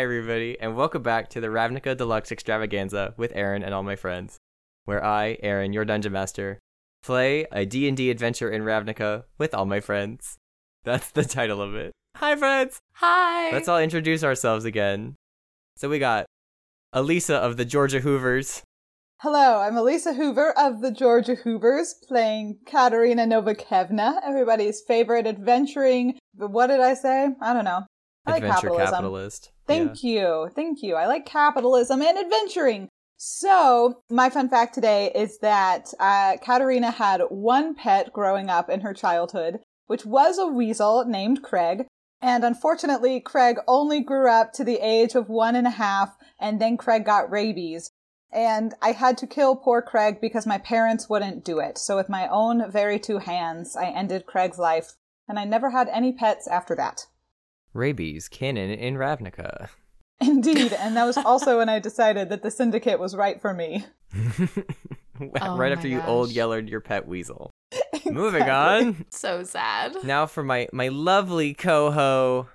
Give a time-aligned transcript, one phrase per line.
[0.00, 3.96] Hi, everybody, and welcome back to the Ravnica Deluxe Extravaganza with Aaron and all my
[3.96, 4.38] friends,
[4.86, 6.58] where I, Aaron, your dungeon master,
[7.02, 10.38] play a D&D adventure in Ravnica with all my friends.
[10.84, 11.92] That's the title of it.
[12.16, 12.78] Hi, friends!
[12.94, 13.52] Hi.
[13.52, 15.16] Let's all introduce ourselves again.
[15.76, 16.24] So we got
[16.94, 18.62] Elisa of the Georgia Hoovers.
[19.18, 26.18] Hello, I'm Elisa Hoover of the Georgia Hoovers, playing Katerina Novakevna, everybody's favorite adventuring.
[26.36, 27.28] What did I say?
[27.42, 27.84] I don't know.
[28.26, 28.90] I like adventure capitalism.
[28.90, 29.50] capitalist.
[29.66, 30.50] Thank you.
[30.54, 30.94] Thank you.
[30.96, 32.88] I like capitalism and adventuring.
[33.16, 38.80] So, my fun fact today is that uh, Katerina had one pet growing up in
[38.80, 41.86] her childhood, which was a weasel named Craig.
[42.22, 46.60] And unfortunately, Craig only grew up to the age of one and a half, and
[46.60, 47.90] then Craig got rabies.
[48.32, 51.76] And I had to kill poor Craig because my parents wouldn't do it.
[51.76, 54.94] So, with my own very two hands, I ended Craig's life,
[55.28, 57.06] and I never had any pets after that.
[57.72, 59.68] Rabies, canon in Ravnica.
[60.20, 63.84] Indeed, and that was also when I decided that the syndicate was right for me.
[65.22, 66.36] Oh right my after you old gosh.
[66.36, 67.50] yellered your pet weasel.
[68.06, 69.04] Moving on.
[69.10, 69.94] so sad.
[70.02, 72.48] Now for my my lovely coho,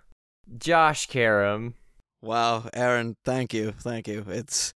[0.57, 1.75] Josh Karam.
[2.23, 4.25] Wow, Aaron, thank you, thank you.
[4.27, 4.73] It's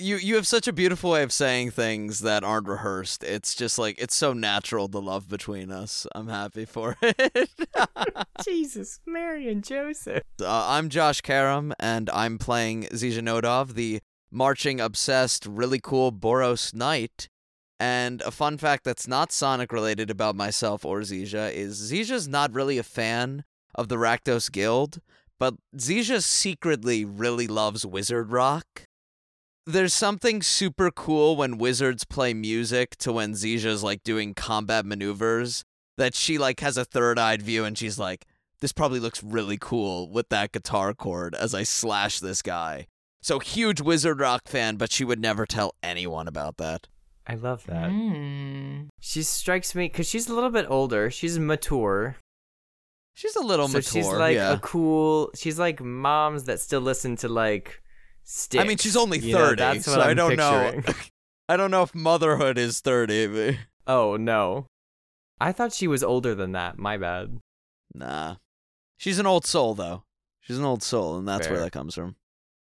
[0.00, 0.16] you.
[0.16, 3.22] You have such a beautiful way of saying things that aren't rehearsed.
[3.22, 6.06] It's just like it's so natural the love between us.
[6.14, 7.50] I'm happy for it.
[8.44, 10.22] Jesus, Mary and Joseph.
[10.40, 17.28] uh, I'm Josh Karam, and I'm playing Zizhenodov, the marching obsessed, really cool Boros Knight.
[17.78, 22.52] And a fun fact that's not Sonic related about myself or Zizha is Zizha's not
[22.52, 23.44] really a fan
[23.74, 25.00] of the Rakdos Guild,
[25.38, 28.82] but Zizha secretly really loves Wizard Rock.
[29.66, 35.64] There's something super cool when wizards play music to when Zizha's like doing combat maneuvers
[35.96, 38.26] that she like has a third-eyed view and she's like,
[38.60, 42.86] this probably looks really cool with that guitar chord as I slash this guy.
[43.22, 46.88] So huge Wizard Rock fan, but she would never tell anyone about that.
[47.26, 47.90] I love that.
[47.90, 48.88] Mm.
[48.98, 51.10] She strikes me because she's a little bit older.
[51.10, 52.16] She's mature.
[53.14, 54.02] She's a little so mature.
[54.02, 54.54] she's like yeah.
[54.54, 55.30] a cool.
[55.34, 57.82] She's like moms that still listen to like.
[58.24, 59.46] Styx, I mean, she's only you know?
[59.46, 60.80] 30, that's what so I'm I don't know.
[61.48, 63.26] I don't know if motherhood is 30.
[63.26, 63.56] But...
[63.86, 64.66] oh no,
[65.40, 66.78] I thought she was older than that.
[66.78, 67.38] My bad.
[67.94, 68.36] Nah.
[68.98, 70.04] She's an old soul, though.
[70.40, 72.16] She's an old soul, and that's where that comes from.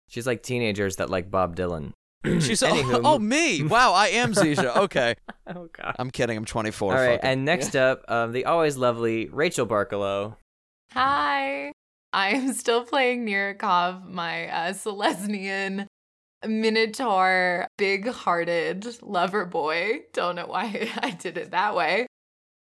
[0.07, 1.91] She's like teenagers that like Bob Dylan.
[2.23, 3.63] She's Anywho, oh, oh, me.
[3.63, 4.75] Wow, I am Zisha.
[4.77, 5.15] Okay.
[5.47, 5.95] oh god.
[5.99, 6.37] I'm kidding.
[6.37, 6.93] I'm 24.
[6.93, 10.35] All right, and next up, um, the always lovely Rachel Barkalow.
[10.91, 11.73] Hi.
[12.13, 15.87] I am still playing Nirikov, my uh, Selesnyan
[16.45, 20.01] minotaur, big hearted lover boy.
[20.13, 22.05] Don't know why I did it that way.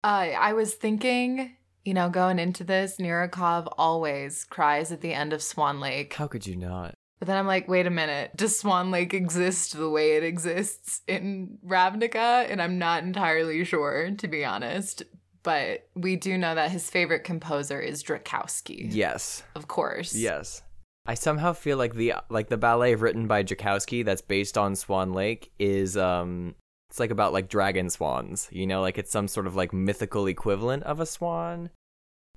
[0.03, 5.33] Uh, I was thinking, you know, going into this, Nirikov always cries at the end
[5.33, 6.13] of Swan Lake.
[6.13, 6.93] How could you not?
[7.17, 8.31] But then I'm like, wait a minute.
[8.37, 12.49] Does Swan Lake exist the way it exists in Ravnica?
[12.49, 15.03] And I'm not entirely sure, to be honest.
[15.43, 18.87] But we do know that his favorite composer is Drakowski.
[18.89, 19.43] Yes.
[19.55, 20.13] Of course.
[20.13, 20.61] Yes.
[21.05, 25.13] I somehow feel like the like the ballet written by Jakowski that's based on Swan
[25.13, 26.55] Lake is um
[26.89, 30.27] it's like about like dragon swans, you know, like it's some sort of like mythical
[30.27, 31.69] equivalent of a swan.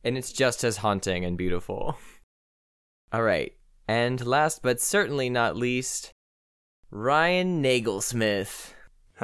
[0.05, 1.97] And it's just as haunting and beautiful.
[3.13, 3.53] All right.
[3.89, 6.13] And last but certainly not least,
[6.91, 8.73] Ryan Naglesmith.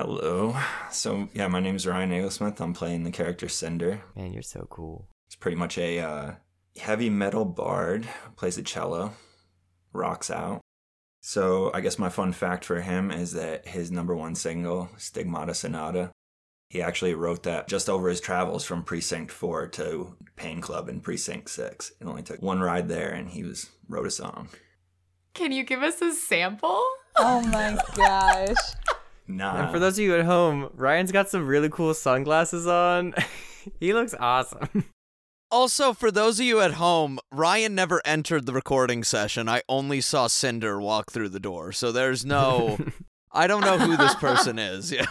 [0.01, 0.57] Hello.
[0.93, 2.61] So, yeah, my name is Ryan Naglesmith.
[2.61, 4.01] I'm playing the character Cinder.
[4.15, 5.09] Man, you're so cool.
[5.27, 6.35] He's pretty much a uh,
[6.79, 9.15] heavy metal bard, plays the cello,
[9.93, 10.61] rocks out.
[11.21, 15.53] So, I guess my fun fact for him is that his number one single, Stigmata
[15.53, 16.13] Sonata,
[16.69, 21.01] he actually wrote that just over his travels from Precinct 4 to Pain Club in
[21.01, 21.91] Precinct 6.
[22.01, 24.49] It only took one ride there and he was wrote a song.
[25.35, 26.85] Can you give us a sample?
[27.17, 28.57] Oh my gosh.
[29.29, 29.63] Nah.
[29.63, 33.15] And for those of you at home, Ryan's got some really cool sunglasses on.
[33.81, 34.85] he looks awesome.
[35.51, 39.49] Also, for those of you at home, Ryan never entered the recording session.
[39.49, 41.73] I only saw Cinder walk through the door.
[41.73, 42.79] So there's no.
[43.33, 44.93] I don't know who this person is.
[44.93, 45.07] Yeah.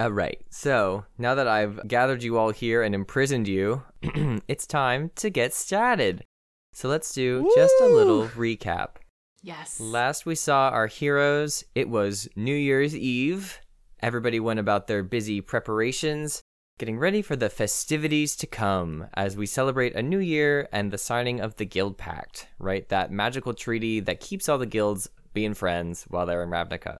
[0.00, 0.40] All right.
[0.50, 3.82] So now that I've gathered you all here and imprisoned you,
[4.48, 6.24] it's time to get started.
[6.72, 8.96] So let's do just a little recap.
[9.42, 9.80] Yes.
[9.80, 13.60] Last we saw our heroes, it was New Year's Eve.
[14.00, 16.42] Everybody went about their busy preparations,
[16.78, 20.98] getting ready for the festivities to come as we celebrate a new year and the
[20.98, 22.86] signing of the Guild Pact, right?
[22.90, 26.96] That magical treaty that keeps all the guilds being friends while they're in Ravnica.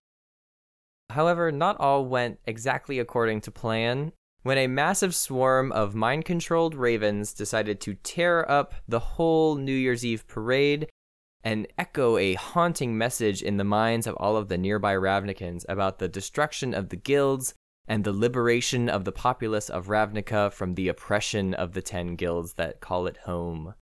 [1.10, 4.12] However, not all went exactly according to plan.
[4.42, 9.74] when a massive swarm of mind controlled ravens decided to tear up the whole New
[9.74, 10.88] Year's Eve parade
[11.42, 15.98] and echo a haunting message in the minds of all of the nearby Ravnikans about
[15.98, 17.54] the destruction of the guilds
[17.86, 22.54] and the liberation of the populace of Ravnica from the oppression of the ten guilds
[22.54, 23.74] that call it home.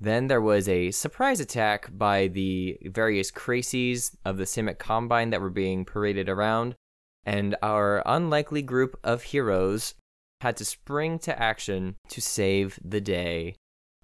[0.00, 5.40] Then there was a surprise attack by the various Cracies of the Simic Combine that
[5.40, 6.76] were being paraded around,
[7.24, 9.94] and our unlikely group of heroes
[10.40, 13.56] had to spring to action to save the day.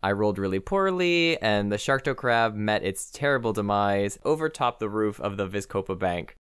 [0.04, 5.38] I rolled really poorly, and the Sharktocrab met its terrible demise overtop the roof of
[5.38, 6.34] the Vizkopa Bank,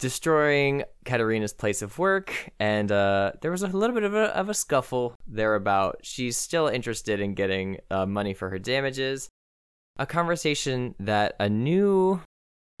[0.00, 4.48] destroying Katarina's place of work, and uh, there was a little bit of a, of
[4.48, 6.00] a scuffle thereabout.
[6.02, 9.28] She's still interested in getting uh, money for her damages.
[9.96, 12.20] A conversation that a new,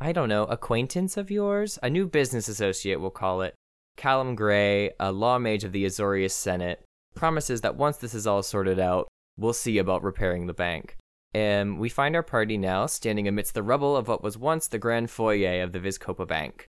[0.00, 3.54] I don't know, acquaintance of yours, a new business associate, we'll call it,
[3.96, 6.82] Callum Gray, a law mage of the Azorius Senate,
[7.14, 9.06] promises that once this is all sorted out,
[9.38, 10.96] we'll see about repairing the bank.
[11.32, 14.78] And we find our party now standing amidst the rubble of what was once the
[14.78, 16.66] grand foyer of the Vizkopa Bank.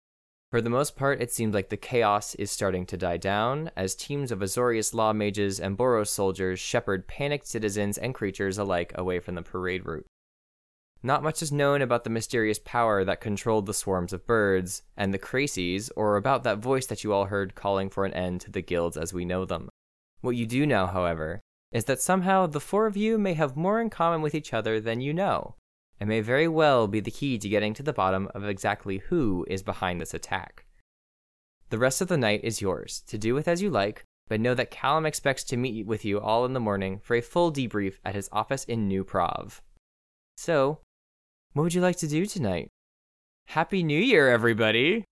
[0.51, 3.95] For the most part, it seems like the chaos is starting to die down as
[3.95, 9.19] teams of Azorius law mages and Boros soldiers shepherd panicked citizens and creatures alike away
[9.19, 10.05] from the parade route.
[11.03, 15.13] Not much is known about the mysterious power that controlled the swarms of birds and
[15.13, 18.53] the Cracies, or about that voice that you all heard calling for an end to
[18.53, 19.69] the guilds as we know them.
[20.21, 21.41] What you do know, however,
[21.73, 24.79] is that somehow the four of you may have more in common with each other
[24.79, 25.57] than you know,
[25.99, 29.47] and may very well be the key to getting to the bottom of exactly who
[29.49, 30.67] is behind this attack.
[31.71, 34.55] The rest of the night is yours, to do with as you like, but know
[34.55, 37.95] that Callum expects to meet with you all in the morning for a full debrief
[38.05, 39.61] at his office in New Prahv.
[40.37, 40.81] So,
[41.55, 42.69] what would you like to do tonight?
[43.47, 45.05] Happy New Year, everybody!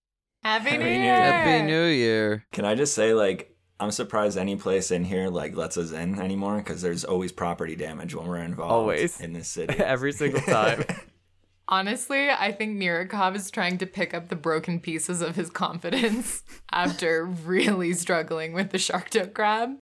[0.43, 1.03] Happy, Happy New New Year!
[1.03, 1.33] Year.
[1.33, 2.45] Happy New Year.
[2.53, 3.50] Can I just say, like,
[3.81, 7.75] I'm surprised any place in here like lets us in anymore because there's always property
[7.75, 8.73] damage when we're involved.
[8.73, 9.21] Always.
[9.21, 9.79] in this city.
[9.79, 10.85] Every single time.
[11.69, 16.43] Honestly, I think Mirakov is trying to pick up the broken pieces of his confidence
[16.73, 19.79] after really struggling with the Sharktocrab.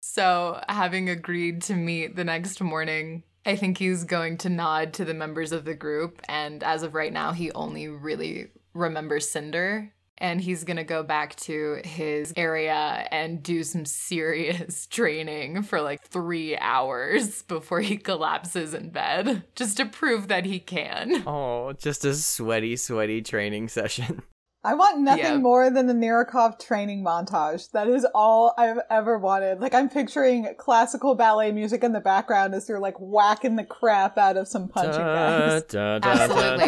[0.00, 5.04] So, having agreed to meet the next morning, I think he's going to nod to
[5.04, 6.22] the members of the group.
[6.28, 9.92] And as of right now, he only really remembers Cinder.
[10.20, 15.80] And he's going to go back to his area and do some serious training for
[15.80, 21.22] like three hours before he collapses in bed, just to prove that he can.
[21.26, 24.22] oh, just a sweaty, sweaty training session.
[24.64, 25.36] I want nothing Yeah.
[25.38, 27.70] more than the Narikov training montage.
[27.70, 29.60] That is all I've ever wanted.
[29.60, 34.18] Like I'm picturing classical ballet music in the background as they're like whacking the crap
[34.18, 35.64] out of some punching bags.
[35.72, 36.58] Da, da, da,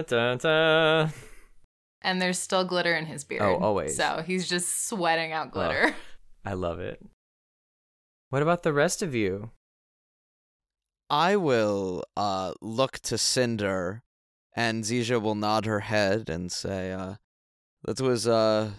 [0.00, 1.20] Absolutely.
[2.02, 3.42] And there's still glitter in his beard.
[3.42, 3.96] Oh, always.
[3.96, 5.94] So he's just sweating out glitter.
[6.44, 7.00] I love it.
[8.30, 9.50] What about the rest of you?
[11.10, 14.02] I will uh, look to Cinder,
[14.54, 17.16] and Zija will nod her head and say, uh,
[17.84, 18.70] That was uh,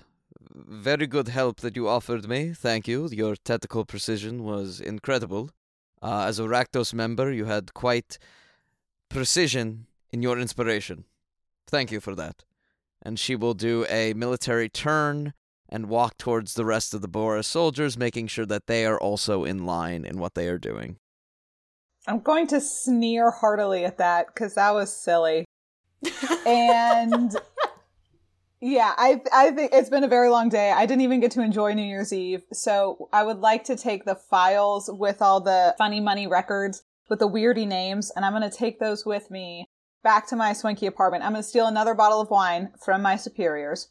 [0.53, 2.53] very good help that you offered me.
[2.53, 3.09] Thank you.
[3.11, 5.51] Your tactical precision was incredible.
[6.01, 8.17] Uh, as a Rakdos member, you had quite
[9.09, 11.05] precision in your inspiration.
[11.67, 12.43] Thank you for that.
[13.01, 15.33] And she will do a military turn
[15.67, 19.45] and walk towards the rest of the Boros soldiers, making sure that they are also
[19.45, 20.97] in line in what they are doing.
[22.07, 25.45] I'm going to sneer heartily at that because that was silly.
[26.45, 27.35] and
[28.61, 30.71] yeah, I I think it's been a very long day.
[30.71, 34.05] I didn't even get to enjoy New Year's Eve, so I would like to take
[34.05, 38.49] the files with all the funny money records with the weirdy names, and I'm going
[38.49, 39.67] to take those with me
[40.03, 41.23] back to my swanky apartment.
[41.23, 43.89] I'm going to steal another bottle of wine from my superiors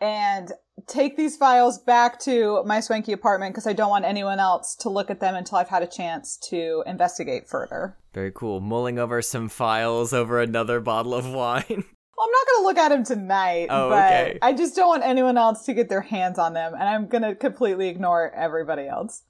[0.00, 0.50] and
[0.88, 4.88] take these files back to my swanky apartment because I don't want anyone else to
[4.88, 7.96] look at them until I've had a chance to investigate further.
[8.12, 8.60] Very cool.
[8.60, 11.84] Mulling over some files over another bottle of wine.
[12.16, 14.38] Well, I'm not going to look at them tonight, Oh, but okay.
[14.40, 17.22] I just don't want anyone else to get their hands on them, and I'm going
[17.24, 19.24] to completely ignore everybody else.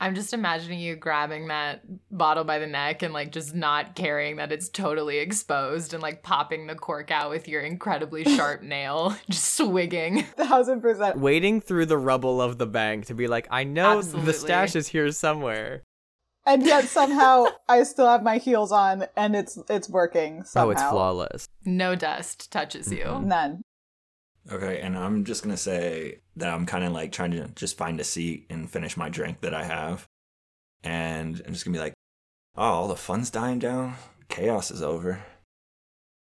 [0.00, 4.36] I'm just imagining you grabbing that bottle by the neck and like just not caring
[4.36, 9.16] that it's totally exposed and like popping the cork out with your incredibly sharp nail,
[9.30, 10.22] just swigging.
[10.22, 11.18] Thousand percent.
[11.18, 14.88] Wading through the rubble of the bank to be like, I know the stash is
[14.88, 15.82] here somewhere.
[16.46, 20.44] And yet somehow I still have my heels on, and it's it's working.
[20.44, 20.68] Somehow.
[20.68, 21.48] Oh, it's flawless.
[21.64, 23.20] No dust touches you.
[23.22, 23.62] None.
[24.50, 28.00] Okay, and I'm just gonna say that I'm kind of like trying to just find
[28.00, 30.06] a seat and finish my drink that I have,
[30.82, 31.94] and I'm just gonna be like,
[32.56, 33.96] oh, all the fun's dying down,
[34.28, 35.22] chaos is over,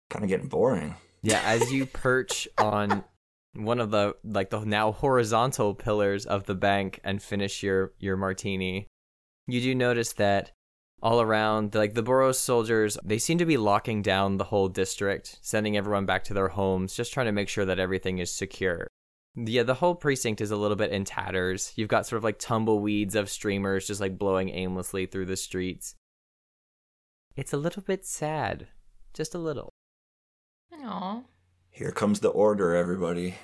[0.10, 0.96] kind of getting boring.
[1.24, 3.04] Yeah, as you perch on
[3.54, 8.18] one of the like the now horizontal pillars of the bank and finish your your
[8.18, 8.88] martini.
[9.48, 10.52] You do notice that
[11.02, 15.40] all around like the Boros soldiers, they seem to be locking down the whole district,
[15.42, 18.88] sending everyone back to their homes, just trying to make sure that everything is secure.
[19.36, 21.74] Yeah, the whole precinct is a little bit in tatters.
[21.76, 25.96] You've got sort of like tumbleweeds of streamers just like blowing aimlessly through the streets.
[27.36, 28.68] It's a little bit sad.
[29.14, 29.70] Just a little.
[30.74, 31.22] Aw.
[31.70, 33.36] Here comes the order, everybody.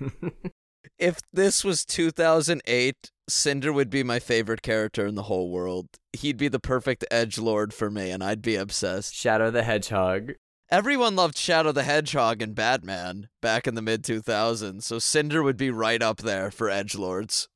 [0.98, 5.88] If this was 2008, Cinder would be my favorite character in the whole world.
[6.12, 9.14] He'd be the perfect edge lord for me, and I'd be obsessed.
[9.14, 10.32] Shadow the Hedgehog.
[10.70, 15.56] Everyone loved Shadow the Hedgehog and Batman back in the mid 2000s, so Cinder would
[15.56, 17.48] be right up there for edge lords.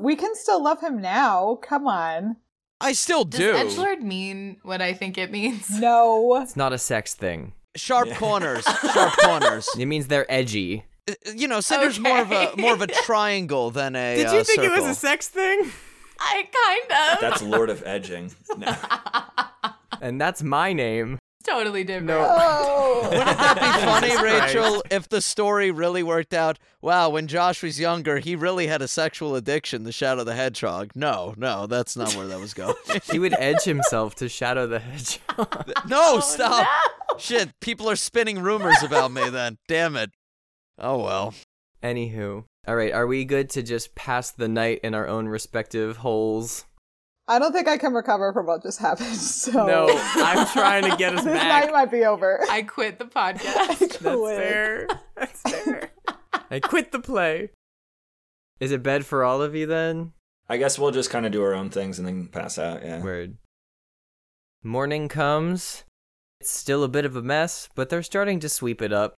[0.00, 1.56] We can still love him now.
[1.56, 2.36] Come on.
[2.80, 3.52] I still do.
[3.52, 3.82] Does do.
[3.82, 5.68] edgelord mean what I think it means?
[5.78, 6.40] No.
[6.40, 7.52] It's not a sex thing.
[7.76, 9.68] Sharp corners, sharp corners.
[9.78, 10.84] It means they're edgy.
[11.08, 14.16] Uh, You know, Cinder's more of a more of a triangle than a.
[14.16, 14.64] Did you uh, think circle.
[14.64, 15.70] It was a sex thing?
[16.20, 16.48] I
[16.88, 17.20] kind of.
[17.20, 18.32] That's Lord of Edging.
[18.56, 18.74] No.
[20.00, 21.18] And that's my name.
[21.44, 22.06] totally different.
[22.06, 22.24] No.
[22.28, 23.00] Oh.
[23.10, 26.56] Wouldn't that be funny, Rachel, if the story really worked out?
[26.80, 30.92] Wow, when Josh was younger, he really had a sexual addiction to Shadow the Hedgehog.
[30.94, 32.76] No, no, that's not where that was going.
[33.10, 35.72] He would edge himself to Shadow the Hedgehog.
[35.88, 36.68] no, stop.
[37.18, 39.58] Shit, people are spinning rumors about me then.
[39.66, 40.12] Damn it.
[40.78, 41.34] Oh well.
[41.82, 42.44] Anywho.
[42.66, 46.64] All right, are we good to just pass the night in our own respective holes?
[47.26, 49.08] I don't think I can recover from what just happened.
[49.16, 51.64] So No, I'm trying to get us this back.
[51.66, 52.40] night might be over.
[52.50, 53.78] I quit the I podcast.
[53.78, 54.88] That's fair.
[55.16, 55.90] That's fair.
[56.50, 57.50] I quit the play.
[58.60, 60.12] Is it bed for all of you then?
[60.48, 62.82] I guess we'll just kind of do our own things and then pass out.
[62.82, 63.02] Yeah.
[63.02, 63.36] Word.
[64.64, 65.84] Morning comes.
[66.40, 69.14] It's still a bit of a mess, but they're starting to sweep it up.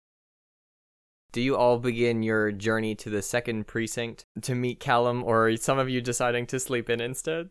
[1.33, 5.57] Do you all begin your journey to the second precinct to meet Callum, or are
[5.57, 7.51] some of you deciding to sleep in instead?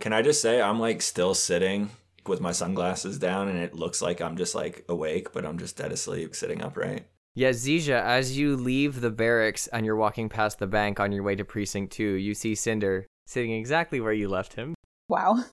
[0.00, 1.90] Can I just say I'm like still sitting
[2.26, 5.76] with my sunglasses down and it looks like I'm just like awake, but I'm just
[5.76, 7.06] dead asleep, sitting upright.
[7.34, 11.22] Yeah, Zija, as you leave the barracks and you're walking past the bank on your
[11.22, 14.74] way to precinct 2, you see Cinder sitting exactly where you left him.
[15.08, 15.44] Wow.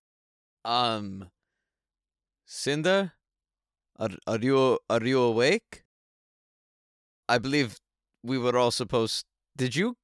[0.65, 1.29] Um
[2.45, 3.13] Cinder?
[3.97, 5.83] Are are you are you awake?
[7.35, 7.69] I believe
[8.31, 9.25] we were all supposed
[9.57, 9.95] Did you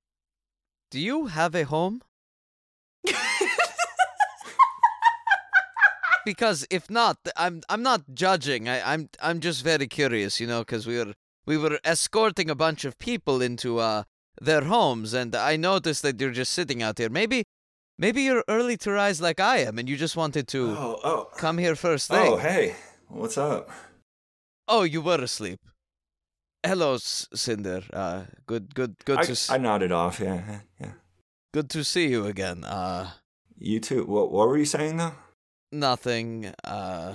[0.91, 1.97] Do you have a home?
[6.25, 8.67] because if not, I'm I'm not judging.
[8.67, 11.13] I, I'm I'm just very curious, you know, because we were
[11.45, 14.03] we were escorting a bunch of people into uh
[14.41, 17.09] their homes, and I noticed that you're just sitting out here.
[17.09, 17.43] Maybe
[17.97, 21.29] maybe you're early to rise like I am, and you just wanted to Oh, oh.
[21.37, 22.33] come here first thing.
[22.33, 22.75] Oh, hey.
[23.07, 23.69] What's up?
[24.67, 25.59] Oh, you were asleep.
[26.65, 27.83] Hello, Cinder.
[27.93, 30.19] Uh, good, good, good I, to s- I nodded off.
[30.19, 30.91] Yeah, yeah.
[31.53, 32.63] good to see you again.
[32.63, 33.11] Uh,
[33.57, 34.05] You too.
[34.05, 35.13] What What were you saying though?
[35.71, 36.53] nothing.
[36.63, 37.13] Uh,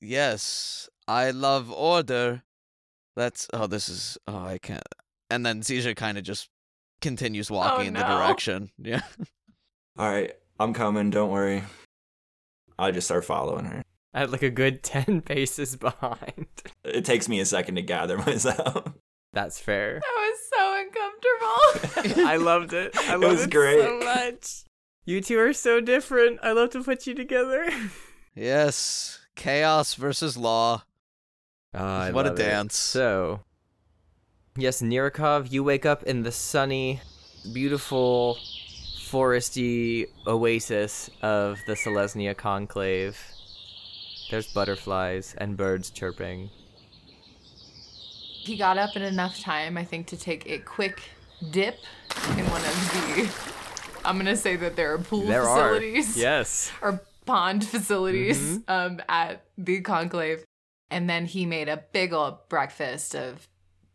[0.00, 2.42] yes, I love order.
[3.16, 4.82] That's oh, this is oh, I can't.
[5.30, 6.48] And then Zija kind of just
[7.00, 8.70] continues walking in the direction.
[8.78, 9.02] Yeah.
[9.98, 11.10] All right, I'm coming.
[11.10, 11.64] Don't worry.
[12.78, 13.82] I just start following her.
[14.14, 16.46] At like a good 10 paces behind.
[16.84, 18.92] It takes me a second to gather myself.
[19.32, 20.00] That's fair.
[20.00, 22.26] That was so uncomfortable.
[22.28, 22.96] I loved it.
[22.96, 23.82] I It loved was it great.
[23.82, 24.64] so much.
[25.04, 26.40] You two are so different.
[26.42, 27.68] I love to put you together.
[28.34, 29.20] yes.
[29.36, 30.82] Chaos versus law.
[31.74, 32.42] Ah, I What a love it.
[32.42, 32.76] dance.
[32.76, 33.40] So,
[34.56, 37.00] yes, Nirikov, you wake up in the sunny,
[37.52, 38.38] beautiful,
[39.06, 43.16] foresty oasis of the Selesnya Conclave.
[44.30, 46.50] There's butterflies and birds chirping.
[48.44, 51.02] he got up in enough time, I think, to take a quick
[51.50, 51.76] dip
[52.38, 53.30] in one of the.
[54.06, 56.16] I'm gonna say that there are pool There facilities.
[56.16, 56.20] are.
[56.20, 56.72] Yes.
[56.82, 58.62] or pond facilities Mhm.
[58.68, 60.44] um, at the conclave.
[60.90, 63.46] And then he made a big old breakfast of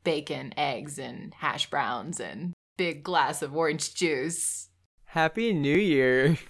[0.03, 4.69] bacon, eggs, and hash browns, and big glass of orange juice.
[5.05, 6.37] Happy New Year.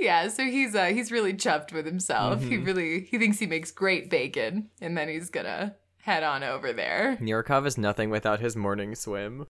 [0.00, 2.42] Yeah, so he's uh, he's really chuffed with himself.
[2.42, 2.66] He Mhm.
[2.66, 7.16] really he thinks he makes great bacon, and then he's gonna head on over there.
[7.20, 9.46] Nirikov is nothing without his morning swim.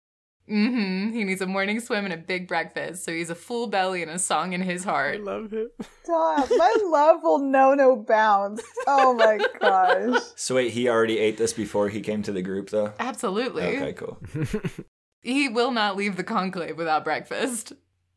[0.47, 1.11] Mm-hmm.
[1.13, 4.11] He needs a morning swim and a big breakfast, so he's a full belly and
[4.11, 5.15] a song in his heart.
[5.15, 5.69] I love him.
[6.03, 6.47] Stop.
[6.55, 8.61] My love will know no bounds.
[8.85, 10.21] Oh my gosh.
[10.35, 12.93] So wait, he already ate this before he came to the group, though.
[12.99, 13.63] Absolutely.
[13.77, 14.21] Okay, cool.
[15.21, 17.73] He will not leave the conclave without breakfast.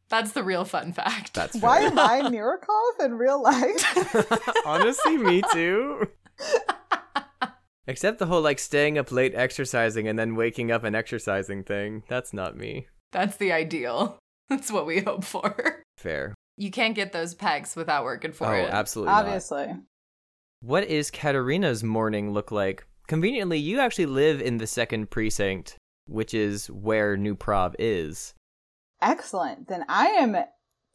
[0.09, 1.35] That's the real fun fact.
[1.35, 1.91] That's Why fair.
[1.91, 4.57] am I Mirakov in real life?
[4.67, 6.09] Honestly, me too.
[7.87, 12.03] Except the whole like staying up late exercising and then waking up and exercising thing.
[12.09, 12.87] That's not me.
[13.13, 14.19] That's the ideal.
[14.49, 15.83] That's what we hope for.
[15.97, 16.35] Fair.
[16.57, 18.71] You can't get those pecs without working for oh, it.
[18.71, 19.13] absolutely.
[19.13, 19.25] not.
[19.27, 19.75] Obviously.
[20.61, 22.85] What is Katerina's morning look like?
[23.07, 28.35] Conveniently, you actually live in the second precinct, which is where New Prahv is.
[29.01, 29.69] Excellent.
[29.69, 30.37] Then I am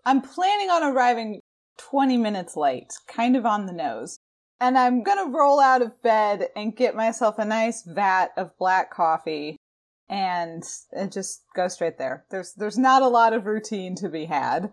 [0.05, 1.39] I'm planning on arriving
[1.77, 4.17] 20 minutes late, kind of on the nose.
[4.59, 8.57] And I'm going to roll out of bed and get myself a nice vat of
[8.57, 9.57] black coffee
[10.09, 12.25] and, and just go straight there.
[12.29, 14.71] There's there's not a lot of routine to be had.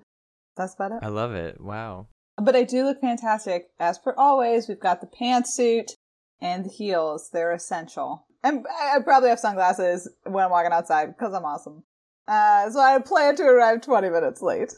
[0.56, 0.98] That's about it.
[1.02, 1.60] I love it.
[1.60, 2.08] Wow.
[2.36, 3.68] But I do look fantastic.
[3.78, 5.92] As per always, we've got the pantsuit
[6.40, 7.30] and the heels.
[7.32, 8.26] They're essential.
[8.42, 11.84] And I I probably have sunglasses when I'm walking outside because I'm awesome.
[12.30, 14.72] Uh, so I plan to arrive 20 minutes late.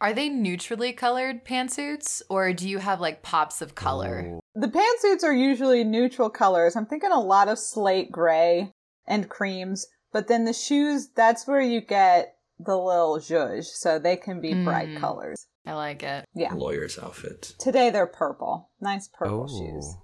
[0.00, 4.38] Are they neutrally colored pantsuits or do you have like pops of color?
[4.54, 6.76] The pantsuits are usually neutral colors.
[6.76, 8.70] I'm thinking a lot of slate gray
[9.06, 9.86] and creams.
[10.12, 13.64] But then the shoes, that's where you get the little zhuzh.
[13.64, 15.00] So they can be bright Mm.
[15.00, 15.46] colors.
[15.66, 16.24] I like it.
[16.34, 16.52] Yeah.
[16.54, 17.54] Lawyer's outfit.
[17.58, 18.70] Today they're purple.
[18.80, 19.58] Nice purple Oh.
[19.58, 19.94] shoes.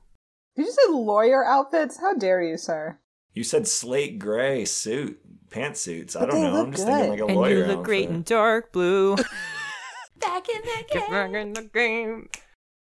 [0.57, 1.99] Did you say lawyer outfits?
[1.99, 2.99] How dare you, sir?
[3.33, 5.19] You said slate gray suit,
[5.55, 6.21] pantsuits.
[6.21, 6.63] I don't know.
[6.63, 9.17] I'm just thinking like a And lawyer you look great in dark blue.
[10.21, 12.29] Back in the Get back in the game.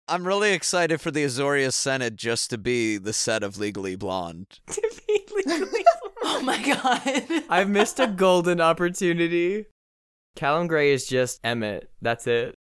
[0.08, 4.60] I'm really excited for the Azorius Senate just to be the set of Legally Blonde.
[4.68, 5.84] To be Legally
[6.22, 6.24] Blonde.
[6.24, 7.44] oh my god.
[7.50, 9.66] I've missed a golden opportunity.
[10.36, 11.90] Callum Gray is just Emmett.
[12.02, 12.56] That's it.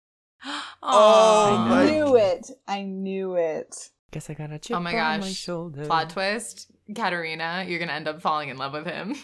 [0.88, 2.50] Oh, oh I my- knew it.
[2.68, 3.90] I knew it.
[4.12, 5.34] Guess I got a oh chip Oh my on my gosh.
[5.34, 5.84] shoulder.
[5.86, 6.70] Plot twist.
[6.94, 9.16] Katarina, you're gonna end up falling in love with him.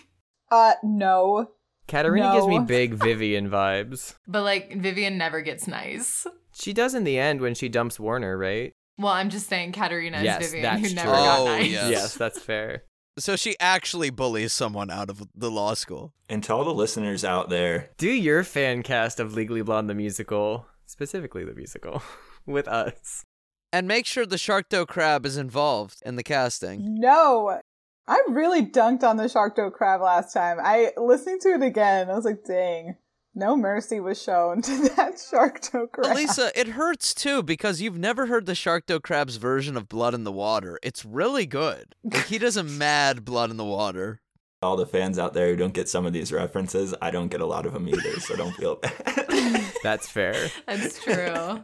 [0.52, 1.48] Uh, no.
[1.88, 4.14] Katarina gives me big Vivian vibes.
[4.28, 6.26] But like Vivian never gets nice.
[6.54, 8.72] She does in the end when she dumps Warner, right?
[8.98, 10.94] Well, I'm just saying Katarina is Yes, Vivian that's who true.
[10.96, 11.70] never got Oh, nice.
[11.70, 11.90] Yes.
[11.90, 12.84] Yes, that's fair.
[13.18, 16.12] So she actually bullies someone out of the law school.
[16.28, 19.94] And to all the listeners out there, Do your fan cast of Legally Blonde the
[19.94, 22.02] musical, specifically the musical,
[22.46, 23.24] with us.
[23.72, 27.00] And make sure the Sharktocrab is involved in the casting.
[27.00, 27.60] No.
[28.08, 30.58] I really dunked on the Sharktocrab last time.
[30.62, 32.10] I listening to it again.
[32.10, 32.96] I was like, dang,
[33.34, 36.16] no mercy was shown to that Sharkdo crab.
[36.16, 40.24] Lisa, it hurts too because you've never heard the Sharkdo Crab's version of Blood in
[40.24, 40.78] the Water.
[40.82, 41.94] It's really good.
[42.02, 44.20] Like he does a mad Blood in the Water.
[44.62, 47.40] all the fans out there who don't get some of these references, I don't get
[47.40, 49.72] a lot of them either, so don't feel bad.
[49.82, 50.50] That's fair.
[50.66, 51.62] That's true.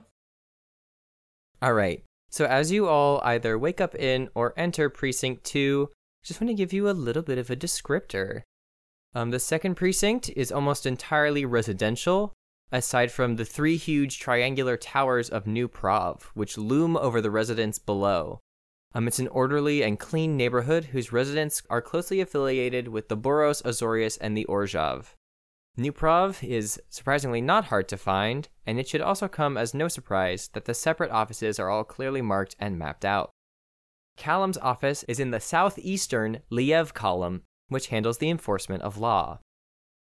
[1.60, 2.04] All right.
[2.30, 5.88] So as you all either wake up in or enter precinct 2,
[6.24, 8.42] just want to give you a little bit of a descriptor.
[9.14, 12.32] Um, the second precinct is almost entirely residential,
[12.70, 17.78] aside from the three huge triangular towers of New Prahv, which loom over the residents
[17.78, 18.40] below.
[18.94, 23.62] Um, it's an orderly and clean neighborhood whose residents are closely affiliated with the Boros,
[23.62, 25.14] Azorius, and the Orzhov.
[25.76, 29.86] New Prahv is surprisingly not hard to find, and it should also come as no
[29.86, 33.30] surprise that the separate offices are all clearly marked and mapped out.
[34.18, 39.38] Callum's office is in the southeastern Lyev column, which handles the enforcement of law.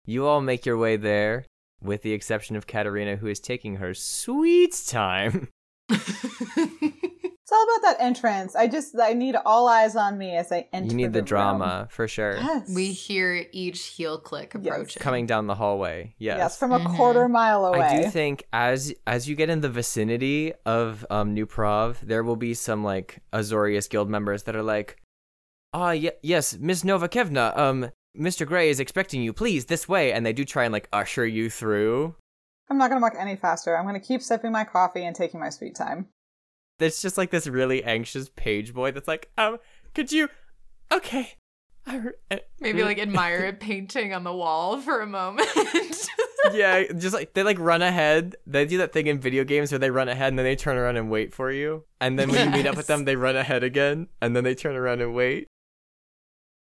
[0.06, 1.44] You all make your way there,
[1.82, 5.48] with the exception of Katerina, who is taking her sweet time.
[7.50, 8.54] it's all about that entrance.
[8.54, 10.88] I just I need all eyes on me as I enter.
[10.90, 11.26] you need the room.
[11.26, 12.36] drama, for sure.
[12.36, 12.70] Yes.
[12.74, 15.00] we hear each heel click approaching.
[15.00, 16.38] Coming down the hallway, yes.
[16.38, 16.94] Yes, from a Mhm.
[16.96, 17.80] quarter mile away.
[17.80, 22.22] I do think as as you get in the vicinity of um, New Prahv, there
[22.22, 24.96] will be some like Azorius guild members that are like,
[25.74, 28.46] "Ah, ye- yes, Miss Novakevna, um, Mr.
[28.46, 29.32] Gray is expecting you.
[29.32, 32.14] Please, this way." And they do try and like usher you through.
[32.70, 33.76] I'm not gonna walk any faster.
[33.76, 36.06] I'm gonna keep sipping my coffee and taking my sweet time.
[36.80, 39.58] There's just like this really anxious page boy that's like, "Um,
[39.94, 40.28] could you?
[40.90, 41.34] Okay."
[41.86, 45.48] I re- uh, Maybe like admire a painting on the wall for a moment.
[46.52, 48.36] yeah, just like they like run ahead.
[48.46, 50.76] They do that thing in video games where they run ahead and then they turn
[50.76, 51.84] around and wait for you.
[52.00, 54.54] And then when you meet up with them, they run ahead again and then they
[54.54, 55.46] turn around and wait.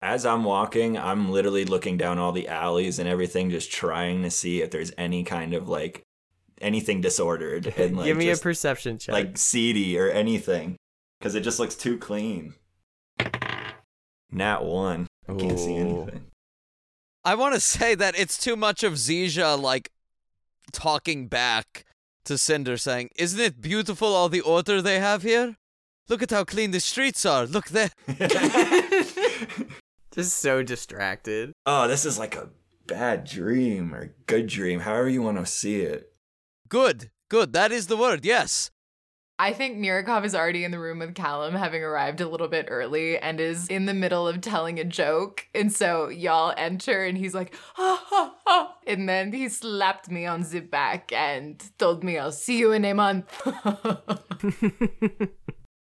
[0.03, 4.31] As I'm walking, I'm literally looking down all the alleys and everything, just trying to
[4.31, 6.03] see if there's any kind of like
[6.61, 9.13] anything disordered and like Give me just, a perception check.
[9.13, 10.77] like seedy or anything,
[11.19, 12.55] because it just looks too clean.
[14.31, 15.07] Nat one.
[15.29, 16.27] I can't see anything.
[17.25, 19.91] I want to say that it's too much of Zija like
[20.73, 21.85] talking back
[22.25, 25.57] to Cinder saying, "Isn't it beautiful all the order they have here?
[26.09, 27.47] Look at how clean the streets are.
[27.47, 27.91] Look there."
[30.13, 31.53] Just so distracted.
[31.67, 32.49] oh, this is like a
[32.87, 36.10] bad dream or good dream, however you want to see it.
[36.71, 37.11] Good.
[37.29, 37.53] Good.
[37.53, 38.25] That is the word.
[38.25, 38.71] Yes.
[39.41, 42.67] I think Mirikov is already in the room with Callum, having arrived a little bit
[42.69, 45.49] early, and is in the middle of telling a joke.
[45.53, 48.77] And so y'all enter, and he's like, ha ha ha.
[48.87, 52.85] And then he slapped me on the back and told me, I'll see you in
[52.85, 53.29] a month.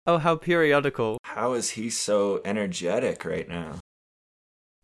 [0.07, 1.19] oh, how periodical.
[1.25, 3.81] How is he so energetic right now?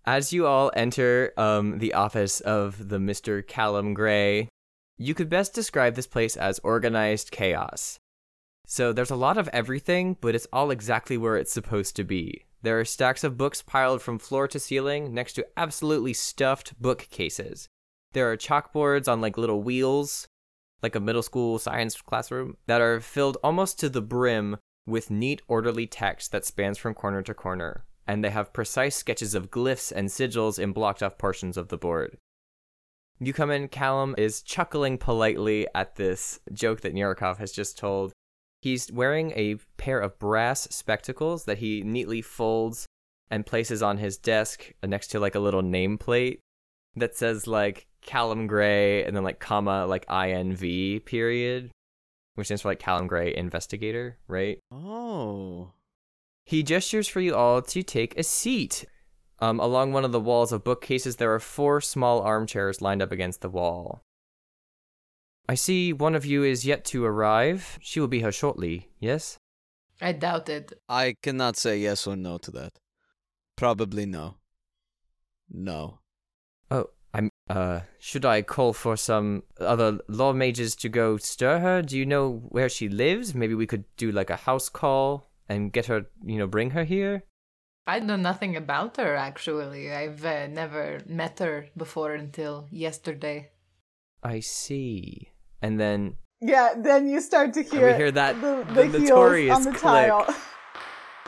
[0.04, 3.46] As you all enter um, the office of the Mr.
[3.46, 4.48] Callum Gray,
[4.98, 7.98] you could best describe this place as organized chaos.
[8.66, 12.46] So there's a lot of everything, but it's all exactly where it's supposed to be.
[12.62, 17.68] There are stacks of books piled from floor to ceiling next to absolutely stuffed bookcases.
[18.12, 20.26] There are chalkboards on like little wheels,
[20.82, 24.56] like a middle school science classroom, that are filled almost to the brim
[24.87, 29.35] with neat, orderly text that spans from corner to corner, and they have precise sketches
[29.35, 32.16] of glyphs and sigils in blocked off portions of the board.
[33.18, 38.12] You come in, Callum is chuckling politely at this joke that Nirikov has just told.
[38.61, 42.87] He's wearing a pair of brass spectacles that he neatly folds
[43.31, 46.38] and places on his desk next to like a little nameplate
[46.94, 51.70] that says like Callum Gray and then like comma like INV period,
[52.35, 54.59] which stands for like Callum Gray investigator, right?
[54.70, 55.72] Oh.
[56.44, 58.85] He gestures for you all to take a seat.
[59.38, 63.12] Um, along one of the walls of bookcases, there are four small armchairs lined up
[63.12, 64.03] against the wall.
[65.49, 67.79] I see one of you is yet to arrive.
[67.81, 69.38] She will be here shortly, yes?
[70.01, 70.72] I doubt it.
[70.88, 72.72] I cannot say yes or no to that.
[73.57, 74.37] Probably no.
[75.49, 76.01] No.
[76.70, 81.83] Oh, I'm, uh, should I call for some other law mages to go stir her?
[81.83, 83.35] Do you know where she lives?
[83.35, 86.85] Maybe we could do like a house call and get her, you know, bring her
[86.85, 87.22] here?
[87.87, 89.92] I know nothing about her, actually.
[89.92, 93.51] I've uh, never met her before until yesterday.
[94.22, 95.31] I see.
[95.62, 99.11] And then Yeah, then you start to hear, we hear that the, the, the heels
[99.11, 99.83] notorious on the click.
[99.83, 100.35] tile.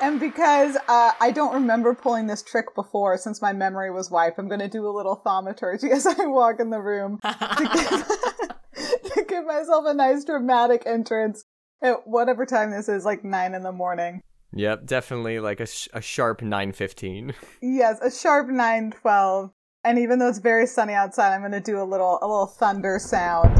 [0.00, 4.38] And because uh, I don't remember pulling this trick before, since my memory was wiped,
[4.38, 9.12] I'm going to do a little thaumaturgy as I walk in the room to give,
[9.12, 11.42] to give myself a nice dramatic entrance
[11.82, 14.20] at whatever time this is, like nine in the morning.
[14.54, 17.34] Yep, definitely like a, sh- a sharp 915.
[17.62, 19.50] Yes, a sharp nine twelve.
[19.84, 22.46] And even though it's very sunny outside, I'm going to do a little a little
[22.46, 23.54] thunder sound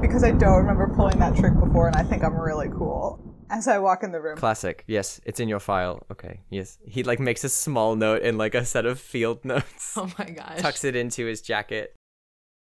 [0.00, 3.22] because I don't remember pulling that trick before, and I think I'm really cool.
[3.50, 4.84] As I walk in the room, Classic.
[4.86, 6.04] Yes, it's in your file.
[6.10, 6.40] Okay.
[6.50, 6.78] Yes.
[6.86, 9.94] He like makes a small note in like a set of field notes.
[9.96, 10.58] Oh my gosh.
[10.60, 11.94] tucks it into his jacket.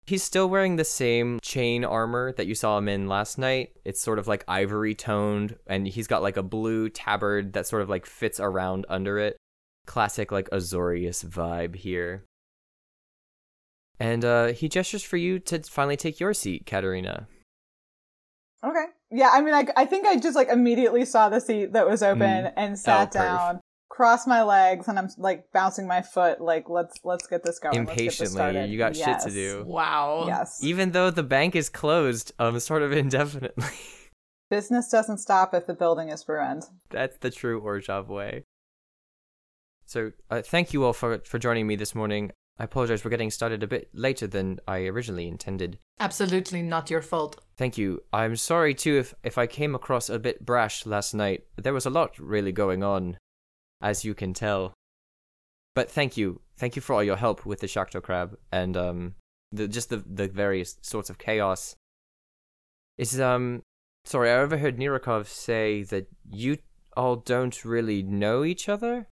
[0.07, 3.71] He's still wearing the same chain armor that you saw him in last night.
[3.85, 7.83] It's sort of like ivory toned, and he's got like a blue tabard that sort
[7.83, 9.37] of like fits around under it.
[9.87, 12.25] Classic like Azorius vibe here.
[13.99, 17.27] And uh, he gestures for you to finally take your seat, Katerina.
[18.65, 19.31] okay, yeah.
[19.33, 22.21] I mean, I, I think I just like immediately saw the seat that was open
[22.21, 22.53] Mm.
[22.57, 23.13] and sat perf.
[23.13, 23.61] down,
[23.97, 26.39] crossed my legs, and I'm like bouncing my foot.
[26.41, 27.87] Like, let's let's get this going.
[27.87, 29.65] Let's get this Impatiently, you got shit to do.
[29.67, 30.25] Wow.
[30.27, 30.63] Yes.
[30.63, 33.65] Even though the bank is closed, um, sort of indefinitely.
[34.51, 36.65] Business doesn't stop if the building is ruined.
[36.91, 38.45] That's the true Orzhov way.
[39.87, 42.31] So, uh, thank you all for, for joining me this morning.
[42.59, 45.79] I apologize for getting started a bit later than I originally intended.
[45.99, 47.41] Absolutely not your fault.
[47.57, 48.03] Thank you.
[48.13, 51.45] I'm sorry too if, if I came across a bit brash last night.
[51.57, 53.19] There was a lot really going on,
[53.81, 54.75] as you can tell.
[55.75, 56.41] But thank you.
[56.57, 59.15] Thank you for all your help with the Sharktocrab and um
[59.53, 61.77] the just the, the various sorts of chaos.
[62.99, 63.63] Is um
[64.05, 66.59] sorry, I overheard Nirikov say that you
[66.97, 69.09] all don't really know each other?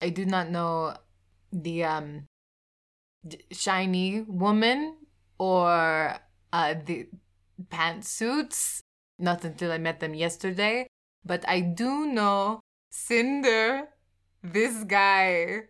[0.00, 0.96] I do not know
[1.52, 2.26] the um
[3.50, 4.96] shiny woman
[5.38, 6.16] or
[6.52, 7.08] uh the
[7.68, 8.80] pantsuits
[9.18, 10.86] not until I met them yesterday,
[11.24, 12.60] but I do know
[12.94, 13.88] Cinder,
[14.42, 15.62] this guy.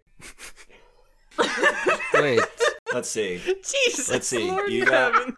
[2.15, 2.41] Wait.
[2.93, 3.41] Let's see.
[3.65, 4.11] Jesus.
[4.11, 4.51] Let's see.
[4.51, 5.35] Lord You in got-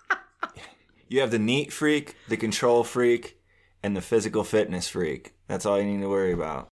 [1.09, 3.38] You have the neat freak, the control freak,
[3.83, 5.35] and the physical fitness freak.
[5.47, 6.68] That's all you need to worry about.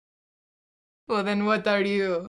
[1.09, 2.27] Well, then what are you?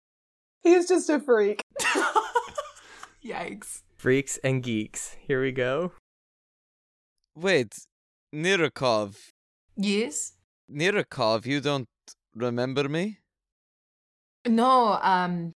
[0.61, 1.61] He's just a freak.
[3.25, 3.81] Yikes.
[3.97, 5.17] Freaks and geeks.
[5.27, 5.93] Here we go.
[7.35, 7.73] Wait.
[8.33, 9.15] Nirikov.
[9.75, 10.33] Yes?
[10.71, 11.85] Nirikov, you don't
[12.37, 13.19] remember me?
[14.47, 15.53] No, um,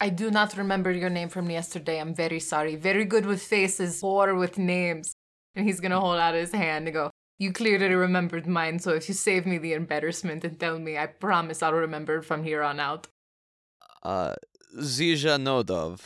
[0.00, 2.00] I do not remember your name from yesterday.
[2.00, 2.76] I'm very sorry.
[2.76, 5.14] Very good with faces, poor with names.
[5.54, 9.08] And he's gonna hold out his hand and go, You clearly remembered mine, so if
[9.08, 12.80] you save me the embarrassment and tell me, I promise I'll remember from here on
[12.80, 13.06] out.
[14.02, 14.34] Uh,
[14.78, 16.00] Zizha Nodov.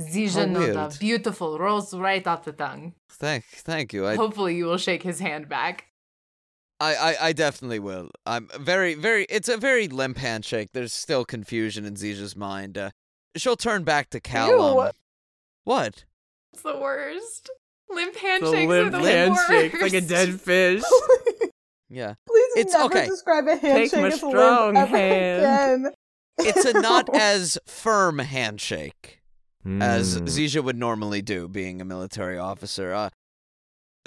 [0.00, 0.98] Zijanoda, weird.
[0.98, 2.92] beautiful, rolls right off the tongue.
[3.08, 4.06] Thank, thank you.
[4.06, 5.86] I, Hopefully, you will shake his hand back.
[6.78, 8.10] I, I, I definitely will.
[8.26, 9.24] I'm very, very.
[9.30, 10.68] It's a very limp handshake.
[10.72, 12.76] There's still confusion in Zija's mind.
[12.76, 12.90] Uh,
[13.36, 14.92] she'll turn back to Callum.
[15.64, 16.04] What?
[16.52, 17.50] It's the worst.
[17.88, 19.82] Limp The handshakes limp are the handshake, worst.
[19.82, 20.82] like a dead fish.
[21.88, 22.14] Yeah.
[22.26, 23.06] Please It's never okay.
[23.06, 25.86] describe a handshake my as limp strong ever hand.
[25.86, 25.92] again.
[26.38, 29.20] It's a not as firm handshake
[29.64, 30.24] as Hmm.
[30.24, 32.92] Zija would normally do, being a military officer.
[32.92, 33.10] Uh,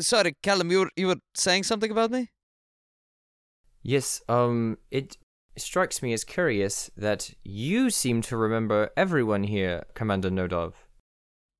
[0.02, 2.28] sorry, Callum, you were you were saying something about me?
[3.82, 5.18] Yes, um, it
[5.58, 10.74] strikes me as curious that you seem to remember everyone here, Commander Nodov.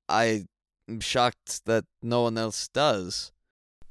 [0.08, 0.46] I
[0.88, 3.32] am shocked that no one else does.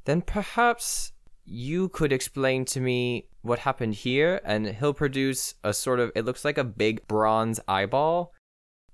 [0.06, 1.12] Then perhaps
[1.46, 6.26] you could explain to me what happened here, and he'll produce a sort of, it
[6.26, 8.34] looks like a big bronze eyeball.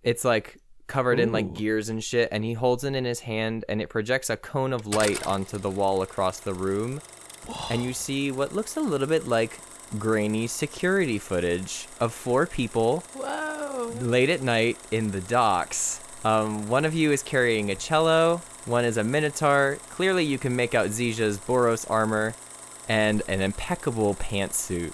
[0.03, 3.65] It's like covered in like gears and shit, and he holds it in his hand,
[3.67, 7.01] and it projects a cone of light onto the wall across the room.
[7.69, 9.59] And you see what looks a little bit like
[9.99, 13.93] grainy security footage of four people Whoa.
[13.99, 16.01] late at night in the docks.
[16.23, 19.77] Um, one of you is carrying a cello, one is a minotaur.
[19.91, 22.33] Clearly, you can make out Zija's Boros armor
[22.89, 24.93] and an impeccable pantsuit.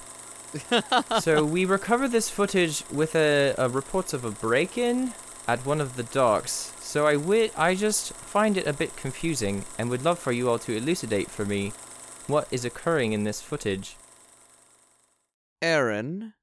[1.22, 5.14] so we recover this footage with a, a reports of a break-in
[5.48, 6.74] at one of the docks.
[6.82, 10.50] So I wi- I just find it a bit confusing and would love for you
[10.50, 11.72] all to elucidate for me
[12.32, 13.96] what is occurring in this footage.
[15.62, 16.34] Aaron,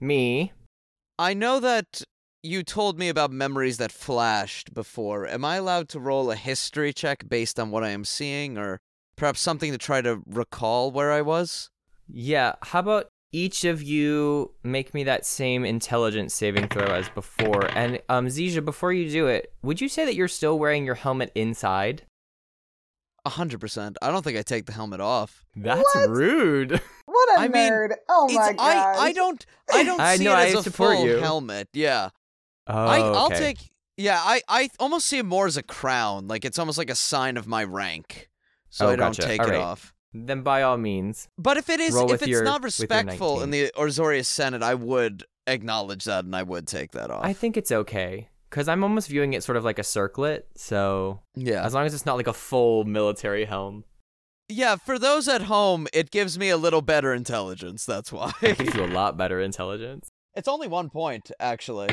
[0.00, 0.52] Me,
[1.18, 2.02] I know that
[2.42, 5.26] you told me about memories that flashed before.
[5.26, 8.80] Am I allowed to roll a history check based on what I am seeing, or
[9.16, 11.68] perhaps something to try to recall where I was?
[12.08, 17.70] Yeah, how about each of you make me that same intelligence saving throw as before?
[17.76, 20.94] And um Zija, before you do it, would you say that you're still wearing your
[20.96, 22.02] helmet inside?
[23.24, 23.96] A hundred percent.
[24.00, 25.44] I don't think I take the helmet off.
[25.56, 26.10] That's What?
[26.10, 26.80] rude.
[27.06, 27.94] What a I mean, nerd!
[28.08, 28.58] Oh my god!
[28.58, 31.16] I I don't I don't I see know, it as a support full you.
[31.18, 31.68] helmet.
[31.72, 32.10] Yeah.
[32.66, 33.38] Oh, I I'll okay.
[33.38, 33.58] take
[33.96, 36.28] yeah, I I almost see it more as a crown.
[36.28, 38.28] Like it's almost like a sign of my rank.
[38.70, 39.22] So Oh, I don't gotcha.
[39.22, 39.60] take All it right.
[39.60, 39.92] off.
[40.14, 41.28] Then by all means.
[41.36, 44.74] But if it is Roll if it's your- not respectful in the Orzorius Senate, I
[44.74, 47.24] would acknowledge that and I would take that off.
[47.24, 48.28] I think it's okay.
[48.50, 51.64] Cause I'm almost viewing it sort of like a circlet, so yeah.
[51.64, 53.84] as long as it's not like a full military helm.
[54.48, 57.86] Yeah, for those at home, it gives me a little better intelligence.
[57.86, 58.32] That's why.
[58.42, 60.08] It gives you a lot better intelligence.
[60.34, 61.90] it's only one point, actually.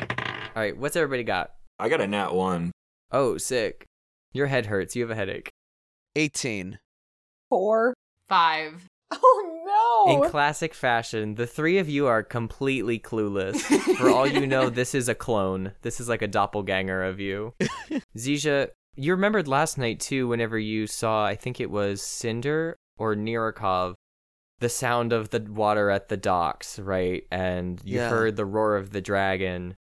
[0.55, 1.51] Alright, what's everybody got?
[1.77, 2.71] I got a nat one.
[3.11, 3.85] Oh, sick.
[4.33, 5.51] Your head hurts, you have a headache.
[6.15, 6.79] 18.
[7.49, 7.93] four.
[8.27, 8.87] Five.
[9.19, 10.13] Oh no!
[10.25, 13.57] In classic fashion, the three of you are completely clueless.
[13.97, 15.73] For all you know, this is a clone.
[15.81, 17.53] This is like a doppelganger of you.
[18.17, 23.15] Zija, you remembered last night too, whenever you saw, I think it was Cinder or
[23.15, 23.93] Nirikov,
[24.59, 27.23] the sound of the water at the docks, right?
[27.31, 28.09] And you Yeah.
[28.09, 29.75] heard the roar of the dragon.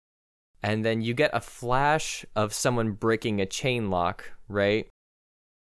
[0.63, 4.89] And then you get a flash of someone breaking a chain lock, right?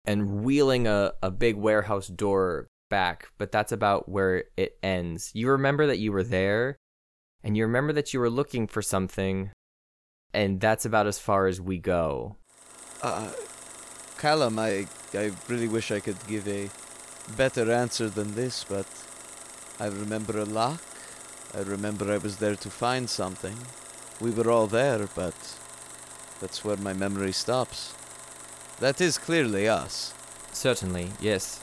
[0.05, 5.31] And wheeling a, a big warehouse door back, but that's about where it ends.
[5.33, 6.77] You remember that you were there,
[7.43, 9.51] and you remember that you were looking for something,
[10.35, 12.37] and that's about as far as we go.
[13.03, 13.33] Uh,
[14.19, 16.69] Callum, I, I really wish I could give a
[17.37, 18.87] better answer than this, but
[19.79, 20.83] I remember a lock.
[21.55, 23.57] I remember I was there to find something.
[24.21, 25.35] We were all there, but
[26.41, 27.95] that's where my memory stops.
[28.79, 30.13] That is clearly us.
[30.53, 31.63] Certainly, yes.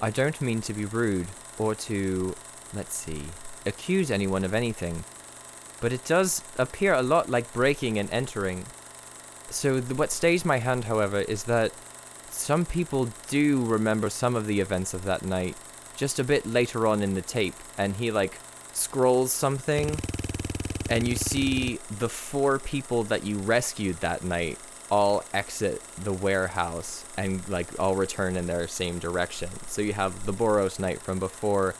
[0.00, 1.28] I don't mean to be rude,
[1.58, 2.34] or to,
[2.74, 3.22] let's see,
[3.64, 5.04] accuse anyone of anything,
[5.80, 8.66] but it does appear a lot like breaking and entering.
[9.48, 11.72] So, what stays my hand, however, is that
[12.30, 15.56] some people do remember some of the events of that night,
[15.96, 18.38] just a bit later on in the tape, and he, like,
[18.74, 19.98] scrolls something,
[20.90, 24.58] and you see the four people that you rescued that night
[24.90, 29.50] all exit the warehouse and like all return in their same direction.
[29.66, 31.74] So you have the Boros knight from before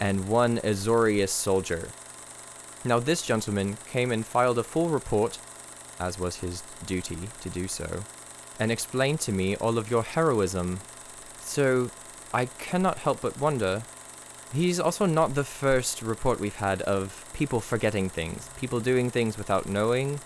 [0.00, 1.88] and one Azorius soldier.
[2.84, 5.38] Now this gentleman came and filed a full report,
[5.98, 8.04] as was his duty to do so,
[8.58, 10.80] and explained to me all of your heroism.
[11.40, 11.90] So
[12.32, 13.82] I cannot help but wonder.
[14.52, 19.36] He's also not the first report we've had of people forgetting things, people doing things
[19.36, 20.18] without knowing,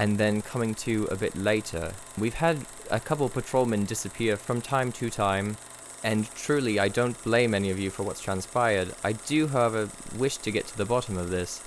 [0.00, 1.92] and then coming to a bit later.
[2.16, 5.58] We've had a couple patrolmen disappear from time to time,
[6.02, 8.94] and truly I don't blame any of you for what's transpired.
[9.04, 11.62] I do, however, wish to get to the bottom of this.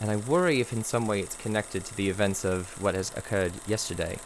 [0.00, 3.10] And I worry if in some way it's connected to the events of what has
[3.16, 4.18] occurred yesterday.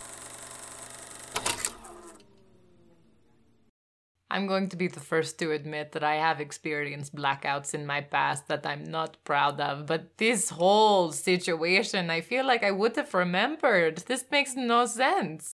[4.31, 8.03] I'm going to be the first to admit that I have experienced blackouts in my
[8.03, 12.97] past that I'm not proud of, but this whole situation, I feel like I would
[12.97, 13.99] have remembered.
[14.07, 15.53] This makes no sense.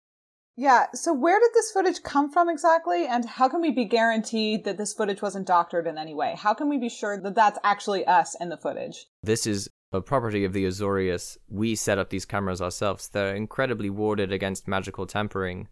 [0.55, 3.05] Yeah, so where did this footage come from exactly?
[3.07, 6.35] And how can we be guaranteed that this footage wasn't doctored in any way?
[6.37, 9.07] How can we be sure that that's actually us in the footage?
[9.23, 11.37] This is a property of the Azorius.
[11.47, 13.07] We set up these cameras ourselves.
[13.07, 15.67] They're incredibly warded against magical tampering.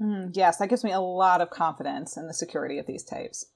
[0.00, 3.46] Mm, yes, that gives me a lot of confidence in the security of these tapes.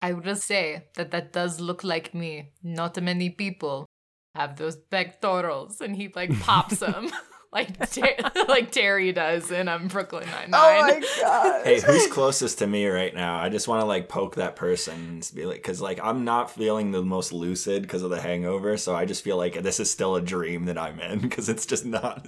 [0.00, 2.52] I would just say that that does look like me.
[2.62, 3.86] Not many people
[4.34, 7.10] have those pectorals, and he like pops them.
[7.52, 8.16] Like Ter-
[8.48, 11.02] like Terry does in um, Brooklyn Nine Oh Nine.
[11.20, 11.64] god.
[11.64, 13.38] Hey, who's closest to me right now?
[13.38, 16.50] I just want to like poke that person and be like, because like I'm not
[16.50, 19.90] feeling the most lucid because of the hangover, so I just feel like this is
[19.90, 22.26] still a dream that I'm in because it's just not.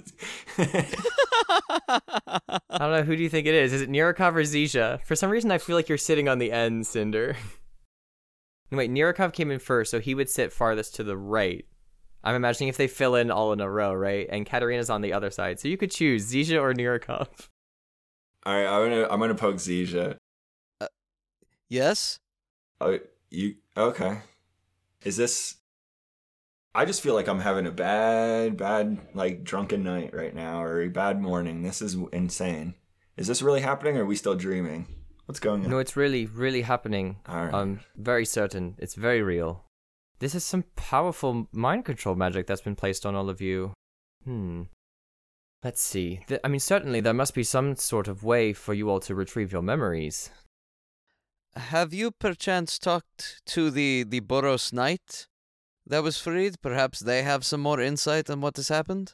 [0.57, 3.73] I don't know, who do you think it is?
[3.73, 5.03] Is it Nirikov or Zisha?
[5.05, 7.35] For some reason, I feel like you're sitting on the end, Cinder.
[8.71, 11.65] No, Wait, Nirikov came in first, so he would sit farthest to the right.
[12.25, 14.27] I'm imagining if they fill in all in a row, right?
[14.29, 17.27] And Katarina's on the other side, so you could choose Zisha or Nirikov.
[18.45, 20.17] All right, I'm gonna I'm gonna poke Zisha.
[20.81, 20.87] Uh,
[21.69, 22.19] yes?
[22.81, 24.19] Oh, you okay?
[25.03, 25.57] Is this?
[26.73, 30.81] I just feel like I'm having a bad, bad like drunken night right now, or
[30.81, 31.61] a bad morning.
[31.61, 32.75] This is insane.
[33.17, 34.87] Is this really happening, or are we still dreaming?
[35.25, 35.69] What's going on?
[35.71, 37.17] No, it's really, really happening.
[37.27, 37.53] All right.
[37.53, 38.75] I'm very certain.
[38.77, 39.64] It's very real.
[40.19, 43.73] This is some powerful mind control magic that's been placed on all of you.
[44.23, 44.63] Hmm.
[45.63, 46.21] Let's see.
[46.27, 49.15] Th- I mean, certainly there must be some sort of way for you all to
[49.15, 50.29] retrieve your memories.
[51.55, 55.27] Have you perchance talked to the, the Boros Knight
[55.87, 56.61] that was freed?
[56.61, 59.13] Perhaps they have some more insight on what has happened?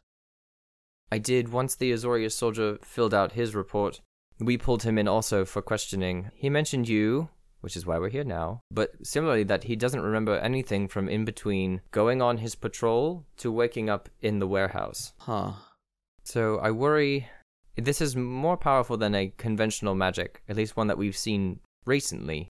[1.11, 4.01] I did once the Azorius soldier filled out his report.
[4.39, 6.31] We pulled him in also for questioning.
[6.33, 7.29] He mentioned you,
[7.61, 11.25] which is why we're here now, but similarly that he doesn't remember anything from in
[11.25, 15.13] between going on his patrol to waking up in the warehouse.
[15.19, 15.53] Huh.
[16.23, 17.27] So I worry
[17.77, 22.49] this is more powerful than a conventional magic, at least one that we've seen recently.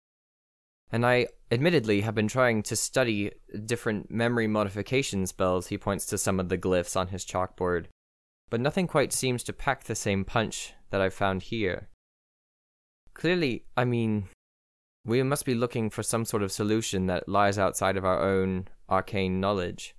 [0.92, 3.30] And I admittedly have been trying to study
[3.64, 5.68] different memory modification spells.
[5.68, 7.86] He points to some of the glyphs on his chalkboard,
[8.48, 11.88] but nothing quite seems to pack the same punch that I've found here.
[13.14, 14.28] Clearly, I mean,
[15.04, 18.68] we must be looking for some sort of solution that lies outside of our own
[18.88, 19.94] arcane knowledge.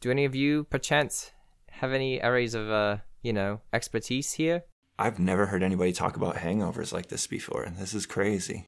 [0.00, 1.32] Do any of you, perchance,
[1.70, 4.64] have any areas of, uh, you know, expertise here?
[4.98, 7.72] I've never heard anybody talk about hangovers like this before.
[7.78, 8.66] This is crazy.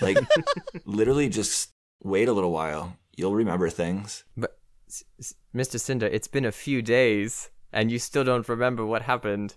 [0.00, 0.18] Like,
[0.84, 1.70] literally, just
[2.02, 2.96] wait a little while.
[3.16, 4.24] You'll remember things.
[4.36, 5.78] But, S- S- Mr.
[5.78, 9.56] Cinder, it's been a few days, and you still don't remember what happened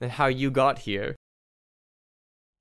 [0.00, 1.16] and how you got here.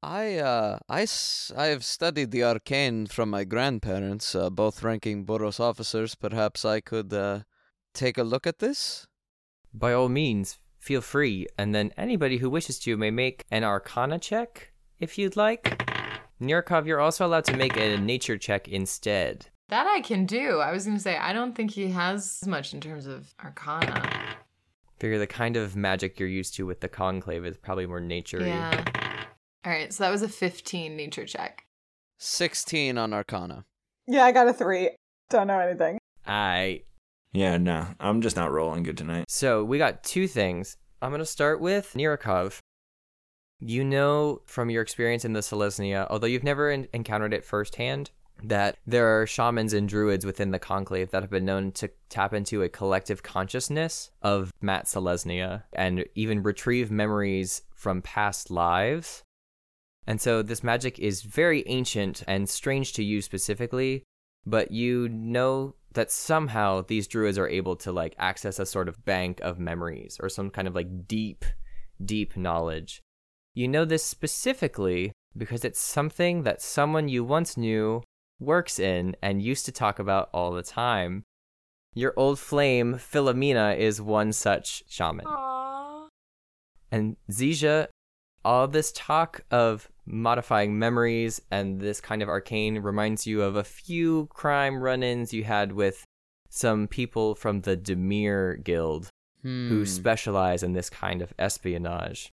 [0.04, 5.26] I, uh, I, s- I have studied the arcane from my grandparents, uh, both ranking
[5.26, 6.16] Boros officers.
[6.16, 7.42] Perhaps I could, uh,
[7.94, 9.06] take a look at this?
[9.74, 14.18] By all means, feel free, and then anybody who wishes to may make an arcana
[14.18, 15.84] check if you'd like.
[16.42, 19.48] Nirkov, you're also allowed to make a nature check instead.
[19.70, 20.60] That I can do.
[20.60, 24.10] I was going to say, I don't think he has much in terms of arcana.
[25.00, 28.46] Figure the kind of magic you're used to with the conclave is probably more nature
[28.46, 28.84] Yeah.
[29.64, 31.66] All right, so that was a 15 nature check.
[32.18, 33.66] 16 on Arcana.
[34.08, 34.90] Yeah, I got a three.
[35.30, 36.00] Don't know anything.
[36.26, 36.82] I
[37.32, 39.26] Yeah, no, I'm just not rolling good tonight.
[39.28, 40.78] So we got two things.
[41.02, 42.58] I'm gonna start with Nirikov.
[43.60, 48.10] You know from your experience in the Selesnya, although you've never en- encountered it firsthand,
[48.44, 52.34] that there are shamans and druids within the conclave that have been known to tap
[52.34, 59.22] into a collective consciousness of Matt Selesnya and even retrieve memories from past lives.
[60.08, 64.04] And so this magic is very ancient and strange to you specifically,
[64.46, 69.06] but you know that somehow these druids are able to like access a sort of
[69.06, 71.46] bank of memories or some kind of like deep,
[72.04, 73.02] deep knowledge.
[73.54, 78.04] You know this specifically because it's something that someone you once knew
[78.40, 81.24] works in and used to talk about all the time.
[81.94, 85.26] Your old flame, Philomena, is one such shaman.
[85.26, 86.08] Aww.
[86.90, 87.88] And Zija,
[88.44, 93.64] all this talk of modifying memories and this kind of arcane reminds you of a
[93.64, 96.04] few crime run ins you had with
[96.50, 99.10] some people from the Dimir Guild
[99.44, 99.86] who Hmm.
[99.86, 102.32] specialize in this kind of espionage.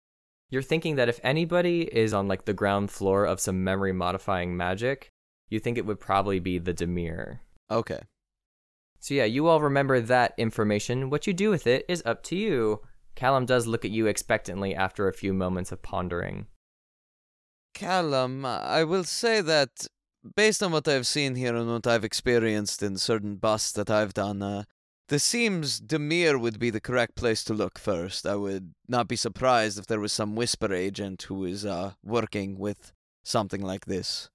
[0.52, 4.56] You're thinking that if anybody is on like the ground floor of some memory modifying
[4.56, 5.10] magic,
[5.50, 7.40] you think it would probably be the Dimir.
[7.72, 8.02] Okay.
[9.00, 11.10] So yeah, you all remember that information.
[11.10, 12.82] What you do with it is up to you.
[13.16, 16.46] Callum does look at you expectantly after a few moments of pondering.
[17.74, 19.88] Callum, I will say that
[20.36, 24.14] based on what I've seen here and what I've experienced in certain busts that I've
[24.14, 24.64] done, uh,
[25.10, 28.26] this seems Dimir would be the correct place to look first.
[28.26, 32.58] I would not be surprised if there was some whisper agent who is uh, working
[32.58, 32.94] with
[33.24, 34.30] something like this.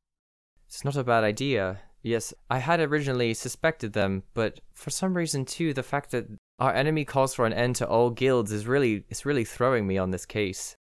[0.66, 1.80] It's not a bad idea.
[2.02, 6.26] Yes, I had originally suspected them, but for some reason too, the fact that
[6.58, 9.98] our enemy calls for an end to all guilds is really it's really throwing me
[9.98, 10.76] on this case.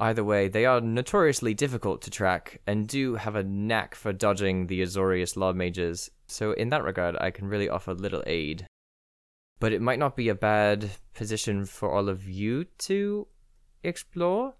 [0.00, 4.68] Either way, they are notoriously difficult to track and do have a knack for dodging
[4.68, 8.66] the Azorius law mages, so in that regard I can really offer little aid.
[9.58, 13.26] But it might not be a bad position for all of you to
[13.82, 14.54] explore?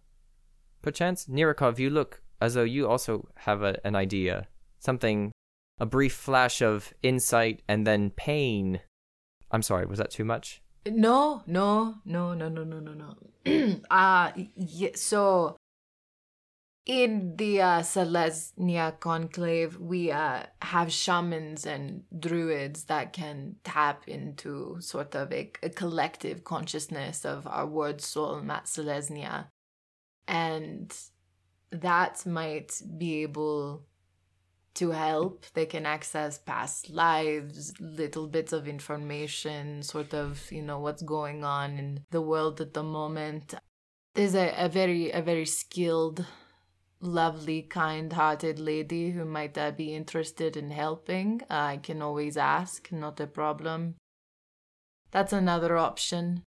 [0.83, 4.49] Perchance, Nirikov, you look as though you also have a, an idea.
[4.81, 5.31] Something,
[5.79, 8.81] a brief flash of insight and then pain.
[9.53, 10.63] I'm sorry, was that too much?
[10.91, 13.81] No, no, no, no, no, no, no, no.
[13.91, 15.57] uh, yeah, so
[16.89, 24.79] in the uh, Selesnya conclave, we uh, have shamans and druids that can tap into
[24.81, 29.49] sort of a, a collective consciousness of our word soul, Mat'Selesnya.
[30.27, 30.97] And
[31.71, 33.85] that might be able
[34.79, 35.45] to help.
[35.55, 41.45] They can access past lives, little bits of information, sort of, you know, what's going
[41.45, 43.55] on in the world at the moment.
[44.15, 46.27] There's a, a very a very skilled,
[47.01, 51.43] lovely, kind-hearted lady who might uh, be interested in helping.
[51.51, 53.95] Uh, I can always ask, not a problem.
[55.11, 56.43] That's another option.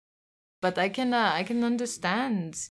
[0.63, 2.69] But I can uh, I can understand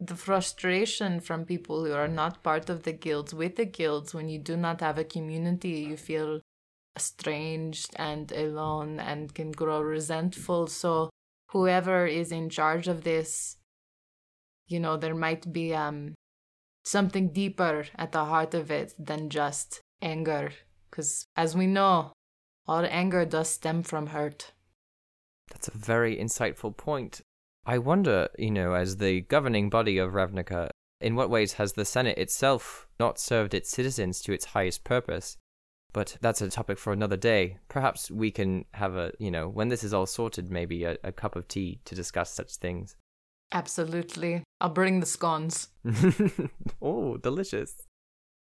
[0.00, 4.28] the frustration from people who are not part of the guilds with the guilds when
[4.28, 6.40] you do not have a community you feel
[6.96, 11.10] estranged and alone and can grow resentful so
[11.50, 13.56] whoever is in charge of this
[14.66, 16.14] you know there might be um
[16.84, 20.52] something deeper at the heart of it than just anger
[20.90, 22.12] because as we know
[22.66, 24.52] all anger does stem from hurt
[25.50, 27.22] That's a very insightful point.
[27.68, 30.70] I wonder, you know, as the governing body of Ravnica,
[31.02, 35.36] in what ways has the Senate itself not served its citizens to its highest purpose?
[35.92, 37.58] But that's a topic for another day.
[37.68, 41.12] Perhaps we can have a, you know, when this is all sorted, maybe a, a
[41.12, 42.96] cup of tea to discuss such things.
[43.52, 45.68] absolutely i'll bring the scones
[46.82, 47.74] oh, delicious.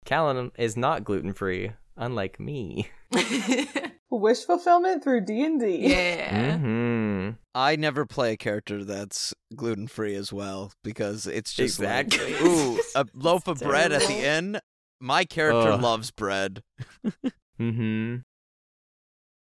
[0.04, 2.90] Callan is not gluten free, unlike me.
[4.12, 5.88] Wish fulfillment through D and D.
[5.88, 11.80] yeah hmm I never play a character that's gluten free as well because it's just
[11.80, 12.32] Exactly.
[12.32, 14.60] like, ooh, a loaf of bread at the end.
[15.00, 15.80] My character Ugh.
[15.82, 16.62] loves bread.
[17.58, 18.16] hmm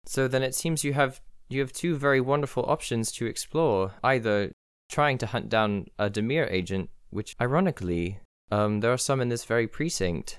[0.07, 3.93] So then it seems you have you have two very wonderful options to explore.
[4.05, 4.53] Either
[4.89, 8.21] trying to hunt down a Dimir agent, which ironically,
[8.53, 10.39] um, there are some in this very precinct.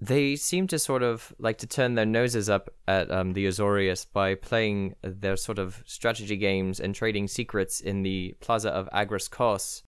[0.00, 4.06] They seem to sort of like to turn their noses up at um, the Azorius
[4.10, 9.28] by playing their sort of strategy games and trading secrets in the Plaza of Agrus
[9.28, 9.82] Kos,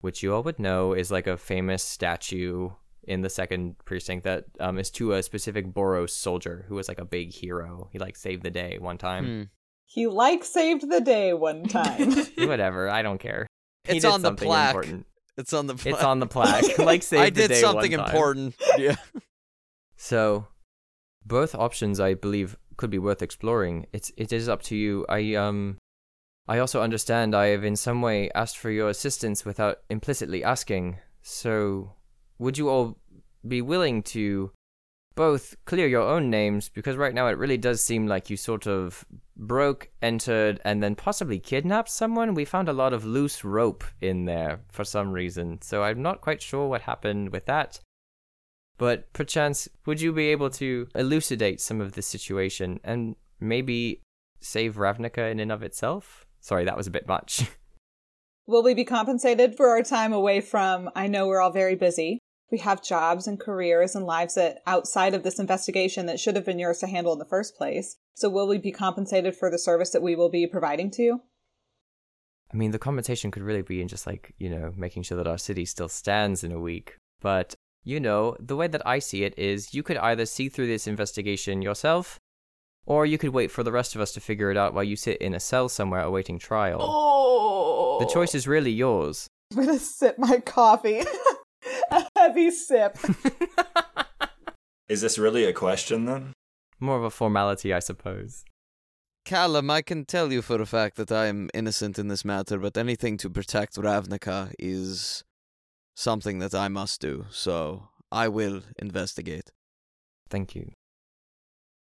[0.00, 2.70] which you all would know is like a famous statue
[3.04, 6.98] in the second precinct that um, is to a specific Boros soldier who was like
[6.98, 7.88] a big hero.
[7.92, 9.24] He like saved the day one time.
[9.24, 9.42] Hmm.
[9.84, 12.12] He like saved the day one time.
[12.38, 13.46] Whatever, I don't care.
[13.84, 14.74] He It's on the plaque.
[14.74, 15.06] Important.
[15.36, 15.74] It's on the.
[15.84, 16.78] It's on the plaque.
[16.78, 18.08] like saved I the did day something one time.
[18.08, 18.54] important.
[18.78, 18.96] Yeah.
[19.96, 20.48] So,
[21.24, 23.86] both options I believe could be worth exploring.
[23.92, 25.06] It's it is up to you.
[25.08, 25.78] I um,
[26.46, 30.98] I also understand I have in some way asked for your assistance without implicitly asking.
[31.22, 31.92] So,
[32.38, 32.98] would you all
[33.46, 34.52] be willing to
[35.16, 38.66] both clear your own names because right now it really does seem like you sort
[38.66, 42.34] of broke, entered, and then possibly kidnapped someone.
[42.34, 46.20] We found a lot of loose rope in there for some reason, so I'm not
[46.20, 47.80] quite sure what happened with that.
[48.78, 54.02] But perchance, would you be able to elucidate some of this situation and maybe
[54.40, 56.26] save Ravnica in and of itself?
[56.40, 57.50] Sorry, that was a bit much.
[58.46, 60.88] Will we be compensated for our time away from?
[60.94, 62.20] I know we're all very busy.
[62.52, 66.44] We have jobs and careers and lives that outside of this investigation that should have
[66.44, 67.96] been yours to handle in the first place.
[68.14, 71.20] So will we be compensated for the service that we will be providing to you?
[72.52, 75.26] I mean, the compensation could really be in just like, you know, making sure that
[75.26, 76.96] our city still stands in a week.
[77.20, 77.56] But,
[77.86, 80.88] you know, the way that I see it is you could either see through this
[80.88, 82.18] investigation yourself,
[82.84, 84.96] or you could wait for the rest of us to figure it out while you
[84.96, 86.80] sit in a cell somewhere awaiting trial.
[86.82, 87.98] Oh.
[88.00, 89.28] The choice is really yours.
[89.52, 91.02] I'm gonna sip my coffee.
[91.92, 92.98] a heavy sip.
[94.88, 96.32] Is this really a question then?
[96.80, 98.44] More of a formality, I suppose.
[99.24, 102.58] Callum, I can tell you for a fact that I am innocent in this matter,
[102.58, 105.24] but anything to protect Ravnica is
[105.96, 109.50] something that I must do, so I will investigate.
[110.28, 110.70] Thank you.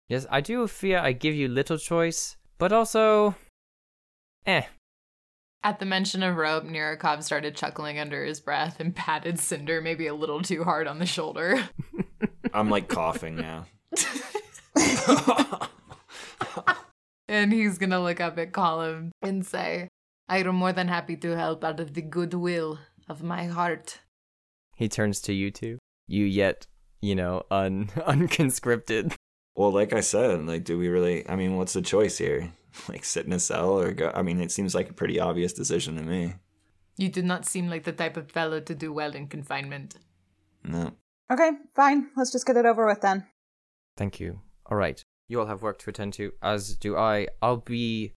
[0.07, 3.35] Yes, I do fear I give you little choice, but also.
[4.45, 4.63] Eh.
[5.63, 10.07] At the mention of rope, Nirikov started chuckling under his breath and patted Cinder maybe
[10.07, 11.69] a little too hard on the shoulder.
[12.53, 13.65] I'm like coughing now.
[17.27, 19.87] and he's gonna look up at Colin and say,
[20.27, 23.99] I am more than happy to help out of the goodwill of my heart.
[24.75, 25.77] He turns to you two.
[26.07, 26.67] You yet,
[27.01, 29.15] you know, un unconscripted.
[29.55, 31.27] Well, like I said, like, do we really?
[31.29, 32.51] I mean, what's the choice here?
[32.89, 34.11] Like, sit in a cell or go?
[34.15, 36.33] I mean, it seems like a pretty obvious decision to me.
[36.97, 39.95] You do not seem like the type of fellow to do well in confinement.
[40.63, 40.93] No.
[41.31, 42.09] Okay, fine.
[42.17, 43.27] Let's just get it over with then.
[43.95, 44.41] Thank you.
[44.65, 45.03] All right.
[45.27, 47.27] You all have work to attend to, as do I.
[47.43, 48.13] I'll be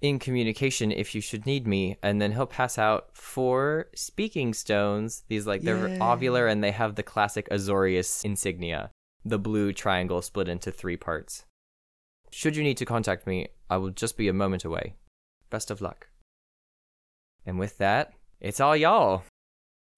[0.00, 5.24] in communication if you should need me, and then he'll pass out four speaking stones.
[5.28, 5.98] These like they're Yay.
[5.98, 8.90] ovular and they have the classic Azorius insignia,
[9.24, 11.44] the blue triangle split into three parts.
[12.30, 14.94] Should you need to contact me, I will just be a moment away.
[15.50, 16.08] Best of luck.
[17.44, 19.24] And with that, it's all y'all.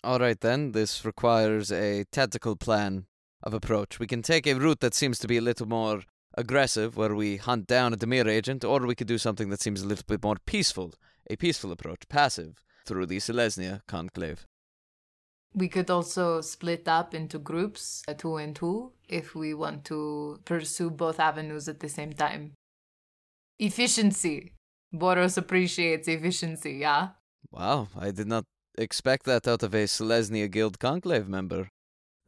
[0.03, 3.07] All right, then, this requires a tactical plan
[3.42, 3.98] of approach.
[3.98, 6.03] We can take a route that seems to be a little more
[6.34, 9.82] aggressive, where we hunt down a Dimir agent, or we could do something that seems
[9.82, 10.94] a little bit more peaceful,
[11.28, 14.46] a peaceful approach, passive, through the Selesnya conclave.
[15.54, 20.90] We could also split up into groups, two and two, if we want to pursue
[20.90, 22.52] both avenues at the same time.
[23.58, 24.52] Efficiency.
[24.94, 27.10] Boros appreciates efficiency, yeah?
[27.50, 28.44] Wow, I did not
[28.78, 31.68] expect that out of a Selesnya Guild conclave member.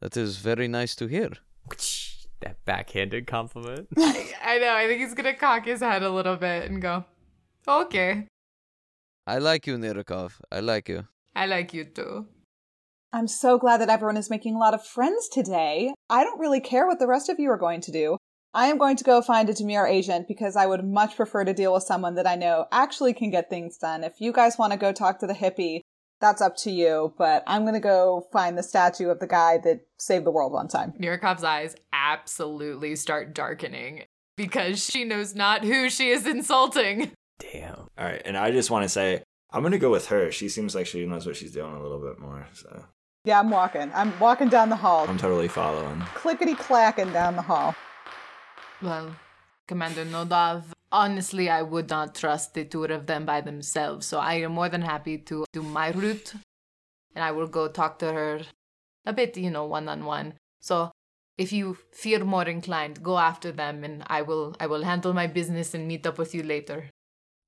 [0.01, 1.31] That is very nice to hear.
[2.43, 3.87] That backhanded compliment.
[3.97, 7.05] I, I know, I think he's gonna cock his head a little bit and go,
[7.65, 8.27] okay,
[9.25, 10.41] I like you, Nirikov.
[10.51, 11.07] I like you.
[11.33, 12.27] I like you too.
[13.13, 15.93] I'm so glad that everyone is making a lot of friends today.
[16.09, 18.17] I don't really care what the rest of you are going to do.
[18.53, 21.53] I am going to go find a Dimir agent because I would much prefer to
[21.53, 24.03] deal with someone that I know actually can get things done.
[24.03, 25.79] If you guys want to go talk to the hippie,
[26.23, 29.57] that's up to you, but I'm going to go find the statue of the guy
[29.65, 30.93] that saved the world one time.
[30.97, 34.03] Nirikov's eyes absolutely start darkening
[34.37, 37.11] because she knows not who she is insulting.
[37.39, 37.75] Damn.
[37.97, 39.21] All right, and I just want to say
[39.51, 40.31] I'm gonna go with her.
[40.31, 42.47] She seems like she knows what she's doing a little bit more.
[42.53, 42.85] So
[43.25, 43.91] Yeah, I'm walking.
[43.93, 45.99] I'm walking down the hall, I'm totally following.
[46.15, 47.75] clickety clacking down the hall.
[48.81, 49.13] Well,
[49.67, 54.35] Commander Nodov, honestly, I would not trust the two of them by themselves, so I
[54.35, 56.33] am more than happy to do my route,
[57.15, 58.41] and I will go talk to her
[59.05, 60.33] a bit, you know, one on one.
[60.59, 60.91] So
[61.37, 65.27] if you feel more inclined, go after them, and I will I will handle my
[65.27, 66.89] business and meet up with you later.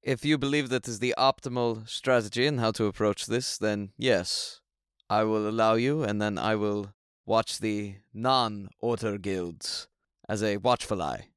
[0.02, 4.62] If you believe that is the optimal strategy and how to approach this, then yes,
[5.10, 6.94] I will allow you, and then I will
[7.26, 9.88] watch the non order guilds
[10.30, 11.30] as a watchful eye.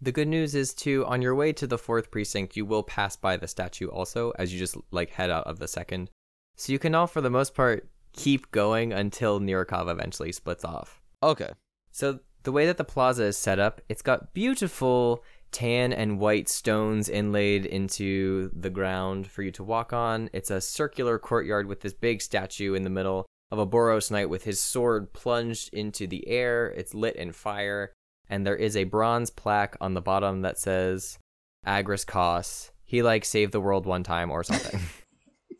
[0.00, 3.16] The good news is too, on your way to the fourth precinct, you will pass
[3.16, 6.10] by the statue also as you just like head out of the second.
[6.56, 11.00] So you can all, for the most part, keep going until Nirikov eventually splits off.
[11.22, 11.50] Okay.
[11.90, 16.48] So the way that the plaza is set up, it's got beautiful tan and white
[16.48, 20.28] stones inlaid into the ground for you to walk on.
[20.32, 24.28] It's a circular courtyard with this big statue in the middle of a Boros knight
[24.28, 26.68] with his sword plunged into the air.
[26.76, 27.92] It's lit in fire,
[28.28, 31.18] and there is a bronze plaque on the bottom that says
[31.66, 32.70] Agrus Kos.
[32.84, 34.80] He like saved the world one time or something.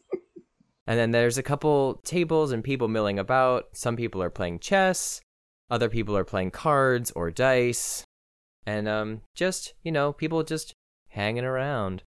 [0.87, 3.65] and then there's a couple tables and people milling about.
[3.73, 5.21] Some people are playing chess.
[5.71, 8.05] Other people are playing cards or dice.
[8.65, 10.73] And um just, you know, people just
[11.09, 12.03] hanging around.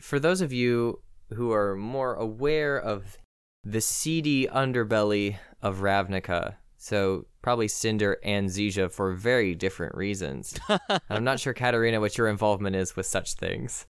[0.00, 1.00] For those of you
[1.34, 3.18] who are more aware of
[3.62, 10.54] the seedy underbelly of Ravnica, so probably Cinder and Zija for very different reasons.
[11.08, 13.86] I'm not sure, Katarina, what your involvement is with such things.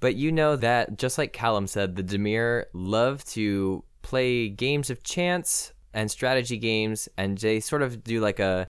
[0.00, 5.02] But you know that, just like Callum said, the Dimir love to play games of
[5.02, 8.66] chance and strategy games, and they sort of do like a.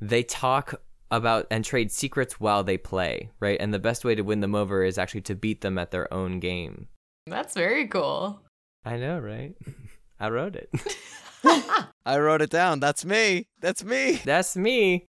[0.00, 0.80] They talk
[1.10, 3.60] about and trade secrets while they play, right?
[3.60, 6.10] And the best way to win them over is actually to beat them at their
[6.14, 6.88] own game.
[7.26, 8.40] That's very cool.
[8.86, 9.54] I know, right?
[10.20, 10.70] I wrote it.
[12.06, 12.80] I wrote it down.
[12.80, 13.46] That's me.
[13.60, 14.20] That's me.
[14.24, 15.06] That's me.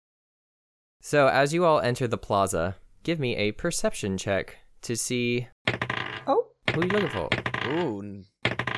[1.02, 5.48] So, as you all enter the plaza, give me a perception check to see
[6.28, 7.30] Oh, who are you're looking for.
[7.70, 8.24] Ooh,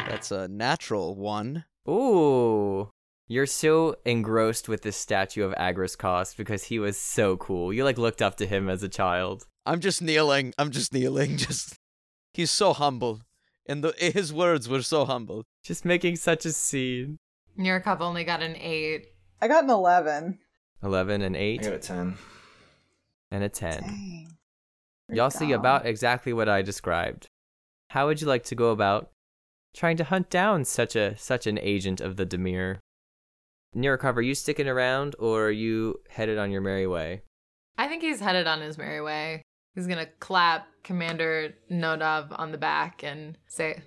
[0.08, 1.66] that's a natural one.
[1.90, 2.90] Ooh,
[3.28, 7.74] You're so engrossed with this statue of Agrus Kos because he was so cool.
[7.74, 9.48] You like looked up to him as a child.
[9.66, 10.54] I'm just kneeling.
[10.60, 11.38] I'm just kneeling.
[11.38, 11.76] Just
[12.34, 13.22] he's so humble,
[13.68, 15.44] and the his words were so humble.
[15.64, 17.18] Just making such a scene.
[17.62, 19.08] Nurkov only got an eight.
[19.42, 20.40] I got an 11.
[20.84, 22.18] 11 and I 8 got a 10.
[23.32, 23.82] and a 10.
[23.82, 24.38] Dang.
[25.10, 27.28] Y'all see about exactly what I described.
[27.90, 29.12] How would you like to go about
[29.76, 32.80] trying to hunt down such a such an agent of the Dimir?
[33.76, 37.24] Nirikov, are you sticking around or are you headed on your merry way?
[37.78, 39.42] I think he's headed on his merry way.
[39.76, 43.82] He's gonna clap Commander Nodov on the back and say,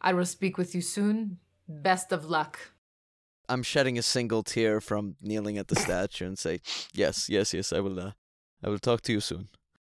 [0.00, 1.38] I will speak with you soon.
[1.68, 2.58] Best of luck.
[3.48, 6.60] I'm shedding a single tear from kneeling at the statue and say,
[6.92, 7.72] "Yes, yes, yes.
[7.72, 7.98] I will.
[8.00, 8.12] Uh,
[8.64, 9.48] I will talk to you soon."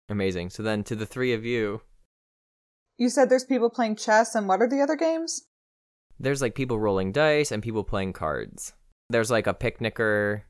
[0.10, 0.50] Amazing.
[0.50, 1.82] So then to the three of you,
[2.98, 5.44] You said there's people playing chess, and what are the other games?
[6.20, 8.74] there's like people rolling dice and people playing cards.
[9.10, 10.44] There's like a picnicker.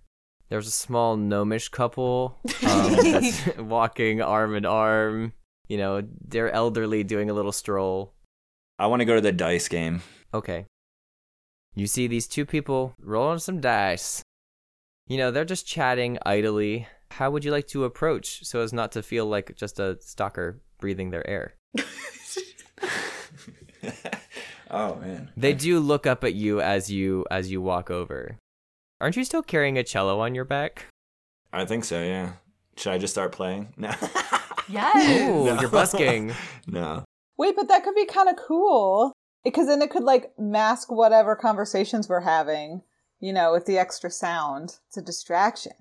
[0.50, 2.38] There's a small gnomish couple
[2.68, 5.32] um, that's walking arm in arm.
[5.70, 8.14] You know, they're elderly doing a little stroll.
[8.78, 10.02] I want to go to the dice game.
[10.34, 10.66] Okay.
[11.76, 14.22] You see these two people rolling some dice.
[15.08, 16.88] You know, they're just chatting idly.
[17.12, 20.62] How would you like to approach so as not to feel like just a stalker
[20.80, 21.56] breathing their air?
[24.70, 25.32] oh man.
[25.38, 28.38] They do look up at you as you as you walk over.
[29.00, 30.86] Aren't you still carrying a cello on your back?
[31.52, 32.02] I think so.
[32.02, 32.34] Yeah.
[32.78, 33.74] Should I just start playing?
[33.78, 33.94] No.
[34.70, 34.94] Yes.
[35.30, 35.60] Oh, No.
[35.60, 36.32] you're busking.
[36.68, 37.04] no.
[37.38, 39.12] Wait, but that could be kind of cool.
[39.44, 42.84] Because then it could, like, mask whatever conversations we're having,
[43.20, 44.78] you know, with the extra sound.
[44.88, 45.74] It's a distraction.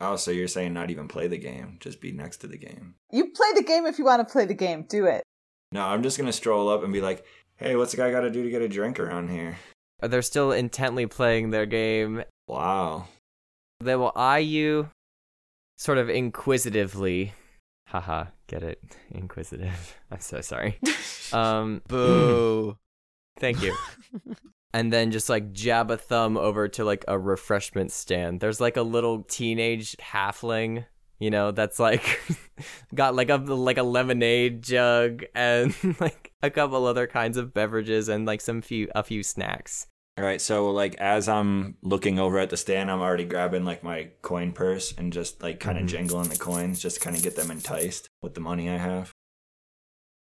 [0.00, 2.96] Oh, so you're saying not even play the game, just be next to the game?
[3.10, 4.84] You play the game if you want to play the game.
[4.88, 5.22] Do it.
[5.72, 7.24] No, I'm just gonna stroll up and be like,
[7.56, 9.56] "Hey, what's the guy got to do to get a drink around here?"
[10.00, 12.24] They're still intently playing their game.
[12.46, 13.08] Wow.
[13.80, 14.90] They will eye you
[15.76, 17.32] sort of inquisitively.
[17.86, 18.82] Haha, get it?
[19.10, 19.98] Inquisitive.
[20.10, 20.78] I'm so sorry.
[21.32, 22.76] Um Boo.
[23.38, 23.76] Thank you.
[24.72, 28.40] and then just like jab a thumb over to like a refreshment stand.
[28.40, 30.84] There's like a little teenage halfling,
[31.18, 32.20] you know, that's like
[32.94, 38.08] got like a like a lemonade jug and like a couple other kinds of beverages
[38.08, 39.86] and like some few a few snacks.
[40.18, 43.84] All right, so like as I'm looking over at the stand, I'm already grabbing like
[43.84, 45.88] my coin purse and just like kind of Mhm.
[45.88, 49.12] jingling the coins, just to kind of get them enticed with the money I have.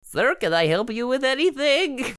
[0.02, 2.16] Sir, can I help you with anything?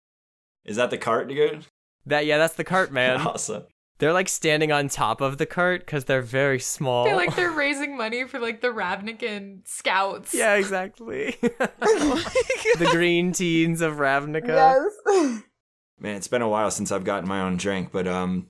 [0.68, 1.66] Is that the cart, dude?
[2.06, 3.20] That yeah, that's the cart, man.
[3.26, 3.64] awesome.
[3.98, 7.04] They're like standing on top of the cart because they're very small.
[7.04, 10.34] They're like they're raising money for like the Ravnikan scouts.
[10.34, 11.36] yeah, exactly.
[11.40, 14.46] the green teens of Ravnica.
[14.48, 15.42] Yes.
[15.98, 18.46] Man, it's been a while since I've gotten my own drink, but um,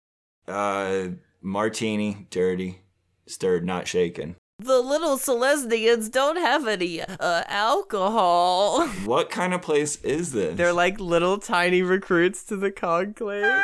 [0.47, 1.07] uh,
[1.41, 2.83] martini, dirty,
[3.27, 4.37] stirred, not shaken.
[4.61, 8.89] The little Selesnyans don't have any uh, alcohol.
[9.05, 10.57] What kind of place is this?
[10.57, 13.63] They're like little tiny recruits to the conclave.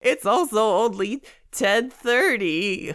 [0.00, 2.94] It's also only 10:30.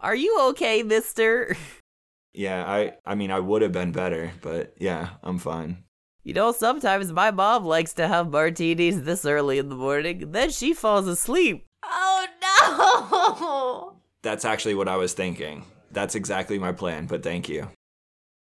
[0.00, 1.56] Are you okay, mister?
[2.34, 5.84] yeah, I, I mean, I would have been better, but yeah, I'm fine.
[6.24, 10.50] You know, sometimes my mom likes to have martinis this early in the morning, then
[10.50, 11.64] she falls asleep.
[11.84, 14.00] Oh no!
[14.22, 15.64] That's actually what I was thinking.
[15.90, 17.68] That's exactly my plan, but thank you.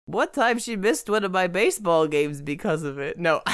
[0.07, 3.19] What time she missed one of my baseball games because of it.
[3.19, 3.43] No.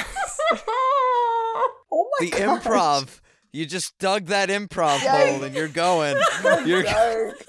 [1.95, 2.61] Oh my god The god.
[2.63, 3.19] improv.
[3.51, 5.31] You just dug that improv Yikes.
[5.35, 6.15] hole and you're going.
[6.65, 7.43] You're Dark.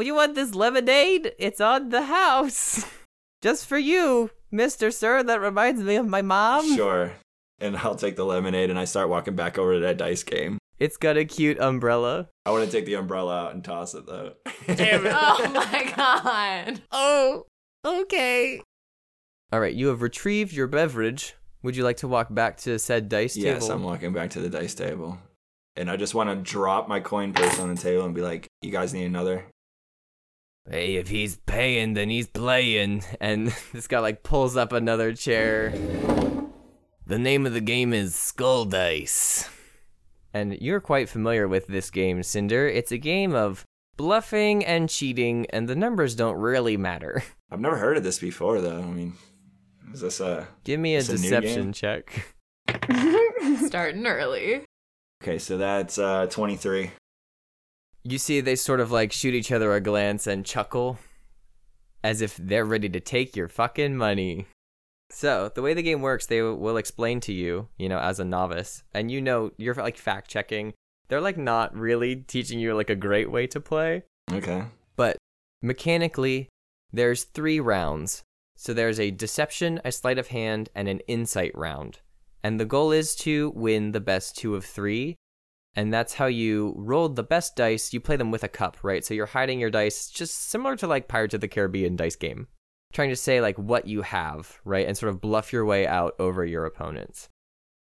[0.00, 1.32] You want this lemonade?
[1.38, 2.84] It's on the house.
[3.42, 4.92] Just for you, Mr.
[4.92, 5.22] Sir.
[5.22, 6.74] That reminds me of my mom.
[6.74, 7.12] Sure.
[7.60, 10.58] And I'll take the lemonade and I start walking back over to that dice game.
[10.78, 12.28] It's got a cute umbrella.
[12.44, 14.34] I want to take the umbrella out and toss it though.
[14.66, 15.12] Damn it.
[15.16, 16.82] oh my god!
[16.90, 17.44] Oh,
[17.84, 18.60] okay.
[19.52, 21.36] All right, you have retrieved your beverage.
[21.62, 23.66] Would you like to walk back to said dice yes, table?
[23.66, 25.18] Yes, I'm walking back to the dice table.
[25.76, 28.48] And I just want to drop my coin purse on the table and be like,
[28.62, 29.46] you guys need another?
[30.68, 33.04] Hey, if he's paying, then he's playing.
[33.20, 35.72] And this guy like pulls up another chair.
[37.06, 39.48] The name of the game is Skull Dice.
[40.34, 42.66] And you're quite familiar with this game, Cinder.
[42.66, 43.64] It's a game of
[43.96, 47.22] bluffing and cheating, and the numbers don't really matter.
[47.52, 48.80] I've never heard of this before though.
[48.80, 49.14] I mean,
[49.92, 50.48] is this a.
[50.64, 52.34] Give me a It's a deception check.
[53.66, 54.64] Starting early.
[55.22, 56.90] Okay, so that's uh, 23.
[58.02, 60.98] You see, they sort of like shoot each other a glance and chuckle
[62.02, 64.46] as if they're ready to take your fucking money.
[65.14, 68.24] So, the way the game works, they will explain to you, you know, as a
[68.24, 70.74] novice, and you know, you're like fact checking.
[71.06, 74.02] They're like not really teaching you like a great way to play.
[74.32, 74.64] Okay.
[74.96, 75.16] But
[75.62, 76.48] mechanically,
[76.92, 78.24] there's three rounds.
[78.56, 82.00] So there's a deception, a sleight of hand, and an insight round.
[82.42, 85.14] And the goal is to win the best two of three.
[85.76, 87.92] And that's how you rolled the best dice.
[87.92, 89.04] You play them with a cup, right?
[89.04, 92.48] So you're hiding your dice, just similar to like Pirates of the Caribbean dice game.
[92.94, 94.86] Trying to say like what you have, right?
[94.86, 97.28] And sort of bluff your way out over your opponents.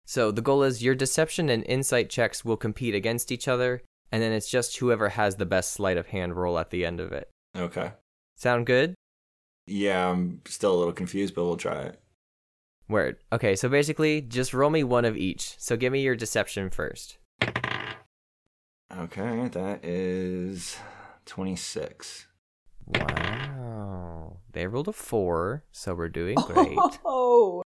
[0.06, 3.84] So the goal is your deception and insight checks will compete against each other.
[4.12, 6.99] And then it's just whoever has the best sleight of hand roll at the end
[6.99, 7.30] of it.
[7.56, 7.91] Okay.
[8.36, 8.95] Sound good?
[9.68, 11.99] Yeah, I'm still a little confused, but we'll try it.
[12.88, 13.18] Word.
[13.32, 15.56] Okay, so basically, just roll me one of each.
[15.58, 17.18] So give me your deception first.
[18.95, 20.78] Okay, that is
[21.26, 22.28] 26.
[22.86, 23.64] Wow.
[24.56, 26.78] They rolled a four, so we're doing great.
[27.03, 27.62] Oh,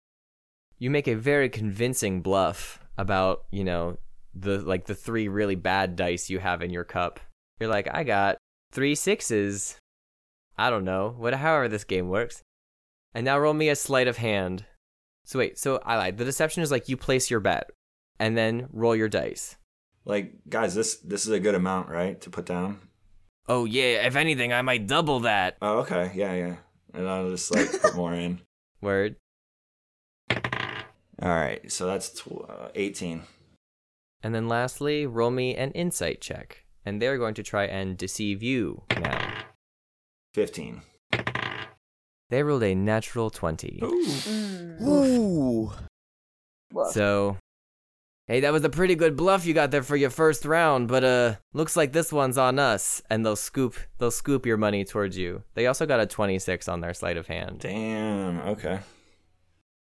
[0.80, 4.00] you make a very convincing bluff about, you know,
[4.34, 7.20] the like the three really bad dice you have in your cup.
[7.60, 8.38] You're like, I got
[8.72, 9.78] three sixes.
[10.58, 12.42] I don't know, what however this game works.
[13.14, 14.66] And now roll me a sleight of hand.
[15.26, 16.18] So wait, so I lied.
[16.18, 17.70] The deception is like you place your bet
[18.20, 19.58] and then roll your dice.
[20.06, 22.80] Like, guys, this this is a good amount, right, to put down?
[23.48, 25.58] Oh yeah, if anything, I might double that.
[25.62, 26.12] Oh, okay.
[26.16, 26.56] Yeah, yeah.
[26.94, 28.42] And I'll just like put more in.
[28.82, 29.16] Word.
[31.22, 33.24] All right, so that's tw- uh, 18.
[34.24, 36.66] And then lastly, roll me an insight check.
[36.86, 39.44] And they're going to try and deceive you now.
[40.34, 40.82] 15.
[42.30, 43.80] They rolled a natural 20.
[43.84, 44.06] Ooh.
[44.06, 44.82] Mm.
[44.88, 45.72] Ooh.
[46.92, 47.38] So,
[48.30, 51.04] hey, that was a pretty good bluff you got there for your first round, but
[51.04, 53.02] uh, looks like this one's on us.
[53.10, 55.44] And they'll scoop, they'll scoop your money towards you.
[55.56, 57.60] They also got a 26 on their sleight of hand.
[57.60, 58.40] Damn.
[58.42, 58.80] Okay.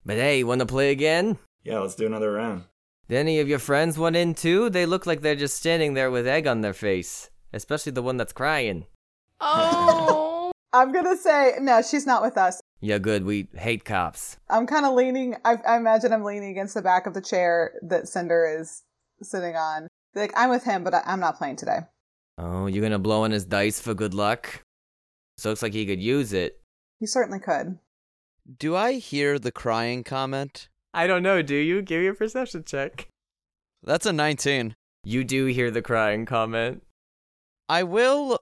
[0.07, 1.39] But hey, you want to play again?
[1.65, 2.65] Yeah, let's do another round.
[3.09, 4.71] Did any of your friends want in too?
[4.71, 8.17] They look like they're just standing there with egg on their face, especially the one
[8.17, 8.87] that's crying.
[9.41, 10.53] Oh.
[10.73, 11.83] I'm gonna say no.
[11.83, 12.60] She's not with us.
[12.81, 13.25] Yeah, good.
[13.25, 14.39] We hate cops.
[14.49, 15.37] I'm kind of leaning.
[15.45, 18.83] I, I imagine I'm leaning against the back of the chair that Cinder is
[19.23, 19.87] sitting on.
[20.15, 21.81] Like I'm with him, but I, I'm not playing today.
[22.39, 24.63] Oh, you're gonna blow on his dice for good luck?
[25.37, 26.61] So looks like he could use it.
[26.99, 27.79] He certainly could.
[28.59, 30.69] Do I hear the crying comment?
[30.93, 31.83] I don't know, do you?
[31.83, 33.09] Give me a perception check.
[33.83, 34.75] That's a 19.
[35.05, 36.83] You do hear the crying comment.
[37.69, 38.41] I will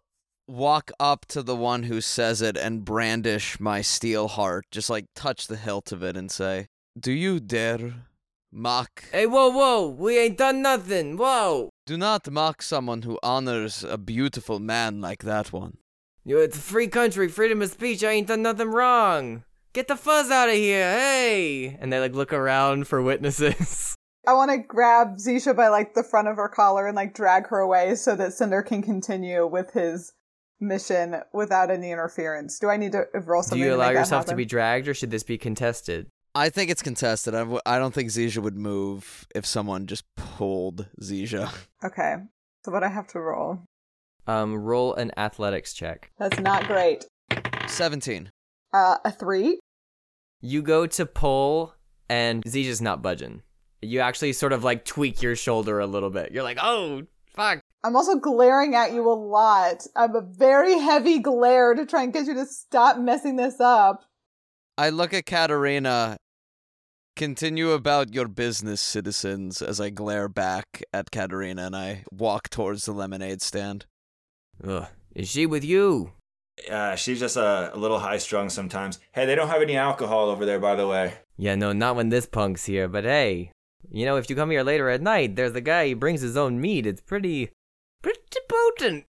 [0.48, 5.04] walk up to the one who says it and brandish my steel heart, just like
[5.14, 6.66] touch the hilt of it and say,
[6.98, 8.06] Do you dare
[8.50, 9.04] mock?
[9.12, 9.88] Hey, whoa, whoa!
[9.88, 11.16] We ain't done nothing!
[11.18, 11.70] Whoa!
[11.86, 15.76] Do not mock someone who honors a beautiful man like that one.
[16.24, 18.02] Yo, it's a free country, freedom of speech.
[18.02, 19.44] I ain't done nothing wrong.
[19.74, 21.76] Get the fuzz out of here, hey!
[21.80, 23.94] And they like look around for witnesses.
[24.26, 27.46] I want to grab Zisha by like the front of her collar and like drag
[27.48, 30.12] her away so that Cinder can continue with his
[30.60, 32.58] mission without any interference.
[32.58, 33.58] Do I need to roll something?
[33.58, 33.62] do something?
[33.62, 36.08] you to allow yourself to be dragged, or should this be contested?
[36.34, 37.34] I think it's contested.
[37.34, 41.52] I, w- I don't think Zija would move if someone just pulled Zija.
[41.84, 42.16] Okay.
[42.64, 43.60] So what I have to roll?
[44.26, 46.10] Um, roll an athletics check.
[46.18, 47.06] That's not great.
[47.68, 48.30] 17.
[48.74, 49.60] Uh, a three.
[50.40, 51.74] You go to pull,
[52.08, 53.42] and Zija's not budging.
[53.80, 56.32] You actually sort of like tweak your shoulder a little bit.
[56.32, 57.02] You're like, oh,
[57.34, 57.60] fuck.
[57.84, 59.86] I'm also glaring at you a lot.
[59.94, 64.04] I'm a very heavy glare to try and get you to stop messing this up.
[64.76, 66.16] I look at Katerina.
[67.16, 72.84] Continue about your business, citizens, as I glare back at Katerina and I walk towards
[72.84, 73.86] the lemonade stand.
[74.62, 74.86] Ugh.
[75.14, 76.12] Is she with you?
[76.70, 78.98] Uh, she's just a, a little high strung sometimes.
[79.12, 81.14] Hey, they don't have any alcohol over there, by the way.
[81.36, 83.50] Yeah, no, not when this punk's here, but hey.
[83.90, 86.36] You know, if you come here later at night, there's a guy, he brings his
[86.36, 86.86] own meat.
[86.86, 87.50] It's pretty,
[88.02, 89.04] pretty potent.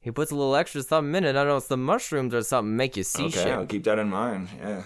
[0.00, 1.30] He puts a little extra something in it.
[1.30, 3.68] I don't know, if some mushrooms or something make you see okay, I'll shit.
[3.68, 4.48] keep that in mind.
[4.58, 4.82] Yeah.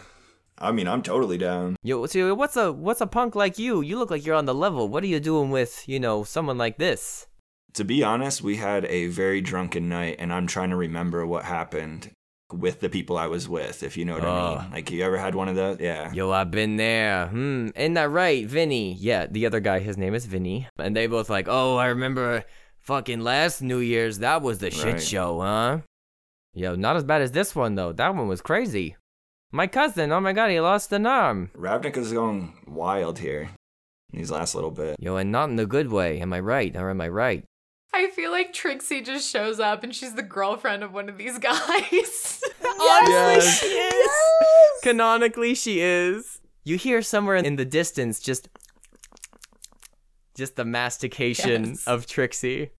[0.59, 1.77] I mean, I'm totally down.
[1.83, 3.81] Yo, so what's a what's a punk like you?
[3.81, 4.89] You look like you're on the level.
[4.89, 7.27] What are you doing with, you know, someone like this?
[7.75, 11.45] To be honest, we had a very drunken night, and I'm trying to remember what
[11.45, 12.13] happened
[12.53, 14.71] with the people I was with, if you know what I mean.
[14.71, 15.81] Like, you ever had one of those?
[15.81, 16.13] Yeah.
[16.13, 17.27] Yo, I've been there.
[17.27, 18.95] Hmm, ain't that right, Vinny?
[18.95, 20.69] Yeah, the other guy, his name is Vinny.
[20.79, 22.45] And they both like, oh, I remember
[22.85, 24.19] fucking last New Year's.
[24.19, 25.03] That was the shit Right.
[25.03, 25.79] show, huh?
[26.55, 27.93] Yo, not as bad as this one, though.
[27.93, 28.97] That one was crazy.
[29.51, 31.51] My cousin, oh my god, he lost an arm.
[31.57, 33.51] Ravnik is going wild here
[34.13, 34.97] in these last little bit.
[35.01, 36.21] Yo, and not in the good way.
[36.21, 36.75] Am I right?
[36.77, 37.45] Or am I right?
[37.93, 41.39] I feel like Trixie just shows up and she's the girlfriend of one of these
[41.51, 42.41] guys.
[42.81, 44.01] Honestly, she is.
[44.01, 44.81] Yes!
[44.83, 46.41] Canonically, she is.
[46.65, 48.49] You hear somewhere in the distance just
[50.35, 51.87] Just the mastication Yes.
[51.87, 52.71] of Trixie.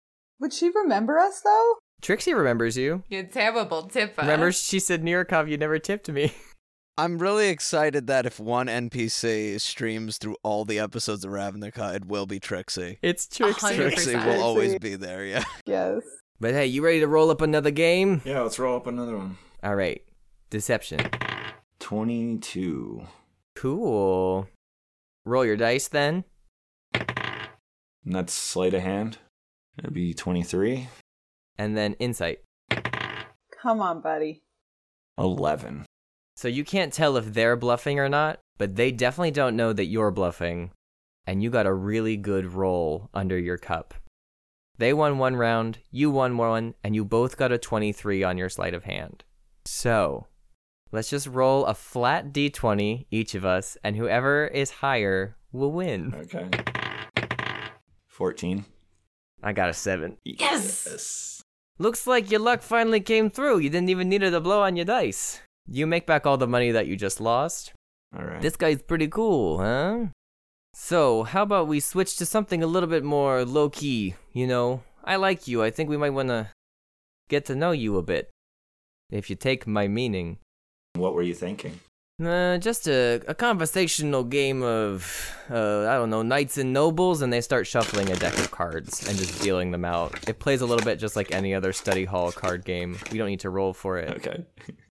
[0.41, 1.75] Would she remember us though?
[2.03, 3.03] Trixie remembers you.
[3.09, 4.21] You terrible tipper.
[4.23, 6.33] Remember, she said, Nirikov, you never tipped me.
[6.99, 12.05] I'm really excited that if one NPC streams through all the episodes of Ravnica, it
[12.05, 12.99] will be Trixie.
[13.03, 13.61] It's Trixie.
[13.67, 15.45] hundred Trixie will always be there, yeah.
[15.67, 16.03] Yes.
[16.41, 18.21] But hey, you ready to roll up another game?
[18.25, 19.39] Yeah, let's roll up another one.
[19.63, 20.03] All right.
[20.51, 21.01] Deception.
[21.81, 23.03] 22.
[23.57, 24.49] Cool.
[25.25, 26.25] Roll your dice then.
[28.05, 29.19] And that's sleight of hand.
[29.79, 30.89] It'd be 23.
[31.59, 32.41] And then insight.
[33.63, 34.43] Come on, buddy.
[35.19, 35.87] 11.
[36.37, 39.87] So you can't tell if they're bluffing or not, but they definitely don't know that
[39.87, 40.71] you're bluffing.
[41.27, 43.95] And you got a really good roll under your cup.
[44.77, 48.49] They won one round, you won one, and you both got a 23 on your
[48.49, 49.23] sleight of hand.
[49.65, 50.27] So,
[50.91, 56.13] let's just roll a flat d20, each of us, and whoever is higher will win.
[56.15, 56.51] Okay.
[58.15, 58.65] 14.
[59.43, 60.17] I got a 7.
[60.25, 60.87] Yes!
[60.89, 61.43] Yes.
[61.79, 63.59] Looks like your luck finally came through.
[63.59, 65.41] You didn't even need to blow on your dice.
[65.67, 67.73] You make back all the money that you just lost.
[68.17, 68.41] All right.
[68.41, 70.07] This guy's pretty cool, huh?
[70.75, 74.15] So, how about we switch to something a little bit more low key?
[74.33, 75.65] You know, I like you.
[75.65, 76.51] I think we might want to
[77.29, 78.31] get to know you a bit.
[79.11, 80.39] If you take my meaning.
[80.95, 81.81] what were you thinking?
[82.23, 87.33] Uh, just a, a conversational game of, uh, I don't know, knights and nobles, and
[87.33, 90.29] they start shuffling a deck of cards and just dealing them out.
[90.29, 92.97] It plays a little bit just like any other study hall card game.
[93.11, 94.11] We don't need to roll for it.
[94.19, 94.45] Okay.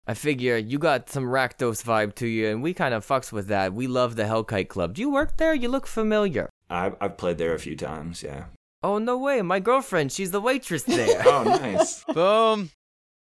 [0.07, 3.49] I figure you got some Rakdos vibe to you, and we kind of fucks with
[3.49, 3.73] that.
[3.73, 4.93] We love the Hellkite Club.
[4.95, 5.55] Do you work there?
[5.55, 6.51] You look familiar.
[6.69, 8.45] I've, I've played there a few times, yeah.
[8.83, 9.41] Oh, no way.
[9.41, 11.23] My girlfriend, she's the waitress there.
[11.27, 12.05] Oh, nice.
[12.05, 12.71] Boom!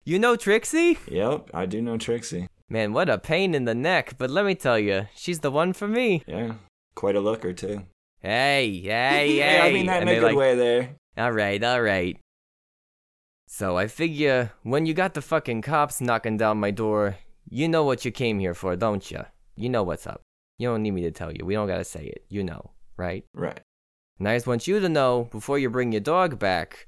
[0.05, 0.99] you know Trixie?
[1.09, 2.49] yep, I do know Trixie.
[2.68, 4.14] Man, what a pain in the neck.
[4.18, 6.22] But let me tell you, she's the one for me.
[6.26, 6.54] Yeah.
[6.94, 7.82] Quite a looker, too.
[8.20, 9.60] Hey, hey, hey.
[9.60, 10.96] I mean that in a good like, way there.
[11.16, 12.18] All right, all right.
[13.46, 17.84] So I figure when you got the fucking cops knocking down my door, you know
[17.84, 19.26] what you came here for, don't you?
[19.56, 20.22] You know what's up.
[20.58, 21.44] You don't need me to tell you.
[21.44, 22.24] We don't gotta say it.
[22.30, 23.24] You know, right?
[23.34, 23.60] Right.
[24.18, 26.86] And I just want you to know before you bring your dog back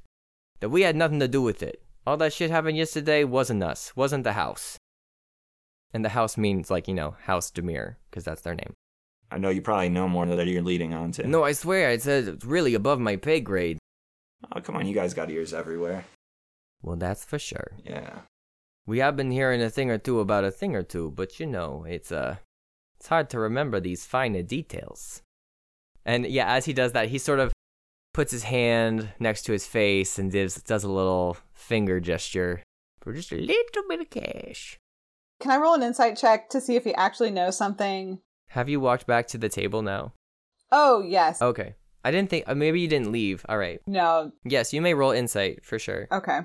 [0.61, 1.83] that we had nothing to do with it.
[2.07, 4.79] All that shit happened yesterday wasn't us, wasn't the house.
[5.95, 8.75] And the house means like you know House Dimir because that's their name.
[9.31, 11.27] I know you probably know more than that you're leading on to.
[11.27, 13.79] No, I swear, I said it's really above my pay grade.
[14.53, 14.87] Oh, come on.
[14.87, 16.05] You guys got ears everywhere.
[16.83, 17.73] Well, that's for sure.
[17.85, 18.21] Yeah.
[18.87, 21.47] We have been hearing a thing or two about a thing or two, but you
[21.47, 22.37] know, it's uh
[22.99, 25.23] it's hard to remember these finer details.
[26.05, 27.53] And yeah, as he does that, he sort of
[28.13, 32.63] puts his hand next to his face and does does a little finger gesture
[33.01, 34.79] for just a little bit of cash.
[35.45, 38.19] Can I roll an insight check to see if he actually knows something?
[38.49, 40.15] Have you walked back to the table now?
[40.73, 41.43] Oh, yes.
[41.43, 41.75] Okay.
[42.03, 43.45] I didn't think uh, maybe you didn't leave.
[43.47, 43.79] All right.
[43.87, 44.33] No.
[44.47, 46.09] Yes, you may roll insight for sure.
[46.11, 46.41] Okay.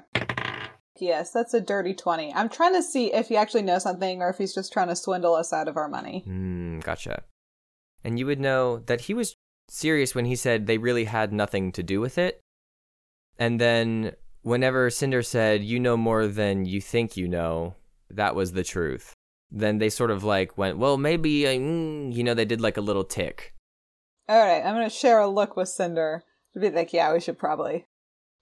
[0.99, 2.33] Yes, that's a dirty 20.
[2.33, 4.97] I'm trying to see if he actually knows something or if he's just trying to
[4.97, 6.23] swindle us out of our money.
[6.25, 7.23] Hmm, gotcha.
[8.03, 9.37] And you would know that he was
[9.69, 12.41] serious when he said they really had nothing to do with it.
[13.37, 17.75] And then whenever Cinder said, you know more than you think you know,
[18.11, 19.13] that was the truth.
[19.51, 22.77] Then they sort of like went, well, maybe, uh, mm, you know, they did like
[22.77, 23.53] a little tick.
[24.27, 27.19] All right, I'm going to share a look with Cinder to be like, yeah, we
[27.19, 27.87] should probably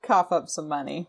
[0.03, 1.07] cough up some money,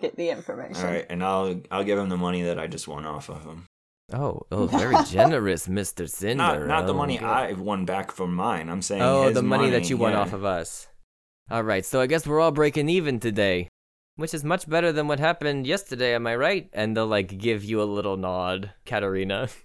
[0.00, 0.84] get the information.
[0.84, 1.06] All right.
[1.08, 3.66] And I'll I'll give him the money that I just won off of him.
[4.12, 6.08] Oh, oh, very generous, Mr.
[6.08, 6.36] Cinder.
[6.36, 7.26] Not not the Oh, money good.
[7.26, 8.68] I won back from mine.
[8.68, 10.88] I'm saying Oh, his the money, that you won off of us.
[11.50, 13.68] All right, so I guess we're all breaking even today,
[14.16, 16.14] which is much better than what happened yesterday.
[16.14, 16.68] Am I right?
[16.72, 19.48] And they'll like give you a little nod, Katarina.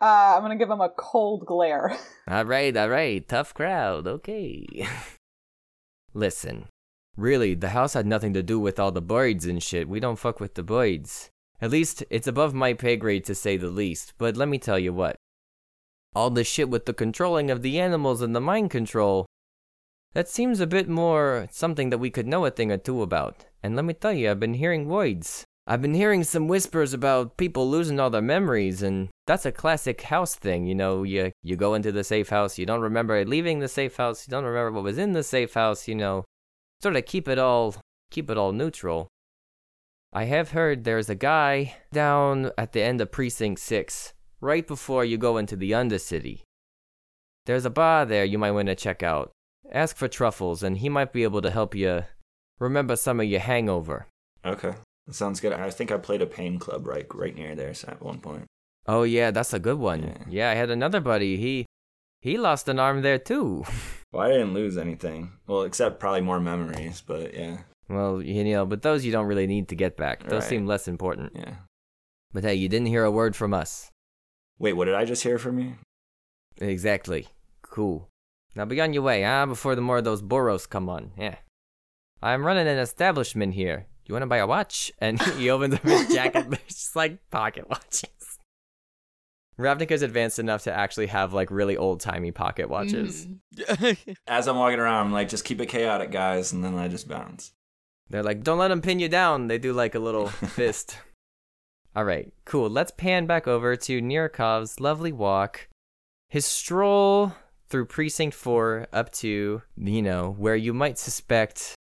[0.00, 1.96] Uh, I'm to give him a cold glare.
[2.28, 4.06] all right, all right, tough crowd.
[4.06, 4.66] Okay.
[6.12, 6.66] Listen,
[7.16, 9.88] really, the house had nothing to do with all the birds and shit.
[9.88, 11.30] We don't fuck with the birds.
[11.58, 14.12] At least it's above my pay grade to say the least.
[14.18, 15.16] But let me tell you what.
[16.14, 19.24] All the shit with the controlling of the animals and the mind control.
[20.12, 23.46] That seems a bit more something that we could know a thing or two about.
[23.64, 25.46] And let me tell you, I've been hearing words.
[25.66, 30.02] I've been hearing some whispers about people losing all their memories, and that's a classic
[30.02, 30.66] house thing.
[30.66, 33.96] You know, you you go into the safe house, you don't remember leaving the safe
[33.96, 35.88] house, you don't remember what was in the safe house.
[35.88, 36.26] You know,
[36.82, 37.74] sort of keep it all
[38.10, 39.08] keep it all neutral.
[40.12, 44.12] I have heard there's a guy down at the end of Precinct 6,
[44.42, 46.42] right before you go into the Undercity.
[47.46, 49.32] There's a bar there you might want to check out.
[49.72, 52.04] Ask for Truffles, and he might be able to help you
[52.58, 54.06] remember some of your hangover.
[54.44, 54.74] Okay.
[55.06, 55.52] That sounds good.
[55.52, 58.44] I think I played a pain club right right near there at one point.
[58.86, 60.02] Oh yeah, that's a good one.
[60.02, 60.18] Yeah.
[60.28, 61.36] Yeah, I had another buddy.
[61.36, 61.66] He
[62.20, 63.64] He lost an arm there too.
[64.14, 65.32] Well, I didn't lose anything.
[65.48, 67.56] Well, except probably more memories, but yeah.
[67.88, 70.22] well, you know, but those you don't really need to get back.
[70.22, 70.50] Those Right.
[70.50, 71.32] seem less important.
[71.34, 71.56] Yeah.
[72.32, 73.90] But hey, you didn't hear a word from us.
[74.60, 75.74] Wait, what did I just hear from you?
[76.60, 77.26] Exactly.
[77.62, 78.08] Cool.
[78.54, 81.10] Now be on your way, ah, before the more of those Boros come on.
[81.18, 81.36] Yeah.
[82.24, 83.86] I'm running an establishment here.
[84.06, 84.90] You want to buy a watch?
[84.98, 86.48] And he opens up his jacket.
[86.48, 88.08] There's just like pocket watches.
[89.58, 93.28] Ravnica's advanced enough to actually have like really old timey pocket watches.
[93.54, 94.16] Mhm.
[94.26, 97.08] As I'm walking around, I'm like, just keep it chaotic, guys, and then I just
[97.08, 97.52] bounce.
[98.08, 99.46] They're like, don't let them pin you down.
[99.48, 100.98] They do like a little fist.
[101.94, 102.68] All right, cool.
[102.68, 105.68] Let's pan back over to Nirakov's lovely walk,
[106.28, 107.32] his stroll
[107.68, 111.74] through Precinct 4 up to, you know, where you might suspect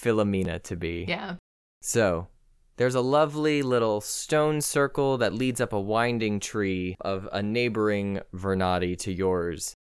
[0.00, 1.04] Philomena to be.
[1.08, 1.36] Yeah.
[1.82, 2.28] So,
[2.76, 8.20] there's a lovely little stone circle that leads up a winding tree of a neighboring
[8.32, 9.74] Vernadi to yours.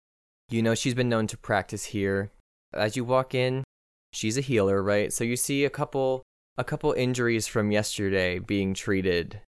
[0.50, 2.32] You know, she's been known to practice here.
[2.74, 3.64] As you walk in,
[4.14, 5.14] she's a healer, right?
[5.14, 6.24] So you see a couple
[6.58, 9.42] a couple injuries from yesterday being treated.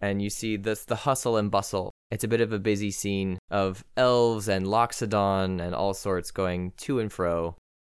[0.00, 1.92] And you see this the hustle and bustle.
[2.10, 6.72] It's a bit of a busy scene of elves and Loxodon and all sorts going
[6.78, 7.54] to and fro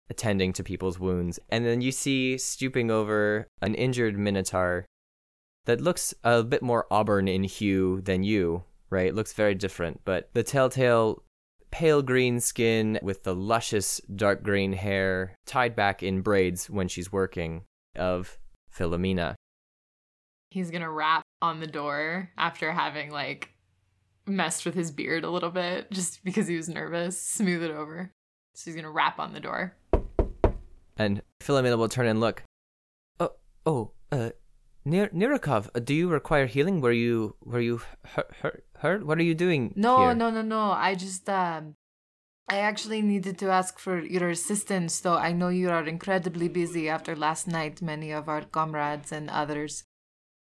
[0.09, 1.39] attending to people's wounds.
[1.49, 4.85] And then you see stooping over an injured minotaur
[5.65, 9.13] that looks a bit more auburn in hue than you, right?
[9.13, 11.23] Looks very different, but the telltale
[11.71, 17.11] pale green skin with the luscious dark green hair tied back in braids when she's
[17.11, 17.63] working
[17.95, 18.39] of
[18.75, 19.35] Philomena.
[20.49, 23.51] He's gonna rap on the door after having like
[24.25, 27.21] messed with his beard a little bit just because he was nervous.
[27.21, 28.11] Smooth it over.
[28.55, 29.75] So he's gonna rap on the door.
[30.99, 32.43] And Philomena will turn and look.
[33.21, 33.31] Oh,
[33.65, 34.31] oh, uh,
[34.83, 36.81] Nir- Nirikov, uh, do you require healing?
[36.81, 39.05] Were you, were you hurt, hurt, hurt?
[39.05, 40.15] What are you doing No, here?
[40.15, 40.71] no, no, no.
[40.71, 41.75] I just um
[42.51, 46.89] I actually needed to ask for your assistance, though I know you are incredibly busy
[46.89, 49.83] after last night, many of our comrades and others.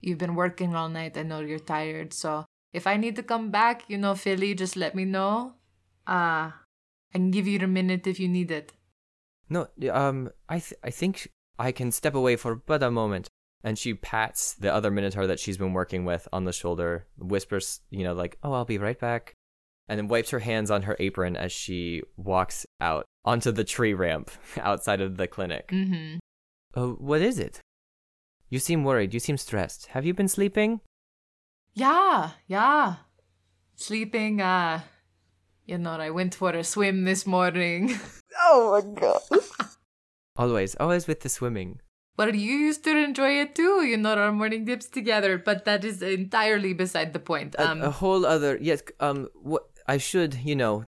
[0.02, 1.18] You've been working all night.
[1.18, 2.12] I know you're tired.
[2.14, 5.56] So if I need to come back, you know, Philly, just let me know.
[6.06, 6.52] Uh
[7.14, 8.74] I can give you a minute if you need it.
[9.50, 11.30] No, um, I th- I think
[11.60, 13.30] I can step away for but a moment.
[13.66, 17.80] And she pats the other Minotaur that she's been working with on the shoulder, whispers,
[17.90, 19.34] you know, like, "Oh, I'll be right back,"
[19.88, 23.94] and then wipes her hands on her apron as she walks out onto the tree
[23.94, 25.70] ramp outside of the clinic.
[25.70, 26.18] Mm-hmm.
[26.76, 27.62] Oh, what is it?
[28.50, 29.14] You seem worried.
[29.14, 29.88] You seem stressed.
[29.88, 30.82] Have you been sleeping?
[31.74, 32.96] Yeah, yeah.
[33.76, 34.82] Sleeping, uh
[35.66, 37.96] you know, I went for a swim this morning.
[38.56, 39.22] Oh my god.
[40.36, 41.80] Always, always with the swimming.
[42.18, 45.38] Well, you used to enjoy it too, you know, our morning dips together.
[45.38, 47.56] But that is entirely beside the point.
[47.56, 48.82] A- Um, a, whole other yes.
[49.00, 50.86] Um, what I should, you know,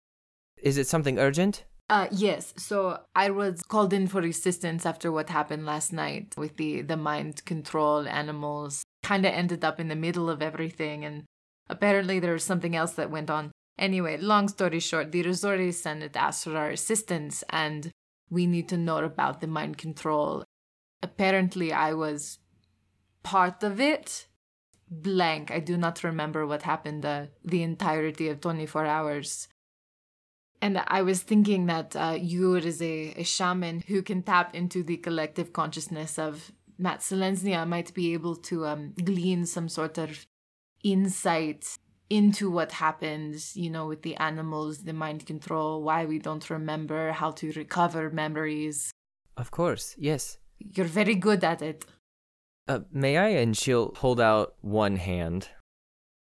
[0.63, 1.65] is it something urgent?
[1.91, 2.55] uh, yes.
[2.57, 6.97] So I was called in for assistance after what happened last night with the the
[6.97, 8.83] mind control animals.
[9.03, 11.25] Kind of ended up in the middle of everything, and
[11.69, 13.51] apparently there was something else that went on.
[13.79, 17.91] Anyway, long story short, the Azorius Senate asked for our assistance, and
[18.31, 20.45] we need to know about the mind control.
[21.03, 22.39] Apparently, I was
[23.23, 24.27] part of it.
[24.91, 25.51] Blank.
[25.51, 29.49] I do not remember what happened uh, the entirety of 24 hours.
[30.61, 34.83] And I was thinking that uh, you as a, a shaman who can tap into
[34.83, 40.27] the collective consciousness of Mat'Selesnya might be able to um, glean some sort of
[40.85, 41.79] insight
[42.19, 47.13] into what happens, you know, with the animals, the mind control, why we don't remember,
[47.13, 48.91] how to recover memories.
[49.37, 50.39] Of course, yes.
[50.59, 51.85] You're very good at it.
[52.69, 53.29] Uh, may I?
[53.43, 55.49] And she'll hold out one hand,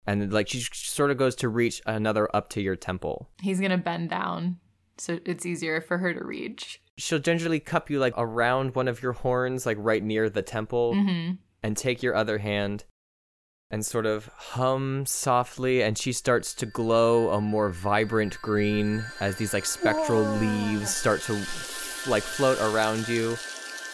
[0.06, 3.28] and like she sort of goes to reach another up to your temple.
[3.42, 4.58] He's gonna bend down
[4.98, 6.80] so it's easier for her to reach.
[6.96, 10.94] She'll gingerly cup you like around one of your horns, like right near the temple,
[10.94, 11.34] Mm-hmm.
[11.62, 12.84] and take your other hand
[13.72, 15.82] and sort of hum softly.
[15.82, 21.22] And she starts to glow a more vibrant green as these like spectral leaves start
[21.22, 21.32] to
[22.08, 23.30] like float around you.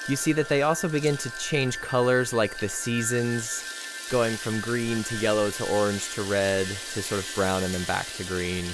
[0.08, 3.62] You see that they also begin to change colors like the seasons,
[4.10, 7.84] going from green to yellow to orange to red to sort of brown and then
[7.84, 8.64] back to green.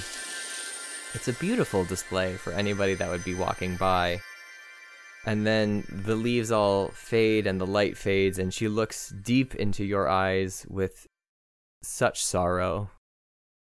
[1.13, 4.21] It's a beautiful display for anybody that would be walking by.
[5.25, 9.83] And then the leaves all fade and the light fades, and she looks deep into
[9.83, 11.07] your eyes with
[11.81, 12.91] such sorrow.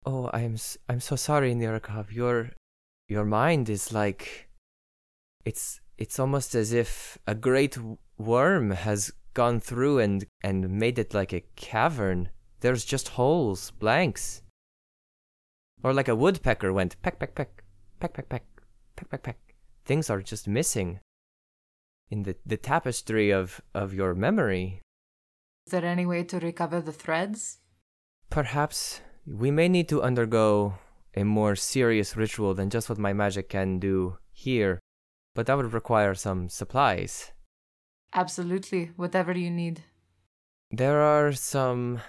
[0.06, 2.12] Oh, I'm I'm so sorry, Nirakov.
[2.12, 2.52] Your
[3.08, 4.50] your mind is like
[5.43, 7.78] it's it's almost as if a great
[8.18, 12.30] worm has gone through and and made it like a cavern.
[12.60, 14.43] There's just holes, blanks.
[15.82, 17.64] Or like a woodpecker went peck peck peck
[18.00, 18.45] Peck, peck, peck.
[18.95, 19.56] Peck, peck, peck.
[19.84, 21.00] Things are just missing
[22.10, 24.82] in the, the tapestry of, of your memory.
[25.66, 27.60] Is there any way to recover the threads?
[28.30, 30.76] Perhaps we may need to undergo
[31.16, 34.80] a more serious ritual than just what my magic can do here,
[35.36, 37.32] but that would require some supplies.
[38.14, 39.84] Absolutely, whatever you need.
[40.72, 42.01] There are some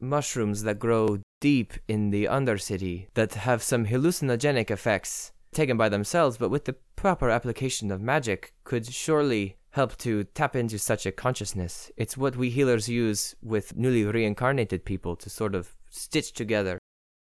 [0.00, 6.36] mushrooms that grow deep in the Undercity that have some hallucinogenic effects taken by themselves,
[6.36, 11.12] but with the proper application of magic could surely help to tap into such a
[11.12, 11.90] consciousness.
[11.96, 16.78] It's what we healers use with newly reincarnated people to sort of stitch together.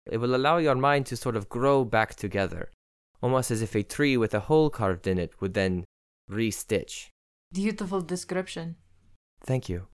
[0.09, 2.71] It will allow your mind to sort of grow back together,
[3.21, 5.85] almost as if a tree with a hole carved in it would then
[6.27, 7.09] re-stitch.
[7.53, 8.75] Beautiful description.
[9.41, 9.87] Thank you.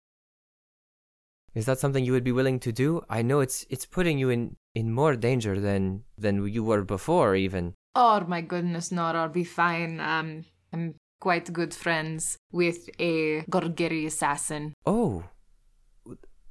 [1.53, 3.01] Is that something you would be willing to do?
[3.09, 7.35] I know it's it's putting you in, in more danger than than you were before
[7.35, 7.73] even.
[7.95, 9.99] Oh my goodness, no, I'll be fine.
[9.99, 14.73] Um, I'm quite good friends with a Golgari assassin.
[14.85, 15.23] Oh.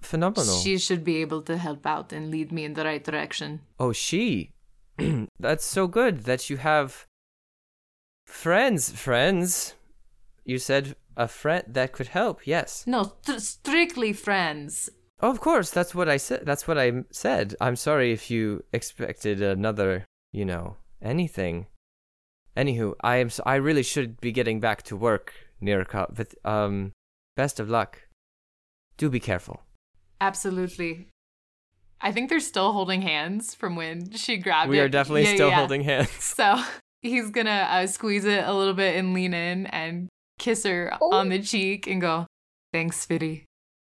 [0.01, 0.59] Phenomenal.
[0.59, 3.61] She should be able to help out and lead me in the right direction.
[3.79, 4.53] Oh, she.
[5.39, 7.07] That's so good that you have
[8.27, 9.75] friends, friends.
[10.45, 12.47] You said a friend that could help.
[12.47, 12.85] Yes.
[12.87, 14.91] No, st- strictly friends.
[15.21, 16.45] Oh, of course, that's what I said.
[16.45, 17.55] That's what I said.
[17.61, 21.67] I'm sorry if you expected another, you know, anything.
[22.57, 23.27] Anywho, I am.
[23.27, 26.07] s- I really should be getting back to work, Nirka.
[26.15, 26.93] But um,
[27.37, 28.03] best of luck.
[28.97, 29.63] Do be careful.
[30.21, 31.09] Absolutely.
[32.01, 34.83] I think they're still holding hands from when she grabbed we it.
[34.83, 35.57] are definitely Yeah, still yeah.
[35.59, 36.11] holding hands.
[36.21, 36.63] So
[37.03, 41.15] he's gonna uh, squeeze it a little bit and lean in and kiss her Oh.
[41.15, 42.27] on the cheek and go,
[42.73, 43.45] "Thanks, Fitty."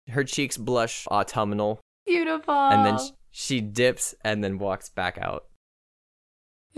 [0.09, 2.55] Her cheeks blush autumnal, Beautiful.
[2.55, 2.99] and then
[3.31, 5.45] she dips and then walks back out.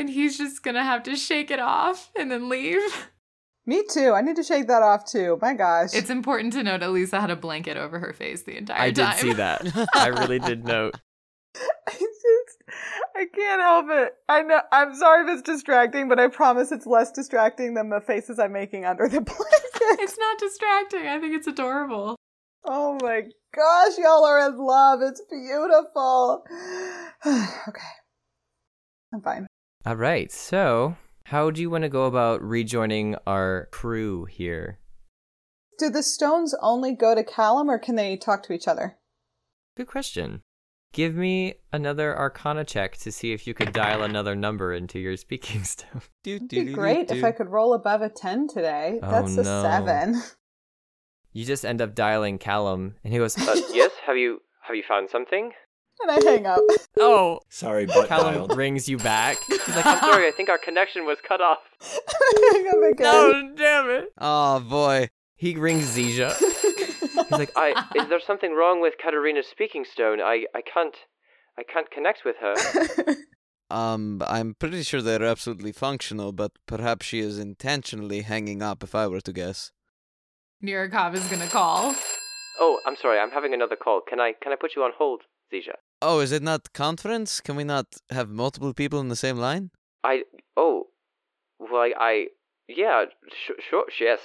[0.00, 2.80] And he's just gonna have to shake it off and then leave.
[3.66, 4.12] Me too.
[4.14, 5.38] I need to shake that off too.
[5.42, 5.90] My gosh.
[5.92, 9.06] It's important to note Elisa had a blanket over her face the entire I time.
[9.06, 9.88] I did see that.
[9.94, 10.94] I really did note.
[11.88, 12.62] I just
[13.14, 14.14] I can't help it.
[14.28, 18.00] I know I'm sorry if it's distracting, but I promise it's less distracting than the
[18.00, 20.00] faces I'm making under the blanket.
[20.00, 21.06] It's not distracting.
[21.06, 22.16] I think it's adorable.
[22.64, 23.22] Oh my
[23.54, 25.00] gosh, y'all are in love.
[25.02, 26.44] It's beautiful.
[27.26, 27.80] okay.
[29.12, 29.46] I'm fine.
[29.86, 30.30] All right.
[30.30, 34.78] So, how do you want to go about rejoining our crew here?
[35.78, 38.98] Do the stones only go to Callum or can they talk to each other?
[39.76, 40.42] Good question.
[40.92, 45.16] Give me another Arcana check to see if you could dial another number into your
[45.16, 46.02] speaking stone.
[46.24, 48.98] It'd be great if I could roll above a 10 today.
[49.02, 49.62] Oh, That's a no.
[49.62, 50.22] 7.
[51.32, 54.82] You just end up dialing Callum, and he goes, uh, "Yes, have you have you
[54.82, 55.52] found something?"
[56.08, 56.60] And I hang up.
[56.98, 58.56] Oh, Sorry, butt Callum dialed.
[58.56, 59.36] rings you back.
[59.46, 63.12] He's like, "I'm sorry, I think our connection was cut off." I hang up again.
[63.12, 64.12] No, damn it.
[64.18, 65.08] Oh boy.
[65.36, 66.34] He rings Zija.
[66.38, 70.20] He's like, "I is there something wrong with Katarina's speaking stone?
[70.20, 70.96] I I can't
[71.58, 73.14] I can't connect with her."
[73.70, 78.94] Um, I'm pretty sure they're absolutely functional, but perhaps she is intentionally hanging up if
[78.96, 79.70] I were to guess.
[80.62, 81.94] Nirikov is gonna call.
[82.58, 83.18] Oh, I'm sorry.
[83.20, 84.00] I'm having another call.
[84.06, 85.22] Can I can I put you on hold,
[85.52, 85.74] Zija?
[86.02, 87.40] Oh, is it not conference?
[87.40, 89.70] Can we not have multiple people in the same line?
[90.02, 90.22] I
[90.56, 90.84] oh,
[91.58, 92.26] well I, I
[92.68, 94.20] yeah sh- sure yes.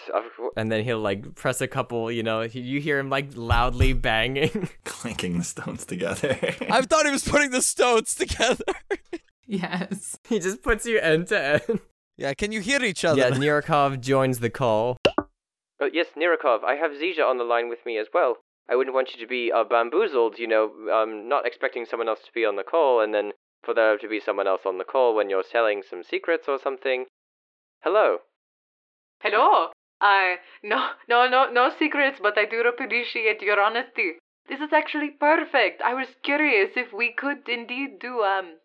[0.55, 2.09] And then he'll like press a couple.
[2.11, 4.69] You know, you hear him like loudly banging.
[4.85, 6.37] Clinking the stones together.
[6.69, 8.63] I thought he was putting the stones together.
[9.47, 10.17] Yes.
[10.27, 11.79] he just puts you end to end.
[12.17, 13.19] yeah, can you hear each other?
[13.19, 14.97] Yeah, Nirikov joins the call.
[15.07, 18.37] Uh, yes, Nirikov, I have Zija on the line with me as well.
[18.67, 22.21] I wouldn't want you to be uh, bamboozled, you know, um, not expecting someone else
[22.25, 23.33] to be on the call, and then
[23.63, 26.57] for there to be someone else on the call when you're selling some secrets or
[26.57, 27.05] something.
[27.81, 28.19] Hello.
[29.21, 29.71] Hello.
[30.01, 34.17] I no no no no secrets, but I do appreciate your honesty.
[34.47, 35.81] This is actually perfect.
[35.81, 38.57] I was curious if we could indeed do um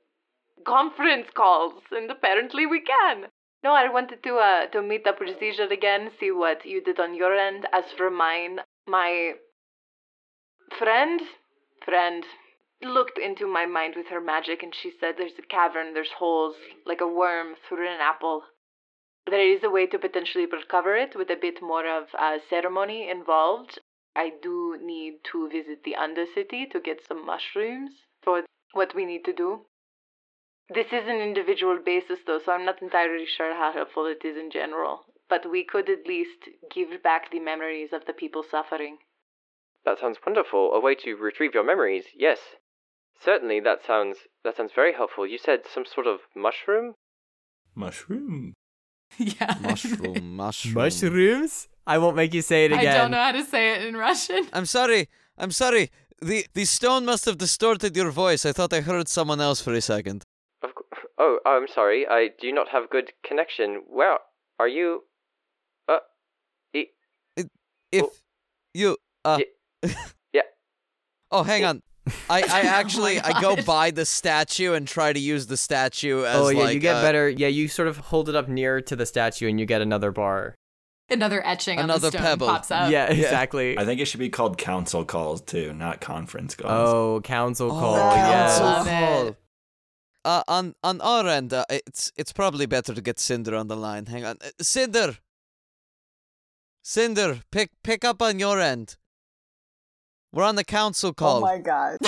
[0.67, 3.27] conference calls, and apparently we can.
[3.63, 5.41] No, I wanted to uh to meet up with
[5.71, 7.67] again, see what you did on your end.
[7.73, 9.35] As for mine, my
[10.79, 11.21] friend,
[11.85, 12.25] friend
[12.83, 16.57] looked into my mind with her magic, and she said there's a cavern, there's holes
[16.87, 18.45] like a worm through an apple.
[19.27, 23.09] There is a way to potentially recover it with a bit more of uh, ceremony
[23.09, 23.79] involved.
[24.17, 27.93] I do need to visit the Undercity to get some mushrooms
[28.23, 28.43] for
[28.73, 29.67] what we need to do.
[30.73, 34.37] This is an individual basis, though, so I'm not entirely sure how helpful it is
[34.37, 35.05] in general.
[35.29, 38.99] But we could at least give back the memories of the people suffering.
[39.85, 40.73] That sounds wonderful.
[40.73, 42.05] A way to retrieve your memories.
[42.17, 42.39] Yes.
[43.25, 45.27] Certainly that sounds that sounds very helpful.
[45.27, 46.95] You said some sort of mushroom?
[47.75, 48.55] Mushroom.
[49.19, 49.57] yeah.
[49.61, 50.75] Mushroom, mushroom.
[50.75, 51.69] Mushrooms?
[51.87, 52.95] I won't make you say it again.
[52.95, 54.47] I don't know how to say it in Russian.
[54.53, 55.09] I'm sorry.
[55.39, 55.91] I'm sorry.
[56.23, 58.45] The the stone must have distorted your voice.
[58.47, 60.25] I thought I heard someone else for a second.
[60.63, 60.85] Of cou-
[61.19, 62.07] oh, I'm sorry.
[62.07, 63.83] I do not have good connection.
[63.87, 64.19] Where
[64.59, 65.05] are you?
[65.89, 65.99] Uh,
[66.75, 66.93] e-
[67.93, 68.11] If Oh.
[68.75, 69.39] you uh
[70.33, 70.43] yeah.
[71.31, 71.83] Oh, hang on.
[72.29, 73.65] I, I actually Oh I go God.
[73.67, 76.97] by the statue and try to use the statue as oh yeah, like you get
[76.97, 77.29] uh, better.
[77.29, 80.11] Yeah, you sort of hold it up near to the statue and you get another
[80.11, 80.55] bar.
[81.09, 82.47] Another etching on Another the stone pebble.
[82.47, 82.91] pops up.
[82.91, 83.77] yeah, exactly.
[83.77, 86.71] I think it should be called council calls too, not conference calls.
[86.95, 87.97] Oh, council call.
[87.97, 88.59] Oh, yes.
[88.59, 89.37] council call.
[90.25, 93.77] Uh, on on our end, uh, it's it's probably better to get Cinder on the
[93.77, 94.07] line.
[94.07, 95.17] Hang on, Uh, Cinder.
[96.83, 98.97] Cinder, pick pick up on your end.
[100.33, 101.39] We're on the council call.
[101.39, 101.99] Oh my god.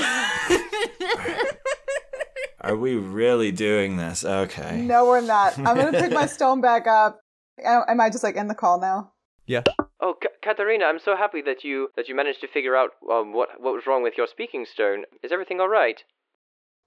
[2.61, 4.24] Are we really doing this?
[4.24, 4.81] Okay.
[4.82, 5.59] No, we're not.
[5.59, 7.20] I'm gonna pick my stone back up.
[7.65, 9.12] Am am I just like in the call now?
[9.47, 9.62] Yeah.
[10.01, 13.32] Oh, Ka- Katarina, I'm so happy that you that you managed to figure out um,
[13.32, 15.05] what what was wrong with your speaking stone.
[15.24, 16.05] Is everything all right?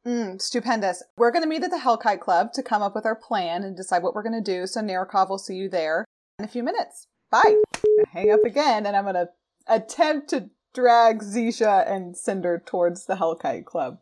[0.07, 1.03] Mm, stupendous.
[1.17, 3.75] We're going to meet at the Hellkite Club to come up with our plan and
[3.75, 4.67] decide what we're going to do.
[4.67, 6.05] So Narikov will see you there
[6.37, 7.07] in a few minutes.
[7.31, 7.55] Bye.
[7.75, 9.29] I hang up again, and I'm going to
[9.67, 13.99] attempt to drag Zisha and Cinder towards the Hellkite Club.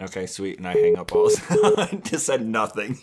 [0.00, 0.58] Okay, sweet.
[0.58, 1.30] And I hang up all
[1.78, 2.98] I just said nothing.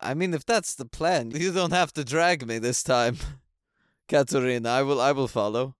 [0.00, 3.16] I mean, if that's the plan, you don't have to drag me this time,
[4.08, 4.68] Katerina.
[4.68, 5.74] I will I will follow.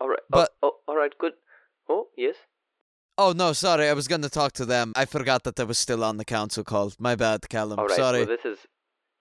[0.00, 0.20] All right.
[0.32, 1.12] Oh, but- oh, all right.
[1.18, 1.32] Good.
[1.88, 2.36] Oh, yes.
[3.18, 3.88] Oh no, sorry.
[3.88, 4.92] I was gonna talk to them.
[4.94, 6.92] I forgot that I was still on the council call.
[6.98, 7.78] My bad, Callum.
[7.78, 7.96] All right.
[7.96, 8.18] Sorry.
[8.24, 8.58] Well, this is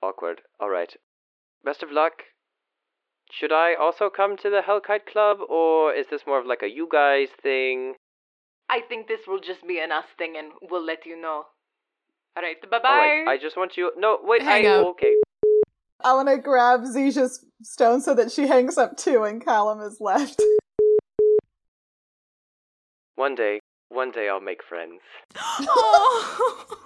[0.03, 0.41] awkward.
[0.59, 0.93] All right.
[1.63, 2.13] Best of luck.
[3.39, 6.69] Should I also come to the Hellkite Club, or is this more of like a
[6.69, 7.95] you guys thing?
[8.69, 11.43] I think this will just be an us thing and we'll let you know.
[12.37, 12.55] All right.
[12.63, 12.87] Oh, bye bye.
[12.89, 13.27] All right.
[13.27, 13.91] I just want you.
[13.97, 14.41] No, wait.
[14.41, 14.87] Hang I up.
[14.87, 15.15] okay.
[16.03, 19.97] I want to grab Zisha's stone so that she hangs up too, and Callum is
[19.99, 20.41] left.
[23.15, 23.59] One day,
[23.89, 25.01] one day I'll make friends.
[25.35, 26.77] oh.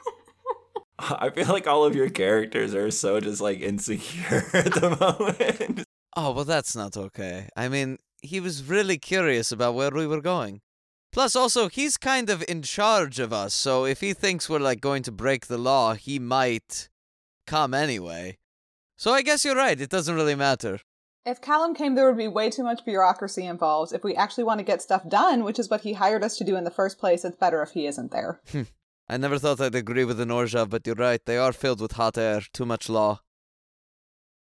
[1.00, 5.86] I feel like all of your characters are so just like insecure at the moment.
[6.16, 7.50] Oh well, that's not okay.
[7.56, 10.62] I mean, he was really curious about where we were going.
[11.12, 14.80] Plus, also, he's kind of in charge of us, so if he thinks we're like
[14.80, 16.90] going to break the law, he might
[17.48, 18.38] come anyway.
[18.96, 19.80] So I guess you're right.
[19.80, 20.80] It doesn't really matter.
[21.26, 23.94] If Callum came, there would be way too much bureaucracy involved.
[23.94, 26.44] If we actually want to get stuff done, which is what he hired us to
[26.44, 28.40] do in the first place, it's better if he isn't there.
[28.52, 28.64] Hmm.
[29.08, 31.24] I never thought I'd agree with an Orzhov, but you're right.
[31.26, 32.42] They are filled with hot air.
[32.54, 33.22] Too much law.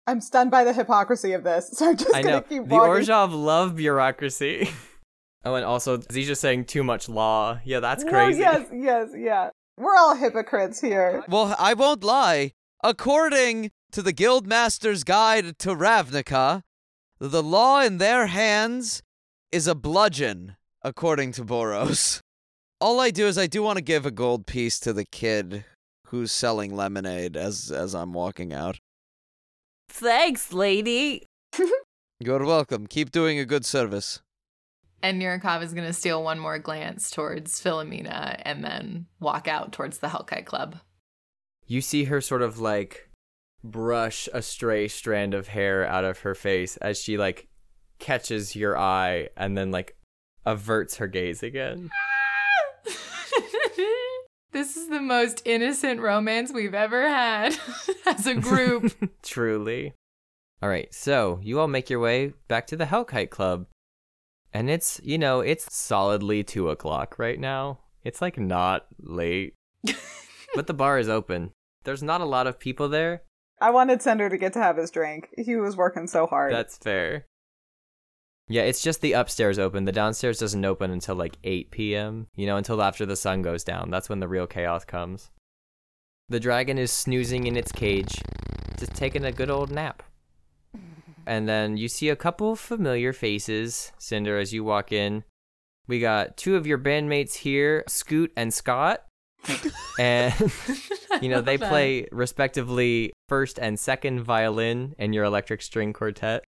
[0.07, 2.41] I'm stunned by the hypocrisy of this, so I'm just I gonna know.
[2.41, 3.03] keep The walking.
[3.03, 4.69] Orzhov love bureaucracy.
[5.45, 7.59] oh, and also Zisha saying too much law.
[7.65, 8.39] Yeah, that's No, crazy.
[8.39, 9.49] yes, yes, yeah.
[9.77, 11.23] We're all hypocrites here.
[11.27, 12.51] Well, I won't lie.
[12.83, 16.61] According to the Guildmaster's Guide to Ravnica,
[17.19, 19.01] the law in their hands
[19.51, 22.19] is a bludgeon, according to Boros.
[22.79, 25.65] All I do is I do want to give a gold piece to the kid
[26.07, 28.77] who's selling lemonade as as I'm walking out.
[29.97, 31.25] Thanks, lady.
[32.19, 32.85] You're welcome.
[32.85, 34.19] Keep doing a good service.
[35.01, 39.71] And Nurikov is going to steal one more glance towards Philomena and then walk out
[39.71, 40.79] towards the Hellkite Club.
[41.65, 43.09] You see her sort of like
[43.63, 47.47] brush a stray strand of hair out of her face as she like
[47.97, 49.95] catches your eye and then like
[50.45, 51.89] averts her gaze again.
[54.55, 57.57] this is the most innocent romance we've ever had
[58.05, 58.93] as a group.
[59.21, 59.93] Truly.
[60.63, 63.67] All right, so you all make your way back to the Hellkite Club.
[64.53, 67.79] And it's, you know, it's solidly two o'clock right now.
[68.05, 69.55] It's like not late,
[70.55, 71.51] but the bar is open.
[71.83, 73.23] There's not a lot of people there.
[73.59, 75.31] I wanted Sender to get to have his drink.
[75.37, 76.53] He was working so hard.
[76.53, 77.25] That's fair.
[78.47, 79.85] Yeah, it's just the upstairs open.
[79.85, 83.63] The downstairs doesn't open until like 8 p.m., you know, until after the sun goes
[83.63, 83.89] down.
[83.89, 85.31] That's when the real chaos comes.
[86.29, 88.21] The dragon is snoozing in its cage,
[88.77, 90.03] just taking a good old nap.
[91.25, 95.23] And then you see a couple familiar faces, Cinder, as you walk in.
[95.87, 99.05] We got two of your bandmates here, Scoot and Scott.
[99.99, 100.33] and
[101.21, 101.69] you know, they that.
[101.69, 106.43] play respectively first and second violin in your electric string quartet.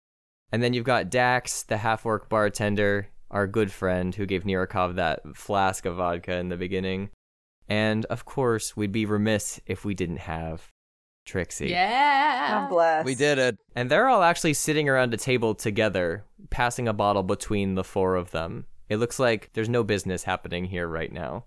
[0.52, 4.94] And then you've got Dax, the half orc bartender, our good friend who gave Nirikov
[4.94, 7.10] that flask of vodka in the beginning.
[7.68, 10.68] And of course, we'd be remiss if we didn't have
[11.24, 11.68] Trixie.
[11.68, 12.60] Yeah.
[12.60, 13.04] God bless.
[13.04, 13.58] We did it.
[13.74, 18.14] And they're all actually sitting around a table together, passing a bottle between the four
[18.14, 18.66] of them.
[18.88, 21.44] It looks like there's no business happening here right now.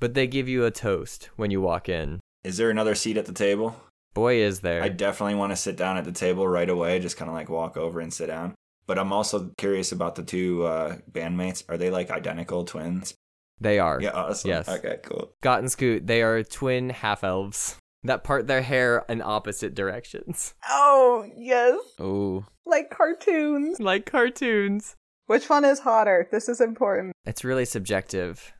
[0.00, 2.18] But they give you a toast when you walk in.
[2.42, 3.76] Is there another seat at the table?
[4.14, 4.82] Boy, is there.
[4.82, 7.48] I definitely want to sit down at the table right away, just kind of like
[7.48, 8.54] walk over and sit down.
[8.86, 11.62] But I'm also curious about the two uh, bandmates.
[11.68, 13.14] Are they like identical twins?
[13.60, 14.00] They are.
[14.00, 14.50] Yeah, awesome.
[14.50, 14.68] Yes.
[14.68, 15.32] Okay, cool.
[15.42, 20.54] Got and Scoot, they are twin half elves that part their hair in opposite directions.
[20.68, 21.78] Oh, yes.
[21.98, 23.78] Oh, Like cartoons.
[23.80, 24.96] Like cartoons.
[25.26, 26.28] Which one is hotter?
[26.32, 27.12] This is important.
[27.24, 28.52] It's really subjective.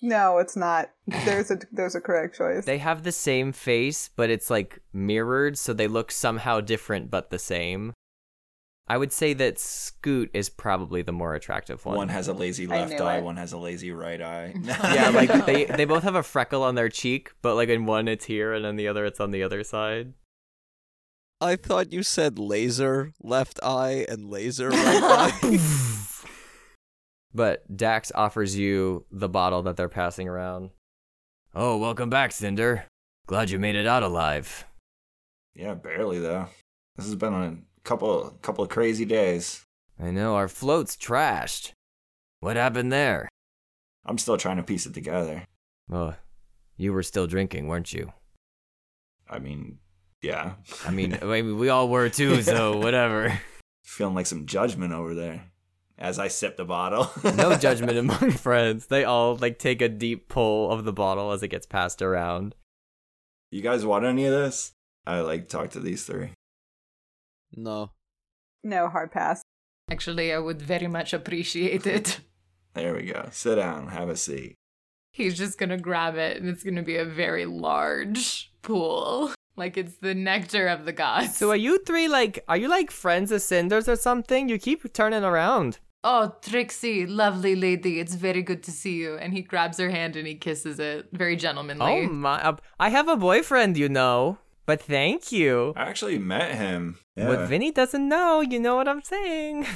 [0.00, 0.90] No, it's not.
[1.06, 2.64] There's a there's a correct choice.
[2.64, 7.30] They have the same face, but it's like mirrored, so they look somehow different but
[7.30, 7.92] the same.
[8.90, 11.96] I would say that Scoot is probably the more attractive one.
[11.96, 13.24] One, has a lazy left eye, it.
[13.24, 14.54] one has a lazy right eye.
[14.64, 18.08] yeah, like they they both have a freckle on their cheek, but like in one
[18.08, 20.14] it's here and in the other it's on the other side.
[21.40, 25.02] I thought you said laser left eye and laser right
[25.42, 25.98] eye.
[27.34, 30.70] But Dax offers you the bottle that they're passing around.
[31.54, 32.86] Oh, welcome back, Cinder.
[33.26, 34.64] Glad you made it out alive.
[35.54, 36.46] yeah, barely though.
[36.96, 39.64] This has been a couple couple of crazy days.
[40.00, 41.72] I know our float's trashed.
[42.40, 43.28] What happened there?
[44.06, 45.44] I'm still trying to piece it together.
[45.92, 46.14] Oh,
[46.76, 48.12] you were still drinking, weren't you?
[49.28, 49.78] I mean,
[50.22, 50.52] yeah.
[50.86, 53.38] I mean, I mean, we all were too, so whatever.
[53.84, 55.42] feeling like some judgment over there
[55.98, 57.10] as I sip the bottle.
[57.34, 58.86] No judgment among friends.
[58.86, 62.54] They all like take a deep pull of the bottle as it gets passed around.
[63.50, 64.72] You guys want any of this?
[65.06, 66.30] I like talk to these three.
[67.56, 67.90] no.
[68.62, 69.42] no hard pass.
[69.90, 72.20] Actually, I would very much appreciate it.
[72.74, 73.28] There we go.
[73.32, 74.54] Sit down, have a seat.
[75.12, 79.32] He's just gonna grab it, and it's gonna be a very large pool.
[79.56, 81.36] Like it's the nectar of the gods.
[81.36, 84.48] So are you three like are you like friends of Cinders or something?
[84.48, 85.78] You keep turning around.
[86.10, 89.16] Oh, Trixie, lovely lady, it's very good to see you.
[89.18, 91.84] And he grabs her hand and he kisses it, very gentlemanly.
[91.84, 92.42] Oh my!
[92.42, 94.38] uh, I have a boyfriend, you know.
[94.64, 95.74] But thank you.
[95.76, 96.98] I actually met him.
[97.14, 97.28] Yeah.
[97.28, 99.66] What Vinny doesn't know, you know what I'm saying.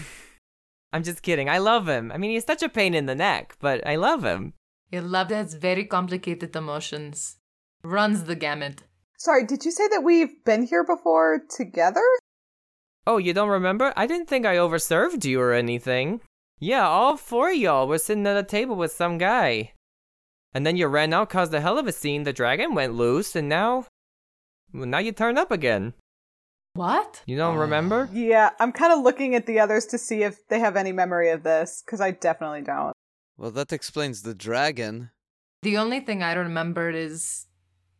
[0.94, 1.50] I'm just kidding.
[1.50, 2.10] I love him.
[2.10, 4.54] I mean, he's such a pain in the neck, but I love him.
[4.90, 7.36] Your love has very complicated emotions.
[7.84, 8.84] Runs the gamut.
[9.18, 12.00] Sorry, did you say that we've been here before together?
[13.06, 13.92] Oh, you don't remember?
[13.96, 16.20] I didn't think I overserved you or anything.
[16.60, 19.72] Yeah, all four of y'all were sitting at a table with some guy.
[20.54, 23.34] And then you ran out, caused a hell of a scene, the dragon went loose,
[23.34, 23.86] and now.
[24.72, 25.94] Well, now you turn up again.
[26.74, 27.22] What?
[27.26, 28.08] You don't remember?
[28.12, 31.30] Yeah, I'm kind of looking at the others to see if they have any memory
[31.30, 32.92] of this, because I definitely don't.
[33.36, 35.10] Well, that explains the dragon.
[35.62, 37.46] The only thing I remember is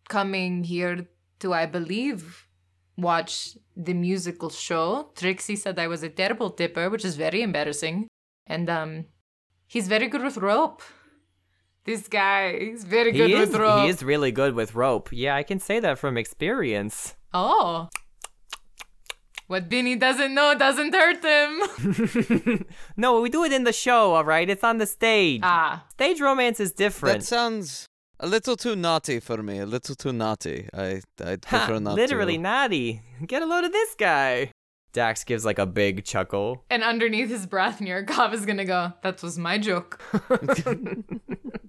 [0.09, 1.09] coming here
[1.41, 2.47] to, I believe,
[2.97, 5.11] watch the musical show.
[5.17, 8.09] Trixie said I was a terrible tipper, which is very embarrassing.
[8.47, 9.07] And um
[9.67, 10.83] he's very good with rope.
[11.85, 13.83] This guy, he's very good He is, with rope.
[13.83, 15.09] he is really good with rope.
[15.11, 17.17] Yeah, I can say that from experience.
[17.35, 17.89] Oh.
[19.49, 22.65] What Binny doesn't know doesn't hurt him.
[22.97, 24.49] no, we do it in the show, alright?
[24.49, 25.41] It's on the stage.
[25.43, 25.85] ah.
[25.91, 27.21] Stage romance is different.
[27.21, 27.87] That sounds
[28.23, 29.59] a little too naughty for me.
[29.59, 30.69] A little too naughty.
[30.73, 32.43] I I'd Ha, prefer not to literally to.
[32.43, 33.03] naughty.
[33.27, 34.51] Get a load of this guy.
[34.93, 36.65] Dax gives like a big chuckle.
[36.71, 40.01] And underneath his breath, Nurkov is gonna go, that was my joke.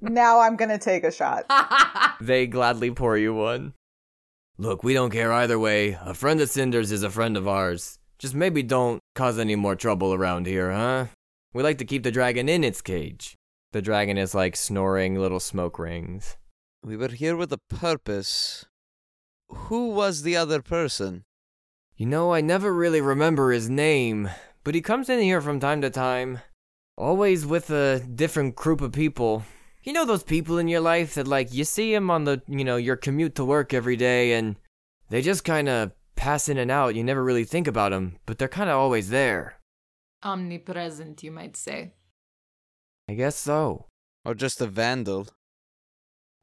[0.01, 1.45] Now I'm gonna take a shot.
[2.21, 3.73] They gladly pour you one.
[4.57, 5.97] Look, we don't care either way.
[6.01, 7.97] A friend of Cinder's is a friend of ours.
[8.19, 11.05] Just maybe don't cause any more trouble around here, huh?
[11.53, 13.35] We like to keep the dragon in its cage.
[13.71, 16.37] The dragon is like snoring little smoke rings.
[16.85, 18.65] We were here with a purpose.
[19.47, 21.23] Who was the other person?
[21.95, 24.29] You know, I never really remember his name,
[24.65, 26.39] but he comes in here from time to time.
[26.97, 29.45] Always with a different group of people.
[29.83, 32.65] You know those people in your life that like you see them on the, you
[32.65, 34.57] know, your commute to work every day and
[35.09, 36.95] they just kind of pass in and out.
[36.95, 39.57] You never really think about them, but they're kind of always there.
[40.21, 41.93] Omnipresent, you might say.
[43.07, 43.85] I guess so.
[44.25, 45.27] Or just a vandal?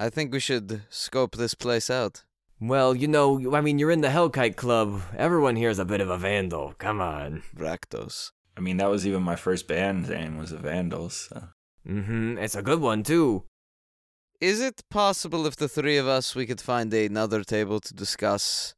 [0.00, 2.24] I think we should scope this place out.
[2.58, 5.02] Well, you know, I mean, you're in the Hellkite Club.
[5.14, 6.72] Everyone here's a bit of a vandal.
[6.78, 7.42] Come on.
[7.54, 8.30] Rakdos.
[8.56, 11.28] I mean, that was even my first band name was the Vandals.
[11.28, 11.48] So.
[11.86, 12.38] Mm-hmm.
[12.38, 13.44] It's a good one too.
[14.40, 18.74] Is it possible if the three of us we could find another table to discuss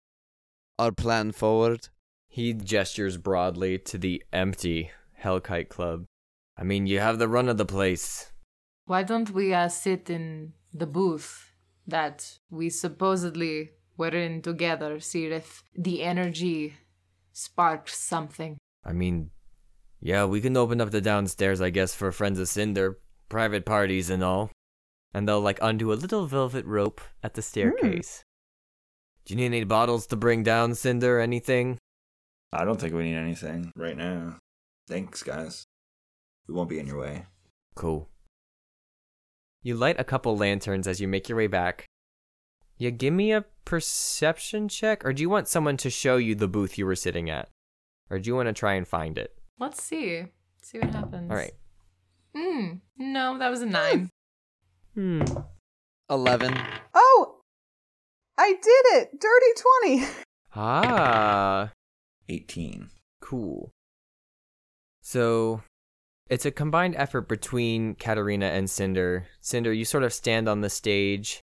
[0.77, 1.89] our plan forward?
[2.29, 4.91] He gestures broadly to the empty
[5.23, 6.05] Hellkite Club.
[6.59, 8.33] I mean, you have the run of the place.
[8.87, 11.53] Why don't we uh, sit in the booth
[11.87, 16.75] that we supposedly were in together, see if the energy
[17.33, 18.59] sparked something?
[18.85, 19.31] I mean,
[20.01, 24.11] yeah, we can open up the downstairs, I guess, for Friends of Cinder, private parties
[24.11, 24.51] and all.
[25.15, 28.25] And they'll like undo a little velvet rope at the staircase.
[28.25, 29.25] Hmm.
[29.25, 31.21] Do you need any bottles to bring down, Cinder?
[31.21, 31.79] Anything?
[32.53, 34.39] I don't think we need anything right now.
[34.89, 35.65] Thanks, guys.
[36.49, 37.27] We won't be in your way.
[37.75, 38.09] Cool.
[39.63, 41.87] You light a couple lanterns as you make your way back.
[42.79, 46.49] You give me a perception check, or do you want someone to show you the
[46.49, 47.49] booth you were sitting at?
[48.11, 49.35] Or do you want to try and find it?
[49.59, 50.25] Let's see.
[50.63, 51.31] See what happens.
[51.31, 51.53] All right.
[52.37, 52.75] Hmm.
[52.99, 54.11] No, that was a nine.
[54.95, 55.23] Hmm.
[56.11, 56.59] 11.
[56.95, 57.41] Oh,
[58.37, 59.21] I did it!
[59.21, 60.07] Dirty 20!
[60.55, 61.71] Ah,
[62.29, 62.91] 18.
[63.21, 63.71] cool.
[65.01, 65.63] So,
[66.29, 69.27] it's a combined effort between Katarina and Cinder.
[69.41, 71.41] Cinder, you sort of stand on the stage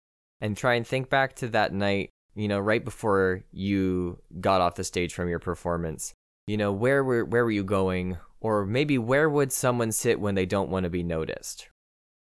[0.42, 4.76] and try and think back to that night, you know, right before you got off
[4.76, 6.14] the stage from your performance.
[6.48, 8.18] You know, where were where were you going?
[8.42, 11.70] Or maybe where would someone sit when they don't want to be noticed?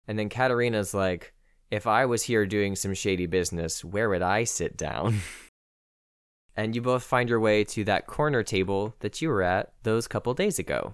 [0.08, 1.34] And then Katarina's like,
[1.72, 5.22] if I was here doing some shady business, where would I sit down?
[6.56, 10.08] and you both find your way to that corner table that you were at those
[10.08, 10.94] couple days ago.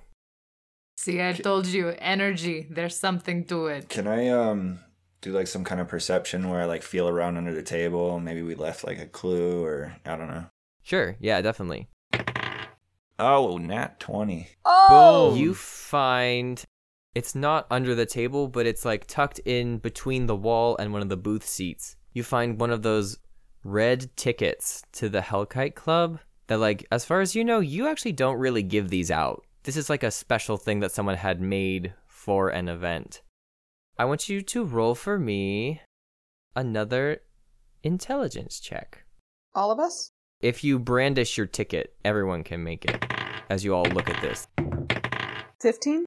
[0.99, 2.67] See, I told you, energy.
[2.69, 3.87] There's something to it.
[3.87, 4.79] Can I um
[5.21, 8.19] do like some kind of perception where I like feel around under the table?
[8.19, 10.47] Maybe we left like a clue or I don't know.
[10.83, 11.87] Sure, yeah, definitely.
[13.17, 14.49] Oh, nat 20.
[14.65, 15.35] Oh!
[15.35, 16.61] You find
[17.15, 21.01] it's not under the table, but it's like tucked in between the wall and one
[21.01, 21.95] of the booth seats.
[22.11, 23.19] You find one of those
[23.63, 28.11] red tickets to the Hellkite Club that, like, as far as you know, you actually
[28.11, 29.45] don't really give these out.
[29.63, 33.21] This is like a special thing that someone had made for an event.
[33.97, 35.81] I want you to roll for me
[36.55, 37.21] another
[37.83, 39.03] intelligence check.
[39.53, 40.11] All of us?
[40.41, 43.03] If you brandish your ticket, everyone can make it
[43.49, 44.47] as you all look at this.
[45.61, 46.05] 15?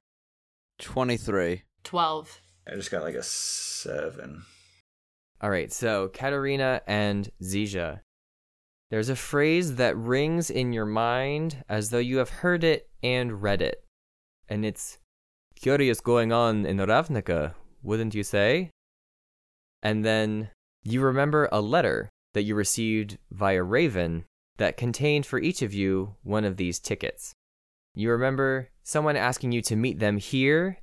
[0.79, 1.61] 23.
[1.83, 2.41] Twelve.
[2.67, 4.43] I just got like a 7.
[5.41, 7.99] All right, so Katarina and Zija.
[8.93, 13.41] There's a phrase that rings in your mind as though you have heard it and
[13.41, 13.83] read it.
[14.47, 14.99] And it's
[15.55, 18.69] curious going on in Ravnica, wouldn't you say?
[19.81, 20.51] And then
[20.83, 24.25] you remember a letter that you received via Raven
[24.57, 27.33] that contained for each of you one of these tickets.
[27.95, 30.77] You remember someone asking you to meet them here.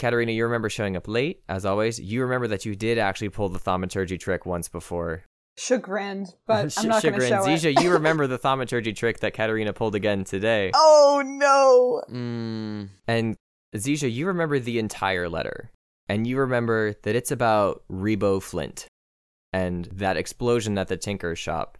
[0.00, 2.00] Katarina, you remember showing up late, as always.
[2.00, 5.22] You remember that you did actually pull the thaumaturgy trick once before.
[5.56, 7.44] Chagrined, but Sh- I'm not going to chagrin.
[7.44, 7.76] show it.
[7.76, 10.70] Zija, you remember the thaumaturgy trick that Katarina pulled again today.
[10.74, 12.02] Oh no!
[12.14, 13.36] Mm, And
[13.74, 15.70] Zija, you remember the entire letter.
[16.08, 18.86] And you remember that it's about Rebo Flint
[19.54, 21.78] and that explosion at the Tinker's shop.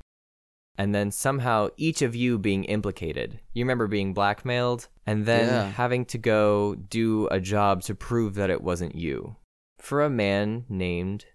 [0.79, 3.39] And then somehow each of you being implicated.
[3.53, 5.71] You remember being blackmailed and then Yeah.
[5.73, 9.37] having to go do a job to prove that it wasn't you.
[9.79, 11.27] For a man named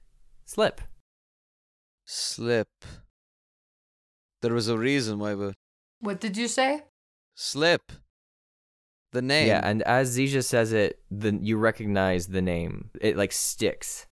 [0.46, 0.82] Slip.
[2.12, 2.70] Slip.
[4.42, 5.54] There was a reason why we
[6.00, 6.84] What did you say?
[7.36, 7.92] slip.
[9.12, 9.48] The name.
[9.48, 12.90] Yeah, and as Zija says it, then you recognize the name.
[13.02, 14.06] It like sticks.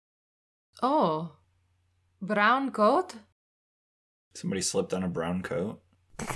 [0.82, 1.34] Oh,
[2.22, 3.16] brown coat.
[4.36, 5.82] Somebody slipped on a brown coat.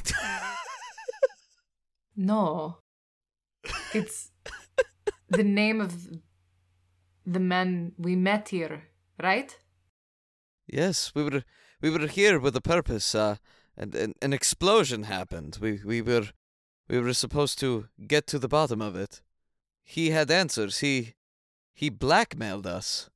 [2.13, 2.77] No,
[3.93, 4.31] it's
[5.29, 5.93] the name of
[7.25, 8.83] the man we met here,
[9.23, 9.57] right?
[10.72, 11.43] Yes, we were
[11.81, 13.14] we were here with a purpose.
[13.14, 13.35] Uh,
[13.77, 15.57] and, and an explosion happened.
[15.61, 16.30] We we were
[16.88, 19.22] we were supposed to get to the bottom of it.
[19.84, 20.80] He had answers.
[20.80, 21.15] He
[21.73, 23.10] he blackmailed us.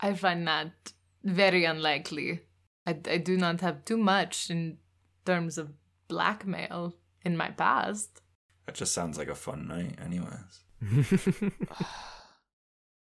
[0.00, 0.92] I find that
[1.22, 2.40] very unlikely.
[2.86, 4.78] I, I do not have too much in
[5.24, 5.72] terms of
[6.08, 6.94] blackmail
[7.24, 8.22] in my past.
[8.66, 10.64] That just sounds like a fun night, anyways.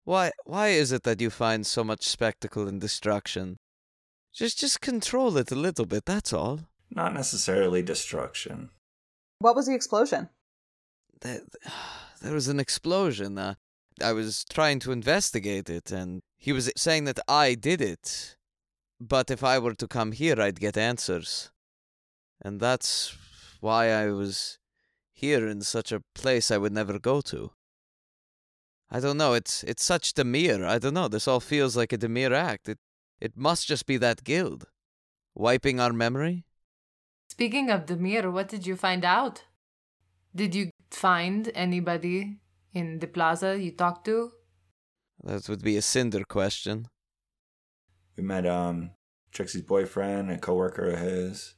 [0.03, 3.57] Why why is it that you find so much spectacle and destruction?
[4.35, 6.05] Just just control it a little bit.
[6.05, 6.59] That's all.
[6.91, 8.69] Not necessarily destruction.
[9.39, 10.29] What was the explosion?
[11.21, 11.41] There,
[12.21, 13.37] there was an explosion.
[13.37, 13.55] Uh,
[14.03, 18.35] I was trying to investigate it, and he was saying that I did it.
[18.99, 21.51] But if I were to come here, I'd get answers.
[22.41, 23.15] And that's
[23.61, 24.59] why I was
[25.13, 27.51] here in such a place I would never go to.
[28.91, 30.65] I don't know, it's it's such Dimir.
[30.65, 32.69] I don't know, this all feels like a Dimir act.
[32.69, 32.79] It
[33.19, 34.67] it must just be that guild.
[35.33, 36.45] Wiping our memory?
[37.29, 39.43] Speaking of Dimir, what did you find out?
[40.35, 42.39] Did you find anybody
[42.73, 44.31] in the plaza you talked to?
[45.23, 46.87] That would be a cinder question.
[48.15, 48.91] We met um
[49.31, 51.55] Trixie's boyfriend, a coworker of his.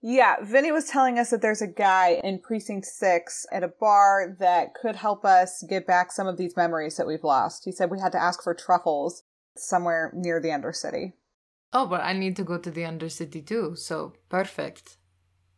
[0.00, 4.36] Yeah, Vinny was telling us that there's a guy in Precinct 6 at a bar
[4.40, 7.64] that could help us get back some of these memories that we've lost.
[7.64, 9.22] He said we had to ask for truffles
[9.56, 11.12] somewhere near the Undercity.
[11.72, 14.98] Oh, but I need to go to the Undercity too, so perfect.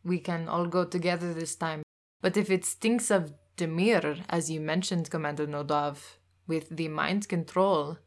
[0.03, 1.83] We can all go together this time.
[2.21, 6.17] But if it stinks of Dimir, as you mentioned, Commander Nodov,
[6.47, 7.97] with the mind control,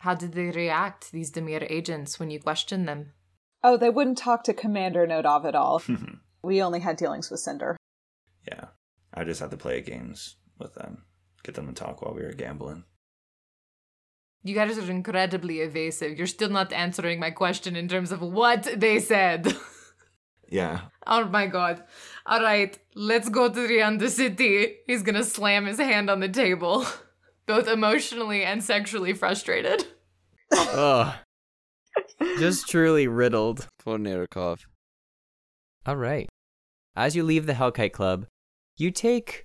[0.00, 3.12] how did they react, these Dimir agents, when you questioned them?
[3.62, 5.82] Oh, they wouldn't talk to Commander Nodov at all.
[6.42, 7.76] we only had dealings with Cinder.
[8.46, 8.66] yeah.
[9.14, 11.04] I just had to play games with them,
[11.42, 12.84] get them to talk while we were gambling.
[14.44, 16.18] You guys are incredibly evasive.
[16.18, 19.56] You're still not answering my question in terms of what they said.
[20.48, 20.80] Yeah.
[21.06, 21.82] oh my god.
[22.26, 24.74] All right, let's go to the Undercity.
[24.86, 26.84] He's gonna slam his hand on the table,
[27.46, 29.86] both emotionally and sexually frustrated.
[30.52, 31.14] Ugh.
[32.38, 33.66] Just truly riddled.
[33.78, 34.66] Poor Nirikov.
[35.86, 36.28] All right.
[36.94, 38.26] As you leave the Hellkite Club,
[38.76, 39.44] you take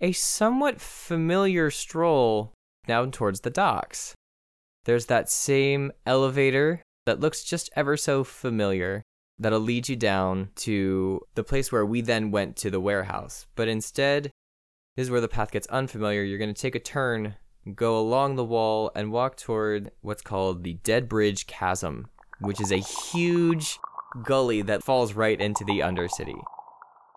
[0.00, 2.52] a somewhat familiar stroll
[2.88, 4.16] down towards the docks.
[4.84, 9.02] There's that same elevator that looks just ever so familiar
[9.38, 13.46] that'll lead you down to the place where we then went to the warehouse.
[13.54, 14.30] But instead,
[14.96, 16.22] this is where the path gets unfamiliar.
[16.22, 17.36] You're going to take a turn,
[17.74, 22.08] go along the wall, and walk toward what's called the Dead Bridge Chasm,
[22.40, 23.78] which is a huge
[24.24, 26.40] gully that falls right into the Undercity.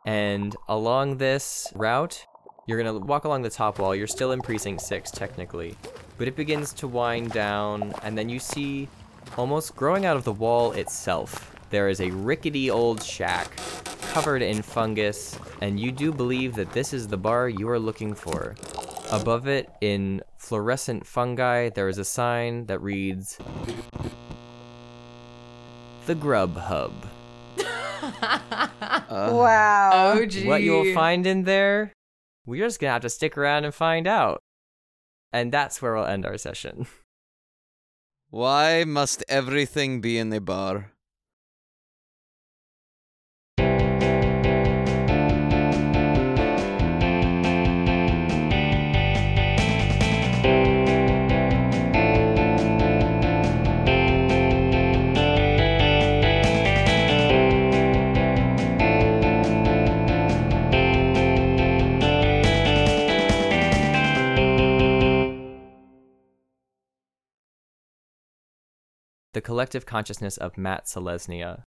[0.06, 2.26] And along this route,
[2.68, 3.96] you're going to walk along the top wall.
[3.96, 5.76] You're still in Precinct 6, technically.
[6.18, 8.88] But it begins to wind down, and then you see
[9.38, 13.56] almost growing out of the wall itself, there is a rickety old shack
[14.14, 18.16] covered in fungus, and you do believe that this is the bar you are looking
[18.16, 18.56] for.
[19.12, 23.38] Above it, in fluorescent fungi, there is a sign that reads
[26.06, 26.94] The Grub Hub.
[27.60, 28.70] Uh,
[29.10, 29.92] wow.
[30.16, 30.48] Oh, gee.
[30.48, 31.94] What you'll find in there,
[32.46, 34.42] we're just gonna have to stick around and find out.
[35.34, 36.88] And that's where we'll end our session.
[38.30, 40.92] Why must everything be in the bar?
[69.36, 71.64] The collective consciousness of Mat'Selesnya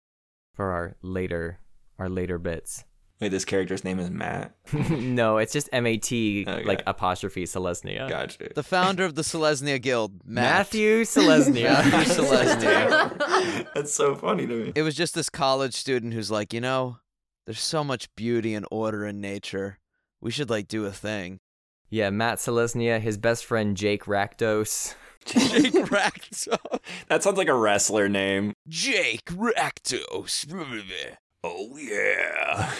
[0.54, 1.58] for our later
[1.98, 2.84] our later bits.
[3.20, 4.54] Wait, this character's name is Matt.
[4.90, 6.62] no, it's just M A T Okay.
[6.62, 8.08] like apostrophe Selesnya.
[8.08, 8.50] Gotcha.
[8.54, 10.44] The founder of the Selesnya Guild, Matt.
[10.44, 11.64] Matthew Selesnya.
[11.90, 13.74] Matthew Selesnya.
[13.74, 14.72] That's so funny to me.
[14.76, 16.98] It was just this college student who's like, you know,
[17.46, 19.80] there's so much beauty and order in nature.
[20.20, 21.40] We should like do a thing.
[21.90, 24.94] yeah, Matt Selesnya, his best friend Jake Rakdos.
[25.26, 26.80] Jake Rakdos.
[27.08, 28.54] That sounds like a wrestler name.
[28.68, 30.46] Jake Rakdos.
[31.44, 32.72] Oh yeah.